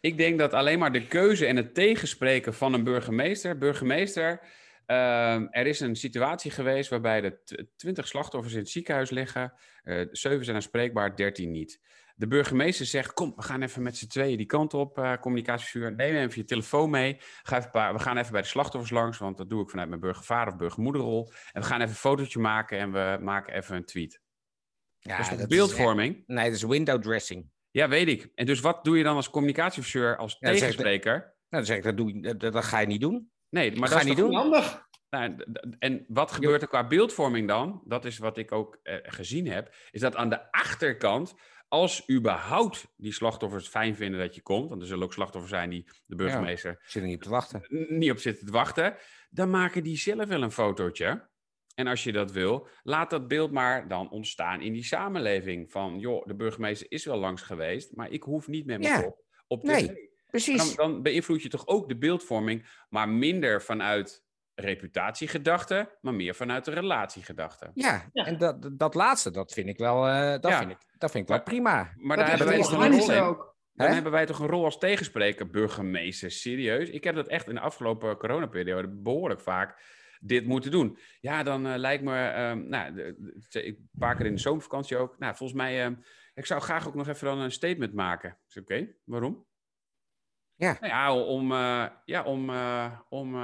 Ik 0.05 0.17
denk 0.17 0.38
dat 0.38 0.53
alleen 0.53 0.79
maar 0.79 0.93
de 0.93 1.07
keuze 1.07 1.47
en 1.47 1.57
het 1.57 1.75
tegenspreken 1.75 2.55
van 2.55 2.73
een 2.73 2.85
burgemeester. 2.85 3.59
Burgemeester, 3.59 4.40
uh, 4.87 5.57
er 5.57 5.67
is 5.67 5.81
een 5.81 5.97
situatie 5.97 6.51
geweest 6.51 6.90
waarbij 6.90 7.21
de 7.21 7.69
20 7.77 8.09
slachtoffers 8.09 8.55
in 8.55 8.59
het 8.59 8.71
ziekenhuis 8.71 9.11
liggen. 9.11 9.53
Uh, 9.85 10.07
7 10.11 10.45
zijn 10.45 10.57
aanspreekbaar, 10.57 11.17
13 11.17 11.51
niet. 11.51 11.81
De 12.14 12.27
burgemeester 12.27 12.87
zegt: 12.87 13.12
Kom, 13.12 13.33
we 13.37 13.43
gaan 13.43 13.62
even 13.62 13.83
met 13.83 13.97
z'n 13.97 14.07
tweeën 14.07 14.37
die 14.37 14.47
kant 14.47 14.75
op, 14.75 14.99
uh, 14.99 15.17
communicatievuur. 15.17 15.95
Neem 15.95 16.14
even 16.14 16.40
je 16.40 16.45
telefoon 16.45 16.90
mee. 16.90 17.17
Ga 17.43 17.59
even 17.59 17.71
paar, 17.71 17.93
we 17.93 17.99
gaan 17.99 18.17
even 18.17 18.33
bij 18.33 18.43
de 18.43 18.49
slachtoffers 18.49 18.93
langs, 18.93 19.19
want 19.19 19.37
dat 19.37 19.51
doe 19.51 19.62
ik 19.62 19.71
vanuit 19.71 19.88
mijn 19.88 20.01
burgervader 20.01 20.53
of 20.53 20.59
burgermoederrol. 20.59 21.33
En 21.53 21.61
we 21.61 21.67
gaan 21.67 21.79
even 21.79 21.90
een 21.90 21.97
fotootje 21.97 22.38
maken 22.38 22.79
en 22.79 22.93
we 22.93 23.19
maken 23.21 23.55
even 23.55 23.77
een 23.77 23.85
tweet. 23.85 24.21
Ja, 24.99 25.17
dat 25.17 25.31
is 25.33 25.38
dat 25.38 25.49
beeldvorming. 25.49 26.17
Is 26.17 26.23
nee, 26.27 26.45
dat 26.45 26.55
is 26.55 26.62
window 26.62 27.03
dressing. 27.03 27.53
Ja, 27.74 27.88
weet 27.88 28.08
ik. 28.08 28.30
En 28.34 28.46
dus 28.46 28.60
wat 28.60 28.84
doe 28.84 28.98
je 28.98 29.04
dan 29.04 29.16
als 29.16 29.30
communicatieofficier, 29.30 30.16
als 30.16 30.37
ja, 30.38 30.50
tegenspreker? 30.50 31.12
nou, 31.12 31.34
dan 31.48 31.64
zeg 31.64 31.76
ik, 31.76 31.82
dat, 31.82 31.96
doe 31.96 32.14
je, 32.14 32.37
dat, 32.37 32.52
dat, 32.52 32.64
ga 32.64 32.78
je 32.78 32.87
niet 32.87 33.00
doen. 33.00 33.30
Nee, 33.48 33.70
maar 33.70 33.88
dat, 33.88 33.98
ga 33.98 33.98
je 33.98 34.08
niet 34.08 34.16
doen. 34.16 34.34
Handig. 34.34 34.88
Nou, 35.10 35.37
en 35.78 36.04
wat 36.08 36.32
gebeurt 36.32 36.62
er 36.62 36.68
qua 36.68 36.87
beeldvorming 36.87 37.48
dan? 37.48 37.82
Dat 37.84 38.04
is 38.04 38.18
wat 38.18 38.38
ik 38.38 38.52
ook 38.52 38.78
eh, 38.82 38.96
gezien 39.02 39.48
heb. 39.48 39.74
Is 39.90 40.00
dat 40.00 40.16
aan 40.16 40.28
de 40.28 40.52
achterkant, 40.52 41.34
als 41.68 42.10
überhaupt 42.10 42.87
die 42.96 43.12
slachtoffers 43.12 43.68
fijn 43.68 43.96
vinden 43.96 44.20
dat 44.20 44.34
je 44.34 44.42
komt, 44.42 44.68
want 44.68 44.80
er 44.80 44.87
zullen 44.87 45.04
ook 45.04 45.12
slachtoffers 45.12 45.52
zijn 45.52 45.70
die 45.70 45.88
de 46.06 46.14
burgemeester. 46.14 46.70
Ja, 46.70 46.78
zitten 46.80 47.10
niet 47.10 47.16
op 47.16 47.22
te 47.22 47.30
wachten. 47.30 47.66
Niet 47.88 48.10
op 48.10 48.18
zitten 48.18 48.46
te 48.46 48.52
wachten. 48.52 48.96
Dan 49.30 49.50
maken 49.50 49.82
die 49.82 49.96
zelf 49.96 50.28
wel 50.28 50.42
een 50.42 50.52
fotootje. 50.52 51.28
En 51.74 51.87
als 51.87 52.04
je 52.04 52.12
dat 52.12 52.32
wil, 52.32 52.68
laat 52.82 53.10
dat 53.10 53.28
beeld 53.28 53.50
maar 53.50 53.88
dan 53.88 54.10
ontstaan 54.10 54.60
in 54.60 54.72
die 54.72 54.84
samenleving. 54.84 55.70
Van, 55.70 55.98
joh, 55.98 56.26
de 56.26 56.34
burgemeester 56.34 56.87
is 56.90 57.04
wel 57.04 57.18
langs 57.18 57.42
geweest, 57.42 57.96
maar 57.96 58.10
ik 58.10 58.22
hoef 58.22 58.48
niet 58.48 58.66
met 58.66 58.80
mijn 58.80 58.92
ja. 58.92 59.02
kop 59.02 59.24
op 59.46 59.62
tv. 59.62 59.87
Nee, 59.87 60.10
precies. 60.30 60.74
Dan, 60.74 60.92
dan 60.92 61.02
beïnvloed 61.02 61.42
je 61.42 61.48
toch 61.48 61.66
ook 61.66 61.88
de 61.88 61.96
beeldvorming, 61.96 62.84
maar 62.88 63.08
minder 63.08 63.62
vanuit 63.62 64.24
reputatiegedachten, 64.54 65.88
maar 66.00 66.14
meer 66.14 66.34
vanuit 66.34 66.64
de 66.64 66.70
relatiegedachten. 66.70 67.70
Ja, 67.74 68.08
ja, 68.12 68.26
en 68.26 68.38
dat, 68.38 68.70
dat 68.78 68.94
laatste, 68.94 69.30
dat 69.30 69.52
vind 69.52 69.68
ik 69.68 69.78
wel, 69.78 70.08
uh, 70.08 70.38
dat 70.40 70.54
vind 70.54 70.70
ik, 70.70 70.78
dat 70.98 71.10
vind 71.10 71.22
ik 71.22 71.28
wel 71.28 71.42
prima. 71.42 71.92
Maar 71.96 72.16
daar 72.16 72.28
hebben 72.28 72.46
wij 72.46 72.58
toch 72.58 72.72
een 72.72 72.98
rol 72.98 73.10
in. 73.10 73.52
Dan 73.72 73.90
hebben 73.90 74.12
wij 74.12 74.26
toch 74.26 74.38
een 74.38 74.46
rol 74.46 74.64
als 74.64 74.78
tegenspreker, 74.78 75.50
burgemeester, 75.50 76.30
serieus. 76.30 76.88
Ik 76.88 77.04
heb 77.04 77.14
dat 77.14 77.28
echt 77.28 77.48
in 77.48 77.54
de 77.54 77.60
afgelopen 77.60 78.16
coronaperiode 78.16 78.88
behoorlijk 78.88 79.40
vaak 79.40 79.80
dit 80.26 80.46
moeten 80.46 80.70
doen. 80.70 80.98
Ja, 81.20 81.42
dan 81.42 81.66
uh, 81.66 81.74
lijkt 81.76 82.04
me, 82.04 82.34
um, 82.50 82.68
nou, 82.68 83.14
ik 83.50 83.78
paar 83.98 84.16
keer 84.16 84.26
in 84.26 84.34
de 84.34 84.40
zomervakantie 84.40 84.96
ook. 84.96 85.18
Nou, 85.18 85.37
volgens 85.37 85.58
mij, 85.58 85.84
um, 85.84 86.02
ik 86.34 86.46
zou 86.46 86.60
graag 86.60 86.87
ook 86.87 86.94
nog 86.94 87.08
even 87.08 87.26
dan 87.26 87.38
een 87.38 87.52
statement 87.52 87.92
maken. 87.92 88.38
Is 88.48 88.56
oké? 88.56 88.72
Okay. 88.72 88.96
Waarom? 89.04 89.46
Ja. 90.54 90.76
Nou 90.80 90.92
ja, 90.92 91.16
om, 91.16 91.52
uh, 91.52 91.87
ja, 92.04 92.22
om, 92.22 92.50
uh, 92.50 92.98
om, 93.08 93.34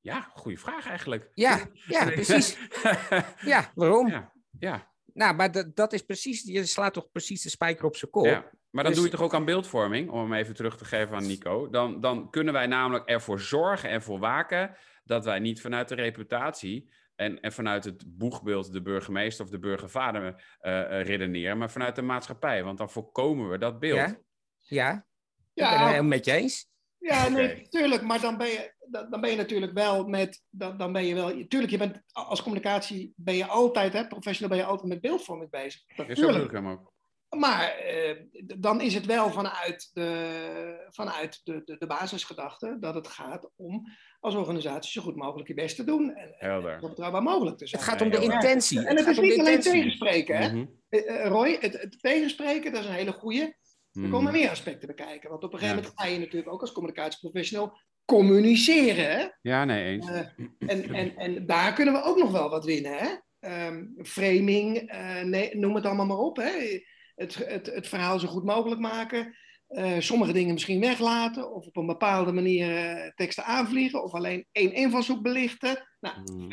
ja, 0.00 0.20
goede 0.34 0.58
vraag 0.58 0.86
eigenlijk. 0.88 1.30
Ja, 1.34 1.66
ja, 1.86 2.04
precies. 2.04 2.58
ja, 3.52 3.70
waarom? 3.74 4.08
Ja, 4.08 4.32
ja. 4.58 4.92
Nou, 5.12 5.34
maar 5.34 5.74
dat 5.74 5.92
is 5.92 6.02
precies, 6.02 6.42
je 6.42 6.66
slaat 6.66 6.92
toch 6.92 7.10
precies 7.10 7.42
de 7.42 7.48
spijker 7.48 7.84
op 7.84 7.96
zijn 7.96 8.10
kop. 8.10 8.24
Ja. 8.24 8.50
Maar 8.70 8.84
dan 8.84 8.92
dus... 8.92 8.94
doe 9.02 9.10
je 9.10 9.16
toch 9.16 9.26
ook 9.26 9.34
aan 9.34 9.44
beeldvorming, 9.44 10.10
om 10.10 10.20
hem 10.20 10.32
even 10.32 10.54
terug 10.54 10.76
te 10.76 10.84
geven 10.84 11.16
aan 11.16 11.26
Nico. 11.26 11.70
Dan, 11.70 12.00
dan 12.00 12.30
kunnen 12.30 12.52
wij 12.52 12.66
namelijk 12.66 13.08
ervoor 13.08 13.40
zorgen 13.40 13.88
en 13.88 14.02
voor 14.02 14.18
waken 14.18 14.76
dat 15.04 15.24
wij 15.24 15.38
niet 15.38 15.60
vanuit 15.60 15.88
de 15.88 15.94
reputatie 15.94 16.92
en, 17.14 17.40
en 17.40 17.52
vanuit 17.52 17.84
het 17.84 18.04
boegbeeld 18.06 18.72
de 18.72 18.82
burgemeester 18.82 19.44
of 19.44 19.50
de 19.50 19.58
burgervader 19.58 20.22
uh, 20.62 21.02
redeneren, 21.02 21.58
maar 21.58 21.70
vanuit 21.70 21.96
de 21.96 22.02
maatschappij. 22.02 22.64
Want 22.64 22.78
dan 22.78 22.90
voorkomen 22.90 23.50
we 23.50 23.58
dat 23.58 23.78
beeld. 23.78 23.96
Ja, 23.96 24.18
ja. 24.58 25.06
ja. 25.52 25.64
ik 25.64 25.70
ben 25.70 25.78
het 25.78 25.88
helemaal 25.88 26.08
met 26.08 26.24
je 26.24 26.32
eens. 26.32 26.72
Ja, 26.98 27.28
nee, 27.28 27.68
tuurlijk. 27.68 28.02
Maar 28.02 28.20
dan 28.20 28.36
ben 28.36 28.46
je, 28.46 28.74
dan 28.88 29.20
ben 29.20 29.30
je 29.30 29.36
natuurlijk 29.36 29.72
wel 29.72 30.04
met. 30.04 30.42
Dan, 30.50 30.76
dan 30.76 30.92
ben 30.92 31.04
je 31.04 31.14
wel. 31.14 31.46
Tuurlijk, 31.48 31.72
je 31.72 31.78
bent 31.78 32.00
als 32.12 32.42
communicatie 32.42 33.12
ben 33.16 33.36
je 33.36 33.46
altijd, 33.46 33.92
hè, 33.92 34.06
professional 34.06 34.56
ben 34.56 34.64
je 34.64 34.70
altijd 34.70 34.88
met 34.88 35.00
beeldvorming 35.00 35.50
bezig. 35.50 35.82
Dat, 35.96 36.08
ik 36.08 36.50
hem 36.50 36.68
ook. 36.68 36.92
Maar 37.28 37.68
eh, 37.68 38.22
dan 38.56 38.80
is 38.80 38.94
het 38.94 39.06
wel 39.06 39.30
vanuit, 39.30 39.90
de, 39.92 40.86
vanuit 40.90 41.40
de, 41.44 41.62
de, 41.64 41.76
de, 41.78 41.86
basisgedachte 41.86 42.76
dat 42.80 42.94
het 42.94 43.08
gaat 43.08 43.50
om 43.56 43.86
als 44.24 44.34
organisatie 44.34 44.90
zo 44.90 45.02
goed 45.02 45.16
mogelijk 45.16 45.48
je 45.48 45.54
best 45.54 45.76
te 45.76 45.84
doen. 45.84 46.14
En, 46.14 46.34
en 46.38 46.78
zo 46.80 46.88
betrouwbaar 46.88 47.22
mogelijk 47.22 47.58
te 47.58 47.66
zijn. 47.66 47.82
Het 47.82 47.90
gaat 47.90 48.00
om 48.00 48.10
de 48.10 48.22
intentie. 48.22 48.78
En 48.78 48.96
het, 48.96 49.06
het 49.06 49.16
is 49.16 49.22
niet 49.22 49.38
alleen 49.38 49.60
tegenspreken. 49.60 50.36
Hè? 50.36 50.52
Mm 50.52 50.68
-hmm. 50.88 51.26
Roy, 51.26 51.56
het, 51.60 51.80
het, 51.80 52.00
tegenspreken, 52.00 52.72
dat 52.72 52.80
is 52.80 52.88
een 52.88 52.94
hele 52.94 53.12
goede. 53.12 53.56
Er 53.92 54.08
komen 54.08 54.22
mhm. 54.22 54.32
meer 54.32 54.50
aspecten 54.50 54.88
bekijken. 54.88 55.30
Want 55.30 55.44
op 55.44 55.52
een 55.52 55.58
gegeven 55.58 55.82
moment 55.82 56.00
ga 56.00 56.06
je 56.06 56.18
natuurlijk 56.18 56.52
ook 56.52 56.60
als 56.60 56.72
communicatieprofessional 56.72 57.78
communiceren. 58.04 59.10
Hè? 59.10 59.26
Ja, 59.42 59.64
nee, 59.64 59.84
eens. 59.84 60.08
Uh, 60.08 60.18
en, 60.58 60.94
en, 60.94 61.16
en 61.16 61.46
daar 61.46 61.72
kunnen 61.72 61.94
we 61.94 62.02
ook 62.02 62.18
nog 62.18 62.30
wel 62.30 62.50
wat 62.50 62.64
winnen. 62.64 62.96
Hè? 62.98 63.08
Um, 63.66 63.94
framing, 64.02 64.92
uh, 64.92 65.22
nee, 65.22 65.56
noem 65.56 65.74
het 65.74 65.84
allemaal 65.84 66.06
maar 66.06 66.16
op. 66.16 66.36
Hè? 66.36 66.80
het, 67.14 67.34
het, 67.34 67.66
het 67.66 67.88
verhaal 67.88 68.18
zo 68.18 68.28
goed 68.28 68.44
mogelijk 68.44 68.80
maken. 68.80 69.36
Uh, 69.68 69.98
sommige 69.98 70.32
dingen 70.32 70.52
misschien 70.52 70.80
weglaten 70.80 71.52
of 71.54 71.66
op 71.66 71.76
een 71.76 71.86
bepaalde 71.86 72.32
manier 72.32 72.70
uh, 72.70 73.10
teksten 73.14 73.44
aanvliegen 73.44 74.02
of 74.02 74.12
alleen 74.12 74.46
één 74.52 74.72
invalshoek 74.72 75.22
belichten. 75.22 75.88
Nou, 76.00 76.16
mm, 76.32 76.52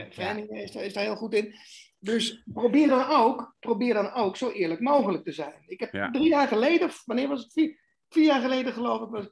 is, 0.49 0.75
is 0.75 0.93
daar 0.93 1.03
heel 1.03 1.15
goed 1.15 1.33
in. 1.33 1.55
Dus 1.99 2.43
probeer 2.53 2.87
dan 2.87 3.09
ook, 3.09 3.55
probeer 3.59 3.93
dan 3.93 4.11
ook 4.13 4.37
zo 4.37 4.49
eerlijk 4.49 4.79
mogelijk 4.79 5.23
te 5.23 5.31
zijn. 5.31 5.63
Ik 5.65 5.79
heb 5.79 6.09
drie 6.11 6.27
jaar 6.27 6.47
geleden, 6.47 6.89
wanneer 7.05 7.27
was 7.27 7.41
het? 7.43 7.53
Vier, 7.53 7.79
vier 8.09 8.25
jaar 8.25 8.41
geleden 8.41 8.73
geloof 8.73 9.01
ik, 9.01 9.09
was, 9.09 9.27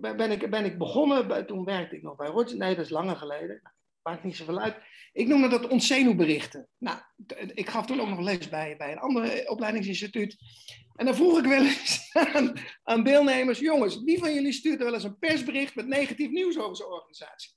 ben, 0.00 0.30
ik, 0.30 0.50
ben 0.50 0.64
ik 0.64 0.78
begonnen. 0.78 1.46
Toen 1.46 1.64
werkte 1.64 1.96
ik 1.96 2.02
nog 2.02 2.16
bij 2.16 2.28
Roger. 2.28 2.56
Nee, 2.56 2.74
dat 2.74 2.84
is 2.84 2.90
langer 2.90 3.16
geleden 3.16 3.62
maakt 4.02 4.24
niet 4.24 4.36
zoveel 4.36 4.60
uit. 4.60 4.76
Ik 5.12 5.26
noemde 5.26 5.48
dat 5.48 5.68
ontzenuwberichten. 5.68 6.68
Nou, 6.78 6.98
ik 7.54 7.68
gaf 7.68 7.86
toen 7.86 8.00
ook 8.00 8.08
nog 8.08 8.20
les 8.20 8.48
bij, 8.48 8.76
bij 8.76 8.92
een 8.92 8.98
ander 8.98 9.48
opleidingsinstituut. 9.48 10.36
En 10.94 11.06
dan 11.06 11.14
vroeg 11.14 11.38
ik 11.38 11.44
wel 11.44 11.64
eens 11.64 12.10
aan, 12.34 12.52
aan, 12.82 13.04
deelnemers: 13.04 13.58
jongens, 13.58 14.02
wie 14.02 14.18
van 14.18 14.34
jullie 14.34 14.52
stuurt 14.52 14.78
er 14.78 14.84
wel 14.84 14.94
eens 14.94 15.04
een 15.04 15.18
persbericht 15.18 15.74
met 15.74 15.86
negatief 15.86 16.30
nieuws 16.30 16.58
over 16.58 16.76
zijn 16.76 16.88
organisatie? 16.88 17.52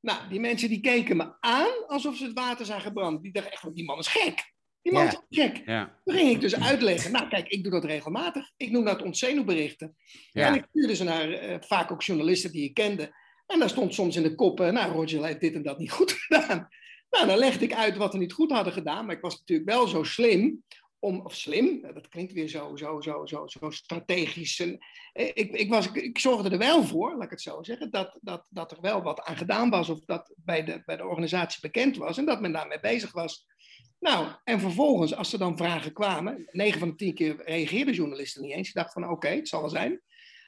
Nou, 0.00 0.28
die 0.28 0.40
mensen 0.40 0.68
die 0.68 0.80
keken 0.80 1.16
me 1.16 1.36
aan 1.40 1.86
alsof 1.86 2.16
ze 2.16 2.24
het 2.24 2.32
water 2.32 2.66
zijn 2.66 2.80
gebrand. 2.80 3.22
Die 3.22 3.32
dachten 3.32 3.52
echt, 3.52 3.74
die 3.74 3.84
man 3.84 3.98
is 3.98 4.06
gek. 4.06 4.52
Die 4.82 4.92
man 4.92 5.06
is 5.06 5.20
gek. 5.30 5.62
Ja. 5.64 6.00
Toen 6.04 6.14
ging 6.14 6.30
ik 6.30 6.40
dus 6.40 6.60
uitleggen. 6.60 7.12
Nou, 7.12 7.28
kijk, 7.28 7.48
ik 7.48 7.62
doe 7.62 7.72
dat 7.72 7.84
regelmatig. 7.84 8.50
Ik 8.56 8.70
noem 8.70 8.84
dat 8.84 9.02
ontzenuwberichten. 9.02 9.96
Ja. 10.32 10.46
En 10.46 10.54
ik 10.54 10.64
stuurde 10.68 10.94
ze 10.94 11.04
naar 11.04 11.28
uh, 11.28 11.56
vaak 11.60 11.92
ook 11.92 12.02
journalisten 12.02 12.52
die 12.52 12.64
ik 12.64 12.74
kende. 12.74 13.14
En 13.46 13.58
daar 13.58 13.68
stond 13.68 13.94
soms 13.94 14.16
in 14.16 14.22
de 14.22 14.34
kop, 14.34 14.58
nou, 14.58 14.92
Roger 14.92 15.24
heeft 15.24 15.40
dit 15.40 15.54
en 15.54 15.62
dat 15.62 15.78
niet 15.78 15.90
goed 15.90 16.12
gedaan. 16.22 16.68
Nou, 17.10 17.26
dan 17.26 17.38
legde 17.38 17.64
ik 17.64 17.74
uit 17.74 17.96
wat 17.96 18.12
we 18.12 18.18
niet 18.18 18.32
goed 18.32 18.52
hadden 18.52 18.72
gedaan. 18.72 19.06
Maar 19.06 19.14
ik 19.14 19.22
was 19.22 19.38
natuurlijk 19.38 19.68
wel 19.70 19.86
zo 19.86 20.02
slim 20.02 20.62
om, 20.98 21.20
of 21.20 21.34
slim, 21.34 21.80
dat 21.94 22.08
klinkt 22.08 22.32
weer 22.32 22.48
zo, 22.48 22.76
zo, 22.76 23.00
zo, 23.00 23.26
zo, 23.26 23.46
zo 23.46 23.70
strategisch. 23.70 24.60
Eh, 24.60 24.76
ik, 25.12 25.52
ik, 25.52 25.68
was, 25.68 25.92
ik 25.92 26.18
zorgde 26.18 26.50
er 26.50 26.58
wel 26.58 26.84
voor, 26.84 27.14
laat 27.14 27.24
ik 27.24 27.30
het 27.30 27.40
zo 27.40 27.62
zeggen, 27.62 27.90
dat, 27.90 28.18
dat, 28.20 28.46
dat 28.48 28.70
er 28.70 28.80
wel 28.80 29.02
wat 29.02 29.22
aan 29.22 29.36
gedaan 29.36 29.70
was 29.70 29.88
of 29.88 30.00
dat 30.04 30.34
bij 30.36 30.64
de, 30.64 30.82
bij 30.84 30.96
de 30.96 31.06
organisatie 31.06 31.60
bekend 31.60 31.96
was 31.96 32.18
en 32.18 32.24
dat 32.24 32.40
men 32.40 32.52
daarmee 32.52 32.80
bezig 32.80 33.12
was. 33.12 33.46
Nou, 33.98 34.28
en 34.44 34.60
vervolgens, 34.60 35.14
als 35.14 35.32
er 35.32 35.38
dan 35.38 35.56
vragen 35.56 35.92
kwamen, 35.92 36.48
9 36.50 36.78
van 36.78 36.88
de 36.88 36.94
10 36.94 37.14
keer 37.14 37.42
reageerden 37.44 37.94
journalisten 37.94 38.42
niet 38.42 38.52
eens. 38.52 38.72
Die 38.72 38.82
dachten 38.82 39.02
van 39.02 39.10
oké, 39.10 39.28
het 39.28 39.48
zal 39.48 39.60
wel 39.60 39.70
zijn. 39.70 40.02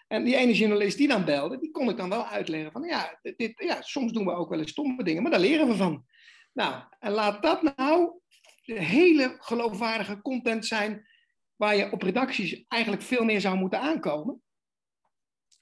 En 0.07 0.25
die 0.25 0.37
ene 0.37 0.53
journalist 0.53 0.99
die 0.99 1.09
dan 1.09 1.25
belde, 1.25 1.59
die 1.59 1.71
kon 1.71 1.89
ik 1.89 1.97
dan 1.97 2.09
wel 2.09 2.27
uitleggen 2.27 2.73
van 2.73 2.83
ja, 2.83 3.19
dit, 3.23 3.53
ja, 3.57 3.83
soms 3.83 4.13
doen 4.13 4.25
we 4.25 4.33
ook 4.33 4.49
wel 4.49 4.59
eens 4.59 4.71
stomme 4.71 5.05
dingen, 5.05 5.23
maar 5.23 5.31
daar 5.31 5.41
leren 5.41 5.69
we 5.69 5.75
van. 5.75 6.05
Nou, 6.53 6.83
en 6.99 7.13
laat 7.13 7.43
dat 7.43 7.77
nou 7.77 8.21
de 8.65 8.83
hele 8.83 9.37
geloofwaardige 9.39 10.21
content 10.21 10.67
zijn 10.67 11.07
waar 11.57 11.77
je 11.77 11.93
op 11.93 12.03
redacties 12.03 12.65
eigenlijk 12.69 13.03
veel 13.03 13.25
meer 13.25 13.41
zou 13.41 13.57
moeten 13.57 13.81
aankomen. 13.81 14.43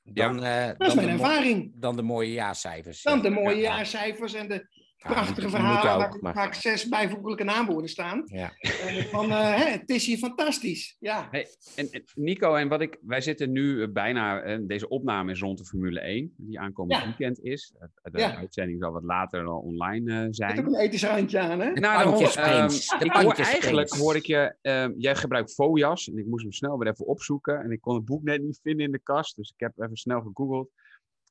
Dan, 0.02 0.44
uh, 0.44 0.66
dat 0.66 0.88
is 0.88 0.94
mijn 0.94 1.09
ervaring. 1.09 1.72
Dan 1.74 1.96
de 1.96 2.02
mooie 2.02 2.33
jaarcijfers. 2.33 3.02
Dan 3.02 3.22
de 3.22 3.30
mooie 3.30 3.57
ja. 3.57 3.76
jaarcijfers 3.76 4.35
en 4.35 4.48
de, 4.48 4.68
prachtige 5.08 5.48
verhalen 5.50 6.06
ook, 6.06 6.20
waar 6.20 6.34
vaak 6.34 6.54
zes 6.54 6.88
bijvoeglijke 6.88 7.44
naamwoorden 7.44 7.90
staan. 7.90 8.22
Ja. 8.24 8.52
En 8.58 9.04
van, 9.04 9.30
eh, 9.30 9.54
hè, 9.54 9.70
het 9.70 9.90
is 9.90 10.06
hier 10.06 10.16
fantastisch. 10.18 10.96
Ja. 10.98 11.28
Hey, 11.30 11.46
en, 11.74 11.90
en 11.90 12.04
Nico, 12.14 12.54
en 12.54 12.68
wat 12.68 12.80
ik, 12.80 12.98
wij 13.02 13.20
zitten 13.20 13.52
nu 13.52 13.82
eh, 13.82 13.88
bijna, 13.92 14.40
eh, 14.40 14.58
deze 14.62 14.88
opname 14.88 15.30
is 15.30 15.40
rond 15.40 15.58
de 15.58 15.64
Formule 15.64 16.00
1, 16.00 16.34
die 16.36 16.60
aankomend 16.60 16.98
Ja. 17.00 17.04
weekend 17.06 17.40
is. 17.40 17.74
Eh, 17.78 18.12
De 18.12 18.18
Ja. 18.18 18.36
uitzending 18.36 18.79
zal 18.81 18.92
wat 18.92 19.02
later 19.02 19.44
al 19.46 19.58
online 19.60 20.10
eh, 20.10 20.18
Er 20.20 20.26
ook 20.26 20.35
zijn. 20.35 20.58
een 20.66 20.74
ethisch 20.79 21.04
randje 21.04 21.38
aan, 21.38 21.60
hè? 21.60 21.72
De 21.72 21.81
Nou, 21.81 21.94
daarom, 22.04 22.14
ehm, 22.14 23.04
ik 23.04 23.12
hoor 23.12 23.35
eigenlijk, 23.35 23.88
hoor 23.90 24.16
ik 24.16 24.26
je, 24.26 24.54
ehm, 24.62 24.92
jij 24.96 25.14
gebruikt 25.16 25.54
Fojas 25.54 26.08
en 26.10 26.18
ik 26.18 26.26
moest 26.26 26.42
hem 26.42 26.52
snel 26.52 26.79
weer 26.79 26.92
even 26.92 27.06
opzoeken 27.06 27.60
en 27.62 27.70
ik 27.70 27.81
kon 27.81 27.94
het 27.94 28.04
boek 28.04 28.22
net 28.22 28.42
niet 28.42 28.60
vinden 28.62 28.87
in 28.87 28.92
de 28.92 29.00
kast, 29.02 29.37
dus 29.37 29.50
ik 29.56 29.60
heb 29.60 29.72
even 29.81 29.96
snel 29.96 30.20
gegoogeld. 30.20 30.70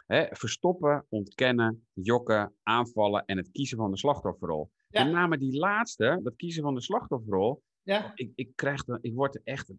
Hè, 0.05 0.25
verstoppen, 0.29 1.05
ontkennen, 1.09 1.87
jokken, 1.93 2.53
aanvallen 2.63 3.25
en 3.25 3.37
het 3.37 3.51
kiezen 3.51 3.77
van 3.77 3.91
de 3.91 3.97
slachtofferrol. 3.97 4.71
Ja. 4.89 5.03
Met 5.03 5.13
name 5.13 5.37
die 5.37 5.57
laatste, 5.57 6.19
dat 6.23 6.35
kiezen 6.35 6.63
van 6.63 6.73
de 6.75 6.81
slachtofferrol, 6.81 7.63
Ja. 7.81 8.11
ik, 8.15 8.31
ik, 8.35 8.55
krijg 8.55 8.83
ik 9.01 9.13
word 9.13 9.35
er 9.35 9.41
echt 9.43 9.71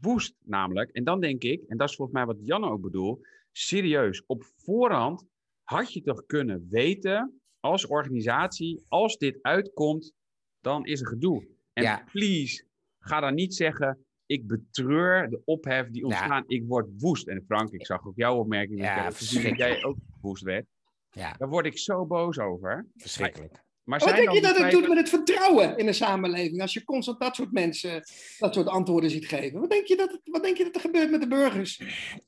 woest 0.00 0.34
namelijk. 0.44 0.90
En 0.90 1.04
dan 1.04 1.20
denk 1.20 1.42
ik, 1.42 1.62
en 1.66 1.76
dat 1.76 1.88
is 1.88 1.96
volgens 1.96 2.16
mij 2.16 2.26
wat 2.26 2.46
Janne 2.46 2.68
ook 2.70 2.80
bedoelt, 2.80 3.26
serieus, 3.52 4.22
op 4.26 4.44
voorhand 4.56 5.24
had 5.62 5.92
je 5.92 6.02
toch 6.02 6.26
kunnen 6.26 6.66
weten 6.68 7.40
als 7.60 7.86
organisatie, 7.86 8.84
als 8.88 9.16
dit 9.16 9.38
uitkomt, 9.42 10.12
dan 10.60 10.84
is 10.86 11.00
er 11.00 11.06
gedoe. 11.06 11.48
En 11.72 11.82
Ja. 11.82 12.04
please, 12.12 12.64
ga 12.98 13.20
dan 13.20 13.34
niet 13.34 13.54
zeggen, 13.54 14.06
ik 14.26 14.46
betreur 14.46 15.30
de 15.30 15.40
ophef 15.44 15.88
die 15.90 16.04
ontstaan, 16.04 16.44
ik 16.46 16.64
word 16.66 16.86
woest. 16.98 17.28
En 17.28 17.44
Frank, 17.46 17.70
ik 17.72 17.86
zag 17.86 18.06
ook 18.06 18.16
jouw 18.16 18.36
opmerking, 18.38 18.78
dat 18.78 18.88
Ja, 18.88 19.04
dat 19.42 19.56
jij 19.58 19.84
ook 19.84 19.96
woest 20.20 20.42
werd. 20.42 20.66
Ja, 21.10 21.34
Daar 21.38 21.48
word 21.48 21.66
ik 21.66 21.78
zo 21.78 22.06
boos 22.06 22.38
over. 22.38 22.86
verschrikkelijk. 22.96 23.62
Maar 23.84 23.98
Wat 23.98 24.08
zijn 24.08 24.20
denk 24.20 24.36
je 24.36 24.40
dan 24.42 24.52
dat 24.52 24.62
het 24.62 24.70
doet 24.72 24.88
met 24.88 24.96
het 24.98 25.08
vertrouwen 25.08 25.76
in 25.76 25.86
de 25.86 25.92
samenleving 25.92 26.60
als 26.60 26.72
je 26.72 26.84
constant 26.84 27.20
dat 27.20 27.34
soort 27.34 27.52
mensen 27.52 28.02
dat 28.38 28.54
soort 28.54 28.66
antwoorden 28.66 29.10
ziet 29.10 29.26
geven? 29.26 29.60
Wat 29.60 29.70
denk 29.70 29.86
je 29.86 29.96
dat, 29.96 30.10
het- 30.12 30.20
wat 30.24 30.42
denk 30.42 30.56
je 30.56 30.64
dat 30.64 30.74
er 30.74 30.80
gebeurt 30.80 31.10
met 31.10 31.20
de 31.20 31.28
burgers? 31.28 31.76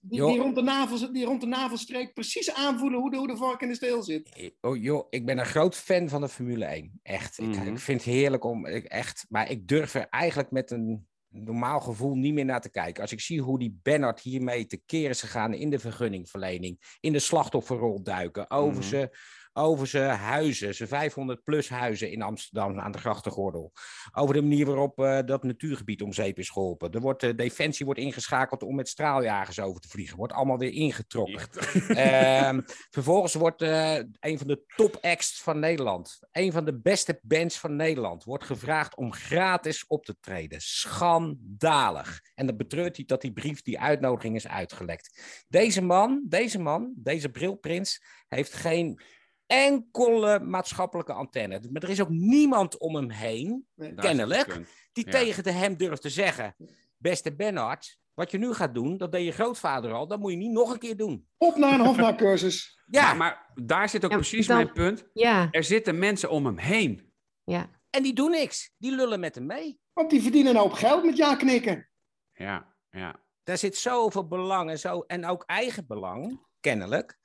Die, 0.01 0.25
die, 0.27 0.39
rond, 0.39 0.55
de 0.55 0.63
navel, 0.63 1.13
die 1.13 1.25
rond 1.25 1.41
de 1.41 1.47
navelstreek 1.47 2.13
precies 2.15 2.55
aanvoelen 2.55 3.01
hoe 3.01 3.11
de, 3.11 3.17
hoe 3.17 3.27
de 3.27 3.37
vork 3.37 3.61
in 3.63 3.69
de 3.69 3.75
steel 3.75 4.03
zit. 4.03 4.53
Oh, 4.61 4.83
joh, 4.83 5.07
ik 5.11 5.27
ben 5.27 5.39
een 5.39 5.47
groot 5.47 5.77
fan 5.77 6.09
van 6.09 6.21
de 6.21 6.29
Formule 6.29 6.65
1. 6.65 6.99
Echt. 7.03 7.39
Ik, 7.39 7.47
Mhm. 7.47 7.67
ik 7.73 7.79
vind 7.79 8.05
het 8.05 8.15
heerlijk 8.15 8.45
om. 8.45 8.67
Ik, 8.67 8.85
echt, 8.85 9.27
maar 9.29 9.51
ik 9.51 9.69
durf 9.69 9.95
er 9.95 10.07
eigenlijk 10.11 10.51
met 10.51 10.71
een 10.71 11.07
normaal 11.45 11.81
gevoel 11.81 12.15
niet 12.15 12.35
meer 12.35 12.45
naar 12.45 12.61
te 12.61 12.71
kijken. 12.71 13.03
Als 13.03 13.13
ik 13.13 13.21
zie 13.21 13.41
hoe 13.41 13.59
die 13.59 13.79
Bernard 13.83 14.21
hiermee 14.21 14.67
tekeer 14.67 15.11
is 15.11 15.21
gegaan 15.21 15.55
in 15.55 15.71
de 15.71 15.79
vergunningverlening, 15.79 16.97
in 17.01 17.13
de 17.13 17.19
slachtofferrol 17.19 18.03
duiken, 18.03 18.51
over 18.51 18.79
Mhm. 18.81 18.89
ze. 18.89 19.17
Over 19.59 19.87
zijn 19.87 20.19
huizen, 20.19 20.75
zijn 20.75 20.89
500 20.89 21.45
plus 21.45 21.69
huizen 21.69 22.11
in 22.11 22.23
Amsterdam 22.23 22.81
aan 22.81 22.93
de 22.93 22.99
grachtengordel. 22.99 23.73
Over 24.13 24.35
de 24.35 24.43
manier 24.43 24.67
waarop 24.67 24.99
eh, 24.99 25.19
dat 25.25 25.43
natuurgebied 25.43 26.03
om 26.03 26.13
zeep 26.13 26.39
is 26.39 26.51
geholpen. 26.51 26.93
Er 26.93 27.01
wordt, 27.01 27.21
de 27.21 27.35
defensie 27.35 27.85
wordt 27.85 28.01
ingeschakeld 28.01 28.63
om 28.63 28.75
met 28.75 28.89
straaljagers 28.89 29.61
over 29.61 29.81
te 29.81 29.89
vliegen. 29.89 30.17
Wordt 30.17 30.33
allemaal 30.33 30.59
weer 30.59 30.73
ingetrokken. 30.73 31.49
Ehm, 31.89 32.61
vervolgens 32.91 33.35
wordt 33.35 33.63
eh, 33.63 33.95
een 34.21 34.39
van 34.39 34.47
de 34.47 34.65
top 34.77 34.99
acts 35.01 35.43
van 35.43 35.59
Nederland, 35.59 36.19
een 36.33 36.53
van 36.53 36.65
de 36.65 36.81
beste 36.81 37.19
bands 37.23 37.59
van 37.59 37.77
Nederland, 37.77 38.25
wordt 38.25 38.45
gevraagd 38.45 38.97
om 38.97 39.13
gratis 39.13 39.87
op 39.87 40.05
te 40.05 40.17
treden. 40.21 40.61
Schandalig. 40.61 42.21
En 42.35 42.47
dan 42.47 42.57
betreurt 42.57 42.97
hij 42.97 43.05
dat 43.05 43.21
die 43.21 43.33
brief, 43.33 43.63
die 43.63 43.81
uitnodiging 43.81 44.35
is 44.35 44.49
uitgelekt. 44.49 45.21
Deze 45.49 45.83
man, 45.83 46.25
deze 46.29 46.59
man, 46.59 46.93
deze 46.97 47.29
brilprins, 47.29 48.05
heeft 48.29 48.55
geen 48.55 49.01
enkele 49.47 50.41
maatschappelijke 50.41 51.13
antenne. 51.13 51.61
Maar 51.71 51.83
er 51.83 51.91
is 51.91 52.01
ook 52.01 52.09
niemand 52.11 52.79
om 52.79 52.95
hem 52.95 53.11
heen, 53.11 53.67
Nee. 53.75 53.95
Kennelijk, 53.95 54.61
die 54.93 55.05
Ja. 55.07 55.11
tegen 55.11 55.43
de 55.43 55.51
hem 55.53 55.77
durft 55.77 56.03
te 56.03 56.09
zeggen: 56.11 56.55
Beste 56.97 57.35
Bernard, 57.37 57.99
wat 58.15 58.31
je 58.31 58.39
nu 58.39 58.53
gaat 58.55 58.75
doen, 58.75 58.97
dat 58.97 59.13
deed 59.13 59.25
je 59.25 59.33
grootvader 59.33 59.93
al, 59.93 60.07
dat 60.09 60.19
moet 60.19 60.31
je 60.31 60.37
niet 60.37 60.53
nog 60.53 60.73
een 60.73 60.79
keer 60.79 60.97
doen. 60.97 61.27
Op 61.37 61.57
naar 61.57 61.73
een 61.73 61.87
Hofnar-cursus. 61.87 62.75
Ja, 62.91 63.03
Maar, 63.03 63.17
maar 63.17 63.51
daar 63.67 63.89
zit 63.89 64.05
ook 64.05 64.11
Ja, 64.11 64.17
precies 64.17 64.47
dan- 64.47 64.57
mijn 64.57 64.73
punt. 64.73 65.05
Ja, 65.13 65.49
Er 65.51 65.65
zitten 65.65 65.99
mensen 65.99 66.31
om 66.31 66.47
hem 66.47 66.59
heen. 66.59 67.13
ja. 67.45 67.71
en 67.91 68.03
die 68.03 68.13
doen 68.15 68.31
niks. 68.31 68.73
Die 68.79 68.95
lullen 68.95 69.21
met 69.21 69.35
hem 69.35 69.47
mee. 69.47 69.81
Want 69.93 70.11
die 70.11 70.23
verdienen 70.23 70.55
een 70.55 70.61
hoop 70.61 70.73
geld 70.73 71.05
met 71.05 71.17
ja 71.17 71.37
knikken. 71.37 71.89
Ja, 72.33 72.75
ja. 72.91 73.25
Daar 73.43 73.59
zit 73.59 73.77
zoveel 73.77 74.27
belang 74.29 74.71
en, 74.71 74.79
zo, 74.79 75.01
en 75.01 75.27
ook 75.27 75.43
eigen 75.47 75.87
belang, 75.87 76.41
kennelijk. 76.61 77.19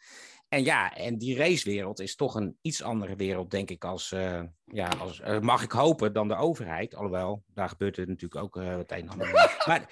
En 0.52 0.64
ja, 0.64 0.96
en 0.96 1.18
die 1.18 1.38
racewereld 1.38 2.00
is 2.00 2.16
toch 2.16 2.36
een 2.36 2.58
iets 2.62 2.84
andere 2.84 3.16
wereld, 3.16 3.52
denk 3.52 3.70
ik, 3.70 3.84
als, 3.86 4.12
eh, 4.12 4.42
ja, 4.66 4.88
als 5.00 5.20
eh, 5.20 5.40
mag 5.40 5.64
ik 5.64 5.72
hopen, 5.72 6.14
dan 6.14 6.28
de 6.28 6.36
overheid. 6.36 6.96
Alhoewel, 6.96 7.44
daar 7.54 7.70
gebeurt 7.70 7.98
er 7.98 8.08
natuurlijk 8.08 8.44
ook 8.44 8.58
eh 8.58 8.78
het 8.78 8.92
een 8.92 8.98
en 8.98 9.10
ander. 9.10 9.30
Maar, 9.68 9.86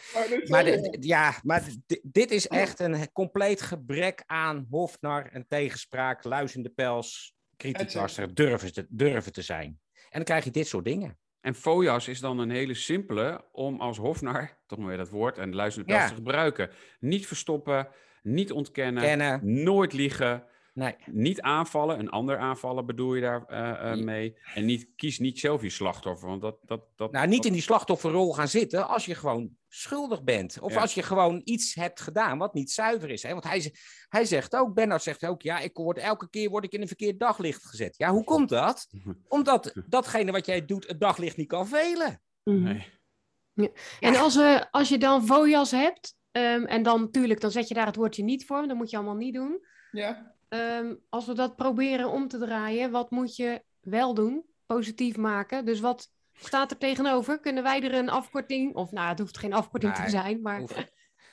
maar, 0.47 0.64
de- 0.64 0.97
ja, 0.99 1.34
maar 1.43 1.64
di- 1.86 1.99
dit 2.03 2.32
is 2.32 2.47
echt 2.47 2.80
een 2.80 3.12
compleet 3.12 3.62
gebrek 3.62 4.24
aan 4.26 4.68
hofnar 4.70 5.26
en 5.26 5.45
tegenspraak, 5.47 6.24
luizende 6.24 6.70
pels, 6.70 7.34
kritiekasser, 7.57 8.34
durven 8.34 8.74
te, 8.74 8.86
durven 8.89 9.34
te 9.34 9.41
zijn. 9.41 9.80
En 9.93 10.10
dan 10.12 10.24
krijg 10.24 10.43
je 10.43 10.51
dit 10.51 10.68
soort 10.68 10.86
dingen. 10.86 11.18
En 11.41 11.55
FOIAS 11.55 12.07
is 12.07 12.20
dan 12.20 12.39
een 12.39 12.49
hele 12.51 12.74
simpele 12.74 13.45
om 13.51 13.82
als 13.82 13.97
hofnar, 13.97 14.57
toch 14.66 14.80
maar 14.80 14.88
weer 14.88 14.97
dat 14.97 15.10
woord, 15.10 15.38
en 15.38 15.55
luisterende 15.55 15.93
pels 15.93 16.03
Ja. 16.05 16.10
te 16.10 16.22
gebruiken. 16.22 16.70
Niet 16.99 17.28
verstoppen, 17.28 17.88
niet 18.24 18.51
ontkennen, 18.51 19.03
Kennen. 19.03 19.63
nooit 19.63 19.93
liegen, 19.93 20.43
Nee. 20.74 20.95
niet 21.05 21.41
aanvallen, 21.41 21.99
een 21.99 22.09
ander 22.09 22.38
aanvallen 22.38 22.86
bedoel 22.86 23.15
je 23.15 23.22
daar 23.22 23.45
eh, 23.45 23.70
eh, 23.91 23.97
Ja. 23.97 24.03
mee. 24.03 24.38
En 24.53 24.65
niet, 24.65 24.89
kies 24.95 25.20
niet 25.20 25.39
zelf 25.39 25.61
je 25.61 25.70
slachtoffer, 25.70 26.28
want 26.30 26.41
dat... 26.41 26.57
dat, 26.65 26.82
dat 26.95 27.11
Nou, 27.11 27.28
niet 27.28 27.36
dat- 27.38 27.45
in 27.45 27.53
die 27.53 27.61
slachtofferrol 27.61 28.34
gaan 28.34 28.47
zitten 28.47 28.88
als 28.88 29.05
je 29.05 29.15
gewoon 29.15 29.57
schuldig 29.67 30.24
bent. 30.24 30.59
Of 30.59 30.74
Ja. 30.74 30.82
als 30.82 30.93
je 30.93 31.03
gewoon 31.03 31.41
iets 31.43 31.76
hebt 31.76 32.01
gedaan 32.01 32.38
wat 32.38 32.53
niet 32.53 32.72
zuiver 32.72 33.09
is. 33.09 33.24
Hè? 33.24 33.32
Want 33.32 33.43
hij, 33.43 33.74
hij 34.09 34.26
zegt 34.26 34.55
ook, 34.55 34.74
Bernard 34.74 35.03
zegt 35.03 35.26
ook, 35.26 35.41
ja, 35.41 35.59
ik 35.59 35.76
word, 35.78 35.97
elke 35.97 36.30
keer 36.30 36.49
word 36.49 36.63
ik 36.63 36.72
in 36.72 36.82
een 36.82 36.88
verkeerd 36.88 37.20
daglicht 37.20 37.65
gezet. 37.65 37.97
Ja, 37.97 38.11
hoe 38.11 38.24
komt 38.24 38.49
dat? 38.49 38.88
Omdat 39.28 39.74
datgene 39.88 40.32
wat 40.32 40.45
jij 40.45 40.65
doet, 40.65 40.88
het 40.88 40.99
daglicht 40.99 41.38
niet 41.38 41.47
kan 41.47 41.67
velen. 41.67 42.22
Mhm. 42.43 42.63
Nee. 42.63 43.72
En 43.99 44.15
als, 44.15 44.36
we, 44.36 44.67
als 44.72 44.89
je 44.89 44.97
dan 44.97 45.26
Vojas 45.26 45.72
hebt, 45.72 46.15
ehm, 46.32 46.63
en 46.63 46.84
dan 46.84 47.01
natuurlijk, 47.01 47.41
dan 47.41 47.51
zet 47.51 47.67
je 47.67 47.73
daar 47.73 47.86
het 47.86 47.95
woordje 47.95 48.23
niet 48.23 48.45
voor, 48.45 48.67
dat 48.67 48.77
moet 48.77 48.89
je 48.89 48.97
allemaal 48.97 49.15
niet 49.15 49.34
doen. 49.34 49.65
Ja. 49.91 50.36
Ehm, 50.47 50.95
als 51.09 51.25
we 51.25 51.34
dat 51.34 51.55
proberen 51.55 52.09
om 52.09 52.27
te 52.27 52.38
draaien, 52.38 52.91
wat 52.91 53.11
moet 53.11 53.36
je 53.36 53.63
wel 53.80 54.13
doen? 54.13 54.45
Positief 54.65 55.17
maken. 55.17 55.65
Dus 55.65 55.80
wat 55.80 56.11
staat 56.34 56.71
er 56.71 56.77
tegenover? 56.77 57.39
Kunnen 57.39 57.63
wij 57.63 57.82
er 57.82 57.93
een 57.93 58.09
afkorting, 58.09 58.75
of 58.75 58.91
nou, 58.91 59.09
het 59.09 59.19
hoeft 59.19 59.38
geen 59.38 59.53
afkorting 59.53 59.93
Nee, 59.93 60.05
te 60.05 60.09
zijn, 60.09 60.41
maar 60.41 60.89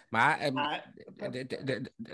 Maar 0.09 0.39
ehm, 0.39 0.53
Maar, 0.53 0.93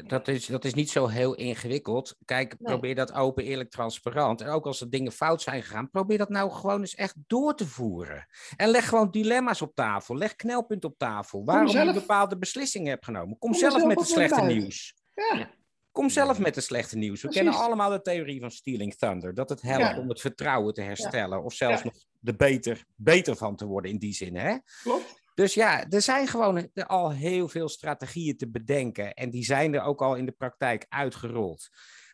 dat, 0.06 0.28
is, 0.28 0.46
dat 0.46 0.64
is 0.64 0.74
niet 0.74 0.90
zo 0.90 1.06
heel 1.06 1.34
ingewikkeld. 1.34 2.16
Kijk, 2.24 2.54
Nee. 2.58 2.72
probeer 2.72 2.94
dat 2.94 3.12
open, 3.12 3.44
eerlijk, 3.44 3.70
transparant. 3.70 4.40
En 4.40 4.48
ook 4.48 4.66
als 4.66 4.80
er 4.80 4.90
dingen 4.90 5.12
fout 5.12 5.42
zijn 5.42 5.62
gegaan, 5.62 5.90
probeer 5.90 6.18
dat 6.18 6.28
nou 6.28 6.50
gewoon 6.50 6.80
eens 6.80 6.94
echt 6.94 7.14
door 7.26 7.54
te 7.56 7.66
voeren. 7.66 8.26
En 8.56 8.68
leg 8.68 8.88
gewoon 8.88 9.10
dilemma's 9.10 9.62
op 9.62 9.74
tafel. 9.74 10.16
Leg 10.16 10.36
knelpunten 10.36 10.90
op 10.90 10.98
tafel. 10.98 11.44
Waarom 11.44 11.66
je 11.86 11.92
bepaalde 11.92 12.38
beslissingen 12.38 12.90
hebt 12.90 13.04
genomen. 13.04 13.38
Kom, 13.38 13.50
Kom 13.50 13.58
zelf 13.60 13.72
zelf 13.72 13.86
met 13.86 13.98
het 13.98 14.08
slechte 14.08 14.40
nieuws. 14.42 14.94
ja. 15.14 15.50
Kom 15.92 16.10
zelf 16.10 16.38
met 16.38 16.54
het 16.54 16.64
slechte 16.64 16.96
nieuws. 16.96 17.22
We 17.22 17.28
Precies. 17.28 17.42
kennen 17.42 17.60
allemaal 17.66 17.90
de 17.90 18.02
theorie 18.02 18.40
van 18.40 18.50
Stealing 18.50 18.94
Thunder. 18.94 19.34
Dat 19.34 19.48
het 19.48 19.62
helpt 19.62 19.82
Ja. 19.82 19.98
om 19.98 20.08
het 20.08 20.20
vertrouwen 20.20 20.74
te 20.74 20.80
herstellen. 20.82 21.42
Of 21.44 21.54
zelfs 21.54 21.82
Ja. 21.82 21.84
nog 21.84 21.94
er 22.24 22.36
beter, 22.36 22.84
beter 22.96 23.36
van 23.36 23.56
te 23.56 23.66
worden 23.66 23.90
in 23.90 23.98
die 23.98 24.12
zin. 24.14 24.36
Hè? 24.36 24.56
Klopt. 24.82 25.21
Dus 25.34 25.54
ja, 25.54 25.88
er 25.88 26.02
zijn 26.02 26.26
gewoon 26.26 26.70
al 26.72 27.12
heel 27.12 27.48
veel 27.48 27.68
strategieën 27.68 28.36
te 28.36 28.50
bedenken. 28.50 29.14
En 29.14 29.30
die 29.30 29.44
zijn 29.44 29.74
er 29.74 29.82
ook 29.82 30.02
al 30.02 30.14
in 30.14 30.26
de 30.26 30.32
praktijk 30.32 30.86
uitgerold. 30.88 31.68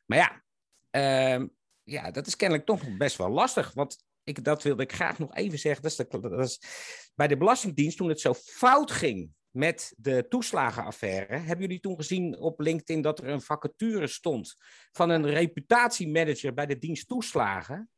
Maar 0.07 0.19
ja, 0.19 0.43
ehm, 0.91 1.47
ja 1.83 2.11
dat 2.11 2.27
is 2.27 2.37
kennelijk 2.37 2.67
toch 2.67 2.97
best 2.97 3.17
wel 3.17 3.31
lastig. 3.31 3.73
Want 3.73 4.05
ik, 4.25 4.45
dat 4.45 4.63
wilde 4.63 4.83
ik 4.83 4.93
graag 4.93 5.19
nog 5.19 5.35
even 5.35 5.59
zeggen. 5.59 5.83
Dat 5.83 5.91
is 5.91 5.97
dat 5.97 6.59
bij 7.15 7.29
de 7.29 7.37
Belastingdienst, 7.37 7.97
toen 7.97 8.09
het 8.09 8.21
zo 8.21 8.35
fout 8.35 8.91
ging 8.91 9.31
met 9.51 9.95
de 9.97 10.27
toeslagenaffaire, 10.29 11.37
hebben 11.37 11.67
jullie 11.67 11.81
toen 11.81 11.97
gezien 11.97 12.39
op 12.39 12.61
LinkedIn 12.61 13.03
dat 13.03 13.19
er 13.19 13.29
een 13.29 13.41
vacature 13.41 14.07
stond 14.07 14.55
van 14.93 15.11
een 15.11 15.27
reputatiemanager 15.27 16.55
bij 16.55 16.67
de 16.67 16.79
dienst 16.79 17.09
toeslagen? 17.09 17.91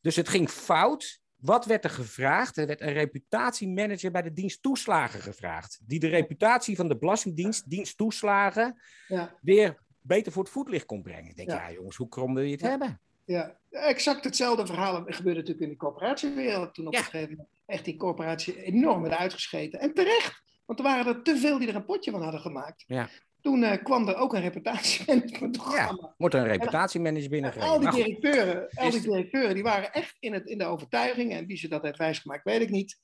Dus 0.00 0.16
het 0.16 0.28
ging 0.28 0.50
fout. 0.50 1.22
Wat 1.44 1.66
werd 1.66 1.84
er 1.84 1.90
gevraagd? 1.90 2.56
Er 2.56 2.66
werd 2.66 2.80
een 2.80 2.92
reputatiemanager 2.92 4.10
bij 4.10 4.22
de 4.22 4.32
dienst 4.32 4.62
toeslagen 4.62 5.20
gevraagd. 5.20 5.78
Die 5.86 6.00
de 6.00 6.08
reputatie 6.08 6.76
van 6.76 6.88
de 6.88 6.96
Belastingdienst, 6.96 7.70
dienst 7.70 7.96
toeslagen, 7.96 8.80
Ja. 9.08 9.38
weer 9.40 9.82
beter 10.00 10.32
voor 10.32 10.42
het 10.42 10.52
voetlicht 10.52 10.86
kon 10.86 11.02
brengen. 11.02 11.30
Ik 11.30 11.36
denk, 11.36 11.48
ja, 11.48 11.68
Ja. 11.68 11.74
jongens, 11.74 11.96
hoe 11.96 12.08
krom 12.08 12.34
wil 12.34 12.42
je 12.42 12.50
het 12.52 12.60
Ja. 12.60 12.68
hebben? 12.68 13.00
Ja, 13.24 13.58
exact 13.70 14.24
hetzelfde 14.24 14.66
verhaal 14.66 14.94
gebeurde 15.06 15.38
natuurlijk 15.40 15.60
in 15.66 15.68
de 15.68 15.76
corporatiewereld. 15.76 16.74
Toen 16.74 16.86
op 16.86 16.94
een 16.94 17.02
gegeven 17.02 17.30
moment 17.30 17.48
echt 17.66 17.84
die 17.84 17.96
corporatie 17.96 18.62
enorm 18.62 19.02
werd 19.02 19.14
uitgescheten. 19.14 19.80
En 19.80 19.94
terecht, 19.94 20.42
want 20.64 20.78
er 20.78 20.84
waren 20.84 21.14
er 21.16 21.22
te 21.22 21.36
veel 21.36 21.58
die 21.58 21.68
er 21.68 21.74
een 21.74 21.84
potje 21.84 22.10
van 22.10 22.22
hadden 22.22 22.40
gemaakt. 22.40 22.84
Ja. 22.86 23.08
Toen 23.44 23.62
eh, 23.62 23.82
kwam 23.82 24.08
er 24.08 24.16
ook 24.16 24.34
een 24.34 24.40
reputatiemanagement-programma. 24.40 25.98
Ja, 26.00 26.14
wordt 26.16 26.34
er 26.34 26.40
een 26.40 26.46
reputatiemanager 26.46 27.28
binnengegeven. 27.28 27.68
Al 27.68 27.78
die, 27.78 27.88
Nou 27.88 28.02
directeuren, 28.02 28.68
al 28.74 28.90
die 28.90 29.00
directeuren 29.00 29.54
die 29.54 29.62
waren 29.62 29.92
echt 29.92 30.16
in, 30.18 30.32
het, 30.32 30.46
in 30.46 30.58
de 30.58 30.64
overtuiging, 30.64 31.32
en 31.32 31.46
wie 31.46 31.56
ze 31.56 31.68
dat 31.68 31.82
heeft 31.82 31.98
wijsgemaakt, 31.98 32.44
weet 32.44 32.60
ik 32.60 32.70
niet. 32.70 32.98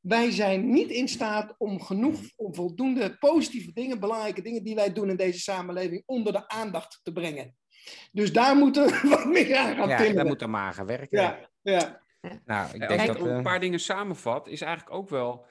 Wij 0.00 0.30
zijn 0.30 0.70
niet 0.70 0.90
in 0.90 1.08
staat 1.08 1.54
om 1.58 1.82
genoeg, 1.82 2.20
om 2.36 2.54
voldoende 2.54 3.16
positieve 3.18 3.72
dingen, 3.72 4.00
belangrijke 4.00 4.42
dingen 4.42 4.64
die 4.64 4.74
wij 4.74 4.92
doen 4.92 5.10
in 5.10 5.16
deze 5.16 5.38
samenleving, 5.38 6.02
onder 6.06 6.32
de 6.32 6.48
aandacht 6.48 7.00
te 7.02 7.12
brengen. 7.12 7.56
Dus 8.12 8.32
daar 8.32 8.56
moeten 8.56 8.86
we 8.86 9.08
wat 9.08 9.24
meer 9.24 9.56
aan 9.56 9.76
gaan 9.76 9.88
ja, 9.88 9.96
timmeren. 9.96 10.14
daar 10.14 10.26
moet 10.26 10.42
er 10.42 10.50
maar 10.50 10.66
aan 10.66 10.74
gaan 10.74 10.86
werken. 10.86 11.20
ja, 11.20 11.50
ja. 11.62 12.04
Nou, 12.44 12.74
ik 12.74 12.88
denk 12.88 13.00
als 13.00 13.06
dat... 13.06 13.16
ik 13.16 13.22
een 13.22 13.36
eh, 13.36 13.42
paar 13.42 13.60
dingen 13.60 13.80
samenvat, 13.80 14.48
is 14.48 14.60
eigenlijk 14.60 14.96
ook 14.96 15.08
wel. 15.08 15.46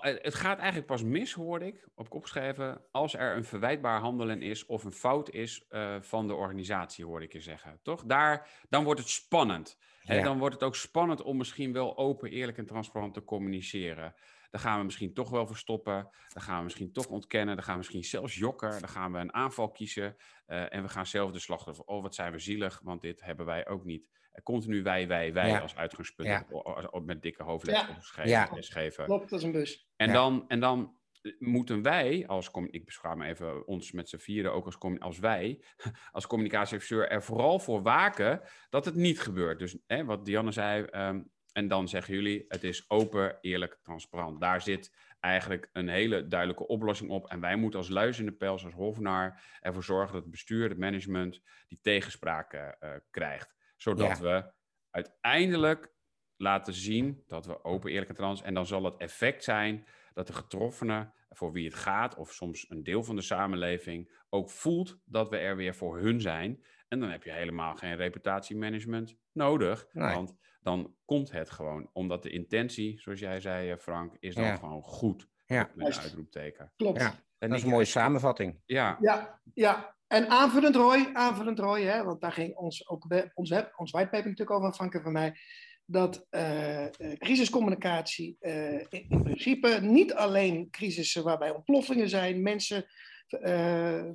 Eh, 0.00 0.22
Het 0.22 0.34
gaat 0.34 0.58
eigenlijk 0.58 0.86
pas 0.86 1.02
mis, 1.02 1.32
hoorde 1.32 1.66
ik, 1.66 1.88
op 1.94 2.08
kop 2.08 2.26
schrijven, 2.26 2.84
als 2.90 3.14
er 3.14 3.36
een 3.36 3.44
verwijtbaar 3.44 4.00
handelen 4.00 4.42
is 4.42 4.66
of 4.66 4.84
een 4.84 4.92
fout 4.92 5.30
is 5.30 5.64
eh, 5.68 5.96
van 6.00 6.26
de 6.26 6.34
organisatie, 6.34 7.04
hoorde 7.04 7.24
ik 7.24 7.32
je 7.32 7.40
zeggen. 7.40 7.78
Toch? 7.82 8.04
Daar, 8.04 8.48
dan 8.68 8.84
wordt 8.84 9.00
het 9.00 9.08
spannend. 9.08 9.78
Ja. 10.02 10.22
Dan 10.22 10.38
wordt 10.38 10.54
het 10.54 10.64
ook 10.64 10.76
spannend 10.76 11.22
om 11.22 11.36
misschien 11.36 11.72
wel 11.72 11.96
open, 11.96 12.30
eerlijk 12.30 12.58
en 12.58 12.66
transparant 12.66 13.14
te 13.14 13.24
communiceren. 13.24 14.14
Dan 14.50 14.60
gaan 14.60 14.78
we 14.78 14.84
misschien 14.84 15.14
toch 15.14 15.30
wel 15.30 15.46
verstoppen. 15.46 16.08
Dan 16.28 16.42
gaan 16.42 16.56
we 16.58 16.62
misschien 16.64 16.92
toch 16.92 17.06
ontkennen. 17.06 17.54
Dan 17.54 17.64
gaan 17.64 17.72
we 17.72 17.78
misschien 17.78 18.04
zelfs 18.04 18.34
jokken. 18.34 18.70
Dan 18.80 18.88
gaan 18.88 19.12
we 19.12 19.18
een 19.18 19.34
aanval 19.34 19.70
kiezen. 19.70 20.16
eh, 20.46 20.74
en 20.74 20.82
we 20.82 20.88
gaan 20.88 21.06
zelf 21.06 21.30
de 21.32 21.38
slachtoffer. 21.38 21.84
Oh, 21.84 22.02
wat 22.02 22.14
zijn 22.14 22.32
we 22.32 22.38
zielig, 22.38 22.80
want 22.82 23.00
dit 23.00 23.22
hebben 23.22 23.46
wij 23.46 23.66
ook 23.68 23.84
niet. 23.84 24.08
Continu 24.42 24.82
wij, 24.82 25.08
wij, 25.08 25.32
wij 25.32 25.48
Ja. 25.48 25.58
als 25.58 25.76
uitgangspunt 25.76 26.28
Ja. 26.28 26.46
op- 26.50 26.66
op- 26.66 26.88
op- 26.94 27.04
met 27.04 27.22
dikke 27.22 27.42
hoofdletters 27.42 28.14
Ja. 28.24 28.48
lesgeven. 28.54 29.04
Klopt, 29.04 29.30
dat 29.30 29.38
is 29.38 29.44
een 29.44 29.52
bus. 29.52 29.88
En, 29.96 30.06
Ja. 30.06 30.12
dan, 30.12 30.44
en 30.48 30.60
dan 30.60 30.96
eh, 31.22 31.32
moeten 31.38 31.82
wij, 31.82 32.26
als, 32.26 32.50
ik 32.70 32.84
beschouw 32.84 33.14
me 33.14 33.26
even 33.26 33.66
ons 33.66 33.92
met 33.92 34.08
z'n 34.08 34.16
vieren 34.16 34.52
ook 34.52 34.64
als, 34.64 34.78
als 34.98 35.18
wij, 35.18 35.64
als 36.12 36.26
communicatieadviseur 36.26 37.08
er 37.08 37.22
vooral 37.22 37.58
voor 37.58 37.82
waken 37.82 38.40
dat 38.70 38.84
het 38.84 38.94
niet 38.94 39.20
gebeurt. 39.20 39.58
Dus 39.58 39.78
hè, 39.86 40.04
wat 40.04 40.24
Dianne 40.24 40.52
zei, 40.52 40.84
ehm, 40.84 41.22
en 41.52 41.68
dan 41.68 41.88
zeggen 41.88 42.14
jullie, 42.14 42.44
het 42.48 42.64
is 42.64 42.90
open, 42.90 43.38
eerlijk, 43.40 43.78
transparant. 43.82 44.40
Daar 44.40 44.62
zit 44.62 44.96
eigenlijk 45.20 45.68
een 45.72 45.88
hele 45.88 46.26
duidelijke 46.26 46.66
oplossing 46.66 47.10
op. 47.10 47.26
En 47.26 47.40
wij 47.40 47.56
moeten 47.56 47.78
als 47.78 47.88
luis 47.88 48.18
in 48.18 48.24
de 48.24 48.32
pels, 48.32 48.64
als 48.64 48.74
Hofnaar, 48.74 49.58
ervoor 49.60 49.84
zorgen 49.84 50.12
dat 50.12 50.22
het 50.22 50.30
bestuur, 50.30 50.68
het 50.68 50.78
management, 50.78 51.40
die 51.68 51.78
tegenspraak 51.82 52.52
eh, 52.52 52.68
eh, 52.78 53.00
krijgt. 53.10 53.54
Zodat 53.82 54.18
we 54.18 54.52
uiteindelijk 54.90 55.92
laten 56.36 56.72
zien 56.74 57.22
dat 57.26 57.46
we 57.46 57.64
open, 57.64 57.90
eerlijk 57.90 58.08
en 58.10 58.16
trans. 58.16 58.42
En 58.42 58.54
dan 58.54 58.66
zal 58.66 58.84
het 58.84 58.96
effect 58.96 59.44
zijn 59.44 59.86
dat 60.12 60.26
de 60.26 60.32
getroffene, 60.32 61.12
voor 61.28 61.52
wie 61.52 61.64
het 61.64 61.74
gaat, 61.74 62.14
of 62.16 62.32
soms 62.32 62.70
een 62.70 62.82
deel 62.82 63.02
van 63.02 63.16
de 63.16 63.22
samenleving, 63.22 64.20
ook 64.28 64.50
voelt 64.50 64.98
dat 65.04 65.28
we 65.28 65.36
er 65.36 65.56
weer 65.56 65.74
voor 65.74 65.98
hun 65.98 66.20
zijn. 66.20 66.64
En 66.88 67.00
dan 67.00 67.10
heb 67.10 67.22
je 67.22 67.32
helemaal 67.32 67.74
geen 67.74 67.96
reputatiemanagement 67.96 69.16
nodig. 69.32 69.86
Nee. 69.92 70.14
Want 70.14 70.36
dan 70.60 70.96
komt 71.04 71.32
het 71.32 71.50
gewoon. 71.50 71.90
Omdat 71.92 72.22
de 72.22 72.30
intentie, 72.30 73.00
zoals 73.00 73.20
jij 73.20 73.40
zei, 73.40 73.70
eh, 73.70 73.78
Frank, 73.78 74.16
is 74.18 74.34
dan 74.34 74.44
Ja. 74.44 74.56
gewoon 74.56 74.82
goed. 74.82 75.28
Ja. 75.46 75.70
Met 75.74 75.86
een 75.96 76.02
uitroepteken. 76.02 76.72
Klopt. 76.76 77.00
Ja, 77.00 77.14
En 77.38 77.48
dat 77.48 77.58
is 77.58 77.64
een 77.64 77.70
mooie 77.70 77.84
samenvatting. 77.84 78.60
Ja, 78.66 78.96
Ja, 79.00 79.40
ja. 79.54 79.96
En 80.12 80.28
aanvullend 80.28 80.76
Roy, 80.76 81.10
aanvullend 81.12 81.58
Roy, 81.58 81.82
hè, 81.82 82.04
want 82.04 82.20
daar 82.20 82.32
ging 82.32 82.56
ons, 82.56 82.88
ook 82.88 83.06
ons, 83.34 83.50
web, 83.50 83.72
ons 83.76 83.90
whitepaper 83.90 84.30
natuurlijk 84.30 84.58
over 84.58 84.72
Frank 84.72 84.94
en 84.94 85.02
van 85.02 85.12
mij, 85.12 85.36
dat 85.84 86.26
eh, 86.30 86.84
eh, 86.84 86.90
crisiscommunicatie 87.18 88.36
eh, 88.40 88.78
in, 88.78 89.06
in 89.08 89.22
principe 89.22 89.78
niet 89.80 90.14
alleen 90.14 90.70
crisissen 90.70 91.24
waarbij 91.24 91.50
ontploffingen 91.50 92.08
zijn, 92.08 92.42
mensen 92.42 92.86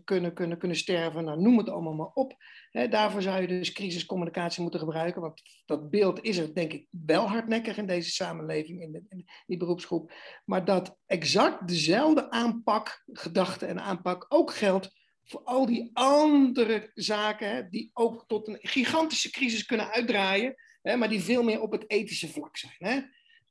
kunnen, 0.03 0.33
kunnen, 0.33 0.57
kunnen 0.57 0.77
sterven, 0.77 1.23
nou, 1.23 1.41
noem 1.41 1.57
het 1.57 1.69
allemaal 1.69 1.93
maar 1.93 2.11
op. 2.13 2.35
Hè, 2.71 2.87
daarvoor 2.87 3.21
zou 3.21 3.41
je 3.41 3.47
dus 3.47 3.71
crisiscommunicatie 3.71 4.61
moeten 4.61 4.79
gebruiken, 4.79 5.21
want 5.21 5.41
dat 5.65 5.89
beeld 5.89 6.23
is 6.23 6.37
er 6.37 6.53
denk 6.53 6.73
ik 6.73 6.87
wel 6.89 7.27
hardnekkig 7.27 7.77
in 7.77 7.87
deze 7.87 8.09
samenleving, 8.09 8.81
in, 8.81 9.05
in 9.09 9.25
die 9.45 9.57
beroepsgroep. 9.57 10.11
Maar 10.45 10.65
dat 10.65 10.97
exact 11.05 11.67
dezelfde 11.67 12.31
aanpak, 12.31 13.03
gedachte 13.11 13.65
en 13.65 13.79
aanpak 13.79 14.25
ook 14.29 14.53
geldt 14.53 14.95
voor 15.27 15.41
al 15.43 15.65
die 15.65 15.89
andere 15.93 16.91
zaken, 16.93 17.49
hè, 17.55 17.69
die 17.69 17.89
ook 17.93 18.23
tot 18.27 18.47
een 18.47 18.59
gigantische 18.61 19.29
crisis 19.29 19.65
kunnen 19.65 19.91
uitdraaien, 19.91 20.55
hè, 20.81 20.95
maar 20.95 21.09
die 21.09 21.21
veel 21.21 21.43
meer 21.43 21.61
op 21.61 21.71
het 21.71 21.83
ethische 21.89 22.27
vlak 22.27 22.57
zijn. 22.57 22.73
Hè? 22.77 22.99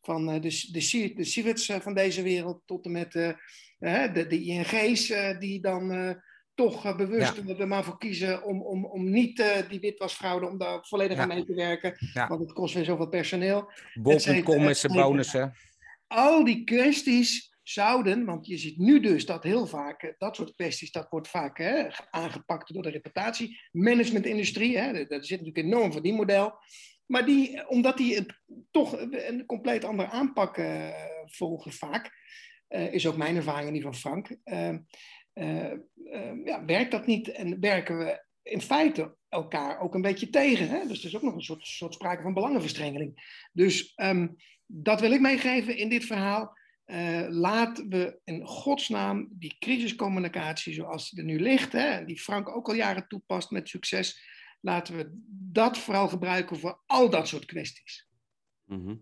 Van 0.00 0.30
eh, 0.30 0.40
de, 0.42 0.68
de, 0.72 1.12
de 1.14 1.66
eh, 1.66 1.80
van 1.80 1.94
deze 1.94 2.22
wereld 2.22 2.62
tot 2.64 2.84
en 2.84 2.92
met 2.92 3.14
eh, 3.14 4.12
de, 4.12 4.26
de 4.28 4.42
ING's, 4.42 5.12
die 5.38 5.60
dan 5.60 6.16
toch 6.54 6.96
bewust 6.96 7.36
er 7.36 7.68
maar 7.68 7.84
voor 7.84 7.98
kiezen 7.98 8.44
om, 8.44 8.62
om, 8.62 8.84
om 8.84 9.10
niet 9.10 9.44
die 9.68 9.80
witwasfraude, 9.80 10.48
om 10.48 10.58
daar 10.58 10.84
volledig 10.86 11.16
Ja. 11.16 11.22
aan 11.22 11.28
mee 11.28 11.44
te 11.44 11.54
werken, 11.54 11.96
Ja. 12.12 12.28
want 12.28 12.40
het 12.40 12.52
kost 12.52 12.74
weer 12.74 12.84
zoveel 12.84 13.08
personeel 13.08 13.72
Bol.com 13.94 14.62
met 14.62 14.78
zijn 14.78 14.92
bonussen. 14.92 15.54
al 16.06 16.44
die 16.44 16.64
kwesties 16.64 17.55
zouden, 17.68 18.24
want 18.24 18.46
je 18.46 18.58
ziet 18.58 18.78
nu 18.78 19.00
dus 19.00 19.26
dat 19.26 19.42
heel 19.42 19.66
vaak, 19.66 20.02
eh, 20.02 20.12
dat 20.18 20.36
soort 20.36 20.54
kwesties, 20.54 20.92
dat 20.92 21.06
wordt 21.10 21.28
vaak 21.28 21.58
hè, 21.58 21.88
aangepakt 22.10 22.72
door 22.72 22.82
de 22.82 22.90
reputatie, 22.90 23.60
managementindustrie, 23.72 24.78
hè, 24.78 24.94
zit 24.96 25.10
natuurlijk 25.10 25.56
enorm 25.56 25.92
verdienmodel. 25.92 26.54
Maar 27.06 27.26
die, 27.26 27.60
eh, 27.60 27.70
omdat 27.70 27.96
die 27.96 28.14
het, 28.14 28.40
toch 28.70 28.96
een 29.10 29.46
compleet 29.46 29.84
andere 29.84 30.08
aanpak 30.08 30.56
eh, 30.56 30.88
volgen 31.26 31.72
vaak, 31.72 32.24
is 32.68 33.06
ook 33.06 33.16
mijn 33.16 33.36
ervaring 33.36 33.66
en 33.66 33.72
die 33.72 33.82
van 33.82 33.94
Frank, 33.94 34.36
eh, 34.44 34.74
eh, 35.36 35.72
eh, 36.04 36.44
ja, 36.44 36.64
werkt 36.64 36.90
dat 36.90 37.06
niet 37.06 37.28
en 37.28 37.60
werken 37.60 37.98
we 37.98 38.24
in 38.42 38.60
feite 38.60 39.16
elkaar 39.28 39.80
ook 39.80 39.94
een 39.94 40.02
beetje 40.02 40.30
tegen. 40.30 40.68
Hè? 40.68 40.86
Dus 40.86 40.98
er 40.98 41.06
is 41.06 41.16
ook 41.16 41.22
nog 41.22 41.34
een 41.34 41.42
soort, 41.42 41.66
soort 41.66 41.94
sprake 41.94 42.22
van 42.22 42.34
belangenverstrengeling. 42.34 43.38
Dus 43.52 43.92
ehm, 43.94 44.28
dat 44.66 45.00
wil 45.00 45.12
ik 45.12 45.20
meegeven 45.20 45.76
in 45.76 45.88
dit 45.88 46.04
verhaal. 46.04 46.58
Eh, 46.86 47.26
laten 47.28 47.88
we 47.88 48.18
in 48.24 48.46
godsnaam 48.46 49.28
die 49.30 49.56
crisiscommunicatie 49.58 50.74
zoals 50.74 51.10
die 51.10 51.18
er 51.18 51.24
nu 51.24 51.40
ligt, 51.40 51.72
hè, 51.72 52.04
die 52.04 52.18
Frank 52.20 52.48
ook 52.56 52.68
al 52.68 52.74
jaren 52.74 53.08
toepast 53.08 53.50
met 53.50 53.68
succes, 53.68 54.20
laten 54.60 54.96
we 54.96 55.10
dat 55.52 55.78
vooral 55.78 56.08
gebruiken 56.08 56.56
voor 56.58 56.80
al 56.86 57.10
dat 57.10 57.28
soort 57.28 57.44
kwesties. 57.44 58.08
mhm. 58.64 58.94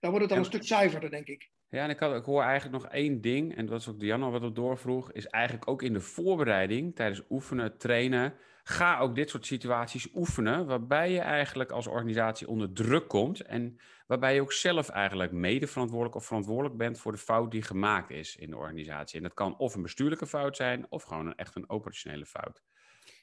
Dan 0.00 0.10
wordt 0.10 0.24
het 0.26 0.30
al 0.30 0.36
En- 0.36 0.42
een 0.44 0.50
stuk 0.58 0.64
zuiverder, 0.64 1.10
denk 1.10 1.26
ik. 1.26 1.50
Ja, 1.68 1.84
en 1.84 1.90
ik, 1.90 1.98
had, 1.98 2.16
ik 2.16 2.24
hoor 2.24 2.42
eigenlijk 2.42 2.82
nog 2.82 2.92
één 2.92 3.20
ding, 3.20 3.56
en 3.56 3.66
dat 3.66 3.80
is 3.80 3.88
ook 3.88 4.00
Diana 4.00 4.30
wat 4.30 4.42
op 4.42 4.54
doorvroeg, 4.54 5.12
is 5.12 5.26
eigenlijk 5.26 5.68
ook 5.68 5.82
in 5.82 5.92
de 5.92 6.00
voorbereiding, 6.00 6.94
tijdens 6.94 7.22
oefenen, 7.30 7.78
trainen, 7.78 8.34
ga 8.62 8.98
ook 8.98 9.14
dit 9.14 9.30
soort 9.30 9.46
situaties 9.46 10.08
oefenen, 10.14 10.66
waarbij 10.66 11.12
je 11.12 11.20
eigenlijk 11.20 11.70
als 11.70 11.86
organisatie 11.86 12.48
onder 12.48 12.72
druk 12.72 13.08
komt 13.08 13.40
en 13.40 13.80
waarbij 14.06 14.34
je 14.34 14.40
ook 14.40 14.52
zelf 14.52 14.88
eigenlijk 14.88 15.32
mede 15.32 15.66
verantwoordelijk 15.66 16.16
of 16.16 16.24
verantwoordelijk 16.26 16.76
bent 16.76 16.98
voor 16.98 17.12
de 17.12 17.18
fout 17.18 17.50
die 17.50 17.62
gemaakt 17.62 18.10
is 18.10 18.36
in 18.36 18.50
de 18.50 18.56
organisatie. 18.56 19.16
En 19.16 19.22
dat 19.22 19.34
kan 19.34 19.56
of 19.58 19.74
een 19.74 19.82
bestuurlijke 19.82 20.26
fout 20.26 20.56
zijn, 20.56 20.86
of 20.88 21.02
gewoon 21.02 21.26
een, 21.26 21.34
echt 21.34 21.56
een 21.56 21.70
operationele 21.70 22.26
fout. 22.26 22.62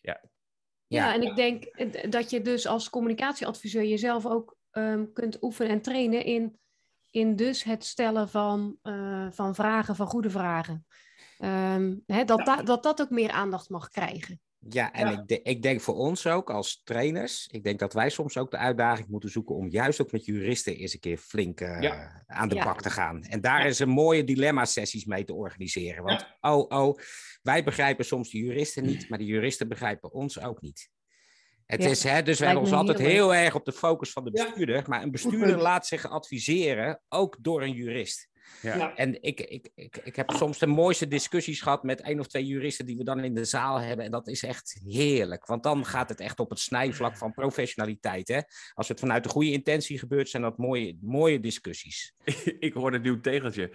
Ja, 0.02 0.22
Ja. 0.88 1.14
en 1.14 1.22
ik 1.22 1.36
denk 1.36 1.64
dat 2.12 2.30
je 2.30 2.42
dus 2.42 2.68
als 2.68 2.90
communicatieadviseur 2.90 3.84
jezelf 3.86 4.26
ook 4.26 4.58
ehm, 4.72 5.06
kunt 5.14 5.44
oefenen 5.44 5.72
en 5.72 5.82
trainen 5.82 6.26
in, 6.26 6.60
in 7.12 7.36
dus 7.36 7.64
het 7.64 7.86
stellen 7.86 8.30
van, 8.30 8.78
eh, 8.82 9.28
van 9.32 9.56
vragen, 9.56 9.96
van 9.96 10.08
goede 10.08 10.30
vragen. 10.30 10.86
Ehm, 11.38 11.96
hè, 12.06 12.24
dat, 12.26 12.46
da- 12.46 12.62
dat 12.64 12.84
dat 12.84 13.02
ook 13.02 13.10
meer 13.10 13.32
aandacht 13.32 13.70
mag 13.70 13.90
krijgen. 13.90 14.42
Ja, 14.70 14.92
en 14.94 15.12
Ja. 15.12 15.20
Ik, 15.20 15.28
de- 15.28 15.42
ik 15.42 15.62
denk 15.62 15.82
voor 15.82 15.96
ons 15.96 16.28
ook 16.28 16.50
als 16.50 16.82
trainers, 16.84 17.48
ik 17.52 17.64
denk 17.64 17.80
dat 17.80 17.94
wij 17.94 18.10
soms 18.10 18.38
ook 18.38 18.52
de 18.52 18.58
uitdaging 18.58 19.08
moeten 19.08 19.30
zoeken 19.30 19.56
om 19.56 19.70
juist 19.70 20.02
ook 20.02 20.12
met 20.12 20.26
juristen 20.26 20.76
eens 20.76 20.94
een 20.94 21.00
keer 21.00 21.18
flink 21.18 21.62
eh, 21.62 21.82
Ja. 21.82 22.24
aan 22.28 22.50
de 22.50 22.56
Ja. 22.56 22.64
bak 22.64 22.82
te 22.82 22.90
gaan. 22.90 23.24
En 23.24 23.42
daar 23.42 23.60
Ja. 23.60 23.66
is 23.66 23.80
een 23.80 23.90
mooie 23.90 24.24
dilemma-sessies 24.24 25.06
mee 25.06 25.24
te 25.24 25.34
organiseren. 25.34 26.04
Want 26.04 26.26
oh, 26.42 26.66
oh, 26.70 27.00
wij 27.42 27.64
begrijpen 27.64 28.06
soms 28.06 28.30
de 28.32 28.38
juristen 28.38 28.86
niet, 28.86 29.06
maar 29.10 29.18
de 29.18 29.26
juristen 29.26 29.68
begrijpen 29.68 30.12
ons 30.12 30.42
ook 30.42 30.62
niet. 30.62 30.90
Het 31.66 31.84
Ja. 31.84 31.90
is, 31.90 32.04
hè, 32.04 32.24
dus 32.24 32.40
we 32.40 32.46
Lijkt 32.46 32.60
hebben 32.60 32.62
ons 32.62 32.72
altijd 32.90 32.98
heel 32.98 33.32
heel 33.32 33.36
erg 33.44 33.56
op 33.56 33.66
de 33.66 33.72
focus 33.72 34.12
van 34.12 34.24
de 34.24 34.32
Ja. 34.34 34.44
bestuurder, 34.46 34.84
maar 34.88 35.02
een 35.04 35.12
bestuurder 35.20 35.58
laat 35.58 35.88
zich 35.88 36.10
adviseren 36.10 37.02
ook 37.10 37.38
door 37.42 37.62
een 37.62 37.74
jurist. 37.74 38.29
Ja. 38.62 38.76
Ja. 38.76 38.96
En 38.96 39.24
ik, 39.24 39.40
ik, 39.40 39.70
ik, 39.76 39.98
ik 40.04 40.16
heb 40.16 40.32
soms 40.32 40.60
de 40.60 40.68
mooiste 40.68 41.08
discussies 41.08 41.62
gehad 41.62 41.84
met 41.84 42.02
één 42.02 42.20
of 42.20 42.28
twee 42.28 42.46
juristen 42.46 42.86
die 42.86 42.98
we 42.98 43.04
dan 43.04 43.24
in 43.24 43.34
de 43.34 43.46
zaal 43.46 43.80
hebben. 43.80 44.06
En 44.06 44.12
dat 44.12 44.28
is 44.28 44.44
echt 44.44 44.82
heerlijk. 44.86 45.46
Want 45.46 45.64
dan 45.64 45.86
gaat 45.86 46.10
het 46.10 46.20
echt 46.20 46.40
op 46.40 46.50
het 46.50 46.60
snijvlak 46.60 47.18
van 47.18 47.34
professionaliteit. 47.34 48.28
Hè? 48.28 48.40
Als 48.74 48.88
het 48.88 49.00
vanuit 49.00 49.24
de 49.24 49.30
goede 49.30 49.52
intentie 49.52 50.00
gebeurt, 50.00 50.30
zijn 50.30 50.44
dat 50.44 50.58
mooie, 50.58 50.98
mooie 51.02 51.40
discussies. 51.40 52.14
ik 52.60 52.74
hoorde 52.74 52.98
een 52.98 53.04
nieuw 53.04 53.22
tegeltje. 53.22 53.72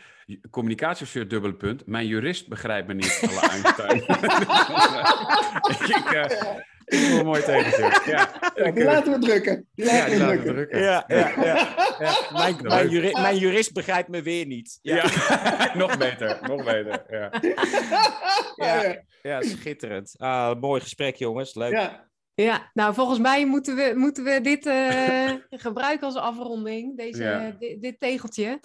Communicatieofficier, 0.51 1.29
dubbele 1.29 1.55
punt. 1.55 1.87
Mijn 1.87 2.07
jurist 2.07 2.49
begrijpt 2.49 2.87
me 2.87 2.95
niet, 2.95 3.21
alle 3.29 3.41
Einstein. 3.41 3.97
ik, 5.97 6.74
eh, 6.85 7.19
een 7.19 7.25
mooi 7.25 7.43
tegeltje. 7.43 8.11
Ja, 8.13 8.71
die 8.71 8.85
laten 8.85 9.13
we 9.13 9.19
drukken. 9.19 9.69
Die 9.75 9.85
laten, 9.85 9.99
ja, 10.01 10.07
die 10.07 10.19
laten 10.19 10.43
we 10.45 10.53
drukken. 10.53 10.81
Ja, 10.83 11.05
ja, 11.07 11.33
ja. 11.45 11.75
ja. 11.99 12.15
Mijn, 12.33 12.57
mijn, 12.63 12.89
juri- 12.89 13.21
mijn 13.21 13.37
jurist 13.37 13.73
begrijpt 13.73 14.09
me 14.09 14.23
weer 14.23 14.47
niet. 14.47 14.79
Ja, 14.83 14.95
Ja, 14.97 15.75
nog 15.83 15.99
beter, 15.99 16.39
nog 16.43 16.65
beter. 16.65 17.05
Ja. 17.09 17.31
Ja. 19.23 19.43
schitterend. 19.43 20.15
Ah, 20.19 20.61
mooi 20.61 20.81
gesprek, 20.81 21.17
jongens. 21.17 21.55
Leuk. 21.55 21.73
ja. 21.73 22.13
Ja, 22.37 22.71
nou 22.73 22.95
volgens 22.95 23.19
mij 23.19 23.47
moeten 23.47 23.77
we, 23.77 23.93
moeten 23.97 24.25
we 24.25 24.41
dit 24.41 24.67
eh, 24.67 25.33
gebruiken 25.67 26.07
als 26.07 26.17
afronding, 26.17 26.97
deze, 26.97 27.23
Ja. 27.23 27.57
dit 27.81 28.01
tegeltje. 28.01 28.61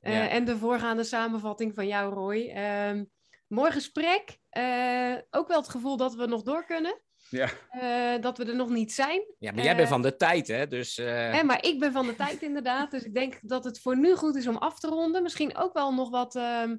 Eh, 0.00 0.12
Ja. 0.12 0.28
En 0.28 0.44
de 0.44 0.56
voorgaande 0.58 1.04
samenvatting 1.04 1.74
van 1.74 1.86
jou, 1.86 2.14
Roy. 2.14 2.48
Ehm, 2.54 3.04
mooi 3.48 3.70
gesprek. 3.72 4.38
Eh, 4.50 5.14
ook 5.30 5.48
wel 5.48 5.56
het 5.60 5.68
gevoel 5.68 5.96
dat 5.96 6.14
we 6.14 6.26
nog 6.26 6.42
door 6.42 6.64
kunnen. 6.64 7.00
Ja. 7.30 7.48
Eh, 7.70 8.22
dat 8.22 8.38
we 8.38 8.44
er 8.44 8.56
nog 8.56 8.68
niet 8.68 8.92
zijn. 8.92 9.34
Ja, 9.38 9.52
maar 9.52 9.64
jij 9.64 9.76
bent 9.76 9.88
van 9.88 10.02
de 10.02 10.16
tijd, 10.16 10.48
hè? 10.48 10.66
Dus 10.66 10.98
eh, 10.98 11.06
Hè, 11.32 11.42
maar 11.42 11.64
ik 11.66 11.78
ben 11.80 11.92
van 11.92 12.06
de 12.06 12.14
tijd 12.16 12.42
inderdaad. 12.42 12.90
Dus 12.90 13.02
ik 13.02 13.14
denk 13.14 13.38
dat 13.42 13.64
het 13.64 13.80
voor 13.80 13.96
nu 13.98 14.14
goed 14.14 14.36
is 14.36 14.46
om 14.46 14.56
af 14.56 14.78
te 14.80 14.88
ronden. 14.88 15.22
Misschien 15.22 15.56
ook 15.56 15.72
wel 15.72 15.94
nog 15.94 16.10
wat 16.10 16.34
ehm, 16.36 16.76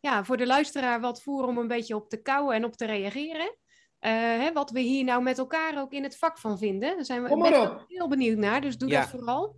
ja, 0.00 0.24
voor 0.24 0.36
de 0.36 0.46
luisteraar 0.46 1.00
wat 1.00 1.22
voeren 1.22 1.48
om 1.48 1.58
een 1.58 1.68
beetje 1.68 1.94
op 1.96 2.08
te 2.08 2.22
kouwen 2.22 2.54
en 2.54 2.64
op 2.64 2.76
te 2.76 2.86
reageren. 2.86 3.56
Eh, 3.98 4.10
hè, 4.12 4.52
wat 4.52 4.70
we 4.70 4.80
hier 4.80 5.04
nou 5.04 5.22
met 5.22 5.38
elkaar 5.38 5.80
ook 5.80 5.92
in 5.92 6.02
het 6.02 6.18
vak 6.18 6.38
van 6.38 6.58
vinden. 6.58 6.96
Daar 6.96 7.04
zijn 7.04 7.22
we 7.22 7.28
Kom 7.28 7.38
maar 7.38 7.50
best 7.50 7.62
op. 7.62 7.68
wel 7.68 7.84
heel 7.88 8.08
benieuwd 8.08 8.38
naar. 8.38 8.60
Dus 8.60 8.76
doe 8.78 8.88
Ja. 8.88 9.00
dat 9.00 9.10
vooral. 9.10 9.56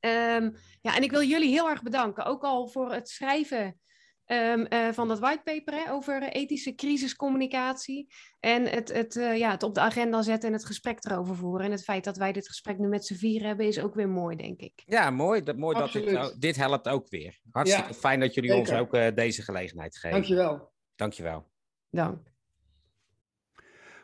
Ehm, 0.00 0.50
ja, 0.80 0.96
en 0.96 1.02
ik 1.02 1.10
wil 1.10 1.22
jullie 1.22 1.48
heel 1.50 1.70
erg 1.70 1.82
bedanken. 1.82 2.24
Ook 2.24 2.42
al 2.44 2.68
voor 2.68 2.92
het 2.92 3.08
schrijven 3.08 3.80
ehm, 4.24 4.60
eh, 4.60 4.92
van 4.92 5.08
dat 5.08 5.18
whitepaper 5.18 5.74
hè, 5.74 5.92
over 5.92 6.22
ethische 6.22 6.74
crisiscommunicatie. 6.74 8.12
En 8.40 8.66
het, 8.66 8.92
het, 8.92 9.16
eh, 9.16 9.38
ja, 9.38 9.50
het 9.50 9.62
op 9.62 9.74
de 9.74 9.80
agenda 9.80 10.22
zetten 10.22 10.48
en 10.48 10.54
het 10.54 10.64
gesprek 10.64 11.04
erover 11.04 11.36
voeren. 11.36 11.66
En 11.66 11.72
het 11.72 11.84
feit 11.84 12.04
dat 12.04 12.16
wij 12.16 12.32
dit 12.32 12.46
gesprek 12.46 12.78
nu 12.78 12.88
met 12.88 13.06
z'n 13.06 13.14
vier 13.14 13.42
hebben, 13.42 13.66
is 13.66 13.80
ook 13.80 13.94
weer 13.94 14.08
mooi, 14.08 14.36
denk 14.36 14.60
ik. 14.60 14.82
ja, 14.86 15.10
mooi. 15.10 15.42
Dat, 15.42 15.56
mooi 15.56 15.78
dat 15.78 15.92
dit, 15.92 16.36
dit 16.38 16.56
helpt 16.56 16.88
ook 16.88 17.08
weer. 17.08 17.40
Hartstikke 17.50 17.88
Ja, 17.88 17.94
fijn 17.94 18.20
dat 18.20 18.34
jullie 18.34 18.54
ons 18.54 18.72
ook 18.72 18.94
eh, 18.94 19.14
deze 19.14 19.42
gelegenheid 19.42 19.96
geven. 19.98 20.10
Dankjewel. 20.10 20.72
Dankjewel. 20.96 21.46
Dank. 21.90 22.32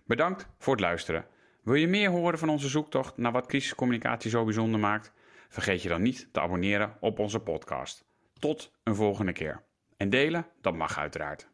Bedankt 0.07 0.49
voor 0.59 0.73
het 0.73 0.83
luisteren. 0.83 1.27
Wil 1.63 1.75
je 1.75 1.87
meer 1.87 2.11
horen 2.11 2.39
van 2.39 2.49
onze 2.49 2.69
zoektocht 2.69 3.17
naar 3.17 3.33
wat 3.33 3.47
crisiscommunicatie 3.47 4.31
zo 4.31 4.45
bijzonder 4.45 4.81
maakt? 4.81 5.13
Vergeet 5.49 5.83
je 5.83 5.89
dan 5.89 6.03
niet 6.03 6.29
te 6.33 6.41
abonneren 6.41 6.97
op 7.01 7.19
onze 7.19 7.41
podcast. 7.41 8.05
Tot 8.39 8.73
een 8.83 8.95
volgende 8.95 9.33
keer. 9.33 9.69
En 10.01 10.11
delen, 10.11 10.47
dat 10.61 10.75
mag 10.77 10.99
uiteraard. 10.99 11.49